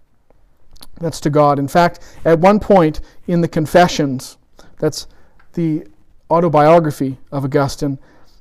That's 1.00 1.20
to 1.20 1.30
God. 1.30 1.58
In 1.58 1.68
fact, 1.68 2.00
at 2.24 2.38
one 2.38 2.60
point 2.60 3.00
in 3.26 3.40
the 3.40 3.48
Confessions, 3.48 4.36
that's 4.78 5.06
the 5.54 5.86
autobiography 6.33 7.18
of 7.30 7.45
Augustine, 7.45 7.99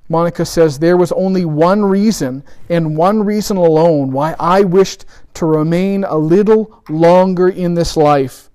Monica 0.10 0.46
says, 0.46 0.80
There 0.80 0.98
was 0.98 1.12
only 1.14 1.46
one 1.46 1.84
reason, 1.86 2.44
and 2.70 2.98
one 2.98 3.24
reason 3.24 3.58
alone, 3.58 4.12
why 4.12 4.36
I 4.40 4.62
wished 4.62 5.06
to 5.36 5.46
remain 5.46 6.04
a 6.04 6.18
little 6.18 6.84
longer 6.90 7.48
in 7.50 7.76
this 7.76 7.96
life. 7.96 8.50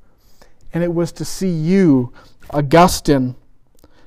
And 0.74 0.82
it 0.82 0.92
was 0.92 1.12
to 1.12 1.24
see 1.24 1.48
you, 1.48 2.12
Augustine, 2.50 3.36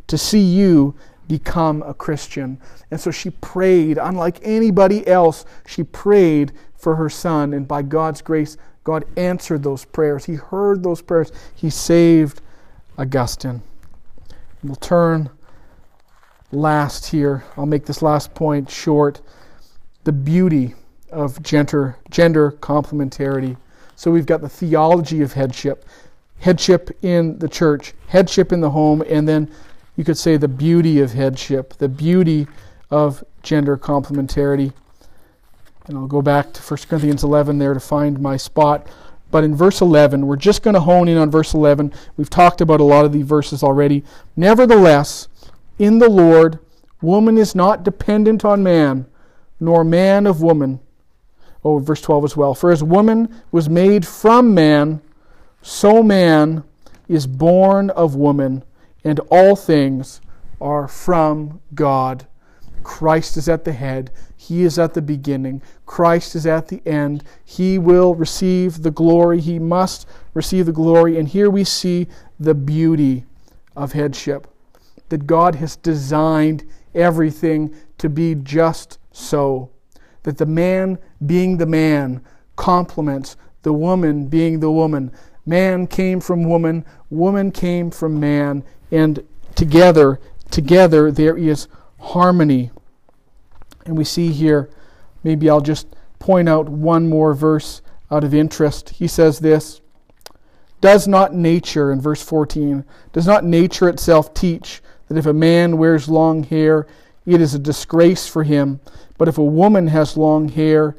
to 0.07 0.17
see 0.17 0.41
you 0.41 0.95
become 1.27 1.81
a 1.83 1.93
Christian. 1.93 2.59
And 2.91 2.99
so 2.99 3.11
she 3.11 3.29
prayed, 3.29 3.97
unlike 3.97 4.39
anybody 4.43 5.07
else, 5.07 5.45
she 5.65 5.83
prayed 5.83 6.51
for 6.75 6.95
her 6.95 7.09
son. 7.09 7.53
And 7.53 7.67
by 7.67 7.81
God's 7.81 8.21
grace, 8.21 8.57
God 8.83 9.05
answered 9.17 9.63
those 9.63 9.85
prayers. 9.85 10.25
He 10.25 10.35
heard 10.35 10.83
those 10.83 11.01
prayers. 11.01 11.31
He 11.55 11.69
saved 11.69 12.41
Augustine. 12.97 13.61
We'll 14.63 14.75
turn 14.75 15.29
last 16.51 17.07
here. 17.07 17.43
I'll 17.55 17.65
make 17.65 17.85
this 17.85 18.01
last 18.01 18.33
point 18.33 18.69
short. 18.69 19.21
The 20.03 20.11
beauty 20.11 20.75
of 21.11 21.41
gender, 21.41 21.97
gender 22.09 22.51
complementarity. 22.51 23.57
So 23.95 24.11
we've 24.11 24.25
got 24.25 24.41
the 24.41 24.49
theology 24.49 25.21
of 25.21 25.33
headship, 25.33 25.85
headship 26.39 26.89
in 27.03 27.39
the 27.39 27.49
church, 27.49 27.93
headship 28.07 28.51
in 28.51 28.61
the 28.61 28.69
home, 28.69 29.03
and 29.07 29.27
then 29.27 29.51
you 29.95 30.03
could 30.03 30.17
say 30.17 30.37
the 30.37 30.47
beauty 30.47 30.99
of 30.99 31.13
headship, 31.13 31.73
the 31.73 31.89
beauty 31.89 32.47
of 32.89 33.23
gender 33.43 33.77
complementarity. 33.77 34.73
And 35.87 35.97
I'll 35.97 36.07
go 36.07 36.21
back 36.21 36.53
to 36.53 36.61
1 36.61 36.77
Corinthians 36.87 37.23
11 37.23 37.57
there 37.57 37.73
to 37.73 37.79
find 37.79 38.19
my 38.19 38.37
spot. 38.37 38.87
But 39.31 39.43
in 39.43 39.55
verse 39.55 39.81
11, 39.81 40.25
we're 40.25 40.35
just 40.35 40.63
going 40.63 40.73
to 40.73 40.79
hone 40.79 41.07
in 41.07 41.17
on 41.17 41.29
verse 41.29 41.53
11. 41.53 41.93
We've 42.17 42.29
talked 42.29 42.61
about 42.61 42.81
a 42.81 42.85
lot 42.85 43.05
of 43.05 43.11
these 43.11 43.25
verses 43.25 43.61
already. 43.61 44.03
Nevertheless, 44.35 45.27
in 45.77 45.99
the 45.99 46.09
Lord, 46.09 46.59
woman 47.01 47.37
is 47.37 47.53
not 47.53 47.83
dependent 47.83 48.43
on 48.43 48.63
man, 48.63 49.05
nor 49.59 49.83
man 49.83 50.25
of 50.25 50.41
woman. 50.41 50.79
Oh, 51.63 51.77
verse 51.79 52.01
12 52.01 52.23
as 52.23 52.37
well. 52.37 52.55
For 52.55 52.71
as 52.71 52.83
woman 52.83 53.41
was 53.51 53.69
made 53.69 54.07
from 54.07 54.53
man, 54.53 55.01
so 55.61 56.01
man 56.01 56.63
is 57.07 57.27
born 57.27 57.89
of 57.91 58.15
woman, 58.15 58.63
and 59.03 59.19
all 59.29 59.55
things 59.55 60.21
are 60.61 60.87
from 60.87 61.61
God. 61.73 62.25
Christ 62.83 63.37
is 63.37 63.49
at 63.49 63.65
the 63.65 63.73
head, 63.73 64.11
He 64.49 64.63
is 64.63 64.79
at 64.79 64.95
the 64.95 65.01
beginning, 65.03 65.61
Christ 65.85 66.35
is 66.35 66.47
at 66.47 66.69
the 66.69 66.81
end. 66.83 67.23
He 67.45 67.77
will 67.77 68.15
receive 68.15 68.81
the 68.81 68.89
glory, 68.89 69.39
He 69.39 69.59
must 69.59 70.07
receive 70.33 70.65
the 70.65 70.71
glory. 70.71 71.19
And 71.19 71.27
here 71.27 71.51
we 71.51 71.63
see 71.63 72.07
the 72.39 72.55
beauty 72.55 73.25
of 73.75 73.91
headship 73.91 74.47
that 75.09 75.27
God 75.27 75.53
has 75.55 75.75
designed 75.75 76.63
everything 76.95 77.75
to 77.99 78.09
be 78.09 78.33
just 78.33 78.97
so. 79.11 79.69
That 80.23 80.39
the 80.39 80.47
man 80.47 80.97
being 81.23 81.57
the 81.57 81.67
man 81.67 82.23
complements 82.55 83.37
the 83.61 83.73
woman 83.73 84.25
being 84.25 84.61
the 84.61 84.71
woman. 84.71 85.11
Man 85.45 85.85
came 85.85 86.19
from 86.19 86.43
woman, 86.43 86.85
woman 87.11 87.51
came 87.51 87.91
from 87.91 88.19
man, 88.19 88.63
and 88.91 89.23
together, 89.53 90.19
together 90.49 91.11
there 91.11 91.37
is 91.37 91.67
harmony. 91.99 92.71
And 93.89 93.97
we 93.97 94.03
see 94.03 94.31
here, 94.31 94.69
maybe 95.23 95.49
I'll 95.49 95.61
just 95.61 95.87
point 96.19 96.47
out 96.47 96.69
one 96.69 97.09
more 97.09 97.33
verse 97.33 97.81
out 98.11 98.23
of 98.23 98.35
interest. 98.35 98.89
He 98.91 99.07
says 99.07 99.39
this 99.39 99.81
Does 100.79 101.07
not 101.07 101.33
nature, 101.33 101.91
in 101.91 101.99
verse 101.99 102.21
14, 102.21 102.85
does 103.13 103.25
not 103.25 103.43
nature 103.43 103.89
itself 103.89 104.35
teach 104.35 104.83
that 105.07 105.17
if 105.17 105.25
a 105.25 105.33
man 105.33 105.79
wears 105.79 106.07
long 106.07 106.43
hair, 106.43 106.85
it 107.25 107.41
is 107.41 107.55
a 107.55 107.59
disgrace 107.59 108.27
for 108.27 108.43
him. 108.43 108.79
But 109.17 109.27
if 109.27 109.39
a 109.39 109.43
woman 109.43 109.87
has 109.87 110.15
long 110.15 110.49
hair, 110.49 110.95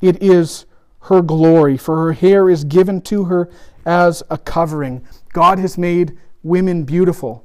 it 0.00 0.20
is 0.20 0.66
her 1.02 1.22
glory, 1.22 1.76
for 1.76 1.98
her 1.98 2.14
hair 2.14 2.50
is 2.50 2.64
given 2.64 3.00
to 3.02 3.26
her 3.26 3.48
as 3.86 4.24
a 4.28 4.38
covering. 4.38 5.06
God 5.32 5.60
has 5.60 5.78
made 5.78 6.18
women 6.42 6.82
beautiful, 6.82 7.44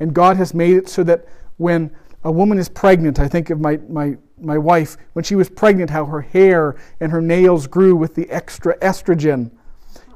and 0.00 0.14
God 0.14 0.38
has 0.38 0.54
made 0.54 0.78
it 0.78 0.88
so 0.88 1.04
that 1.04 1.26
when 1.58 1.90
a 2.24 2.32
woman 2.32 2.58
is 2.58 2.68
pregnant, 2.68 3.18
I 3.18 3.28
think 3.28 3.50
of 3.50 3.60
my, 3.60 3.78
my, 3.88 4.16
my 4.40 4.58
wife, 4.58 4.96
when 5.12 5.24
she 5.24 5.34
was 5.34 5.48
pregnant, 5.48 5.90
how 5.90 6.06
her 6.06 6.20
hair 6.20 6.76
and 7.00 7.12
her 7.12 7.20
nails 7.20 7.66
grew 7.66 7.94
with 7.94 8.14
the 8.14 8.28
extra 8.30 8.76
estrogen. 8.78 9.50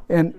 And 0.09 0.35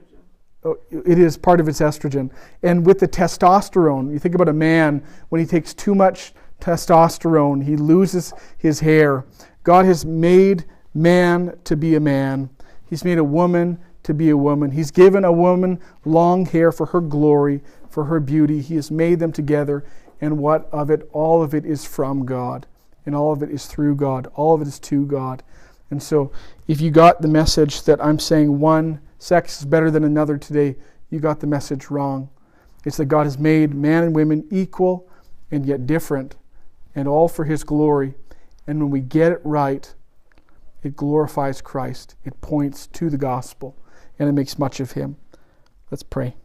Oh, 0.66 0.80
it 0.90 1.20
is 1.20 1.38
part 1.38 1.60
of 1.60 1.70
its 1.70 1.80
estrogen. 1.80 2.32
And 2.64 2.88
with 2.88 2.98
the 2.98 3.08
testosterone, 3.08 4.12
you 4.12 4.18
think 4.18 4.34
about 4.34 4.50
a 4.50 4.54
man, 4.54 5.04
when 5.30 5.40
he 5.40 5.46
takes 5.46 5.76
too 5.76 5.94
much 5.94 6.34
testosterone, 6.60 7.64
he 7.64 7.78
loses 7.78 8.34
his 8.58 8.80
hair. 8.80 9.26
God 9.62 9.86
has 9.86 10.06
made 10.06 10.66
man 10.96 11.56
to 11.66 11.78
be 11.78 11.96
a 11.96 12.00
man, 12.00 12.50
He's 12.88 13.04
made 13.04 13.18
a 13.18 13.24
woman 13.24 13.80
to 14.04 14.14
be 14.14 14.30
a 14.30 14.38
woman. 14.38 14.72
He's 14.72 14.92
given 14.92 15.26
a 15.26 15.32
woman 15.32 15.82
long 16.06 16.46
hair 16.46 16.72
for 16.72 16.86
her 16.88 17.02
glory, 17.02 17.62
for 17.90 18.06
her 18.06 18.20
beauty. 18.20 18.62
He 18.62 18.76
has 18.76 18.92
made 18.92 19.20
them 19.20 19.32
together. 19.32 19.84
And 20.22 20.38
what 20.38 20.70
of 20.72 20.92
it? 20.92 21.10
All 21.12 21.42
of 21.42 21.56
it 21.56 21.66
is 21.66 21.84
from 21.84 22.26
God. 22.26 22.68
And 23.06 23.16
all 23.16 23.32
of 23.32 23.44
it 23.44 23.50
is 23.50 23.66
through 23.66 23.96
God. 23.96 24.28
All 24.36 24.56
of 24.56 24.62
it 24.62 24.68
is 24.68 24.80
to 24.80 25.06
God. 25.06 25.44
And 25.92 26.02
so, 26.02 26.32
if 26.68 26.82
you 26.82 26.90
got 26.90 27.22
the 27.22 27.28
message 27.28 27.84
that 27.84 28.04
I'm 28.04 28.20
saying 28.20 28.60
one 28.60 29.00
sex 29.20 29.60
is 29.60 29.66
better 29.66 29.92
than 29.92 30.04
another 30.04 30.38
today, 30.38 30.76
you 31.10 31.20
got 31.20 31.40
the 31.40 31.48
message 31.48 31.90
wrong. 31.90 32.30
It's 32.86 32.98
that 32.98 33.06
God 33.06 33.26
has 33.26 33.38
made 33.38 33.74
man 33.74 34.04
and 34.04 34.16
women 34.16 34.48
equal 34.52 35.10
and 35.52 35.66
yet 35.66 35.86
different, 35.86 36.36
and 36.96 37.08
all 37.08 37.28
for 37.28 37.46
His 37.46 37.64
glory. 37.64 38.16
And 38.68 38.80
when 38.80 38.90
we 38.90 39.00
get 39.00 39.32
it 39.32 39.42
right, 39.44 39.94
it 40.84 40.96
glorifies 40.96 41.62
Christ, 41.62 42.16
it 42.24 42.42
points 42.42 42.88
to 42.88 43.10
the 43.10 43.18
gospel, 43.18 43.76
and 44.20 44.28
it 44.28 44.34
makes 44.34 44.58
much 44.60 44.80
of 44.80 44.92
Him. 44.92 45.18
Let's 45.92 46.04
pray. 46.04 46.36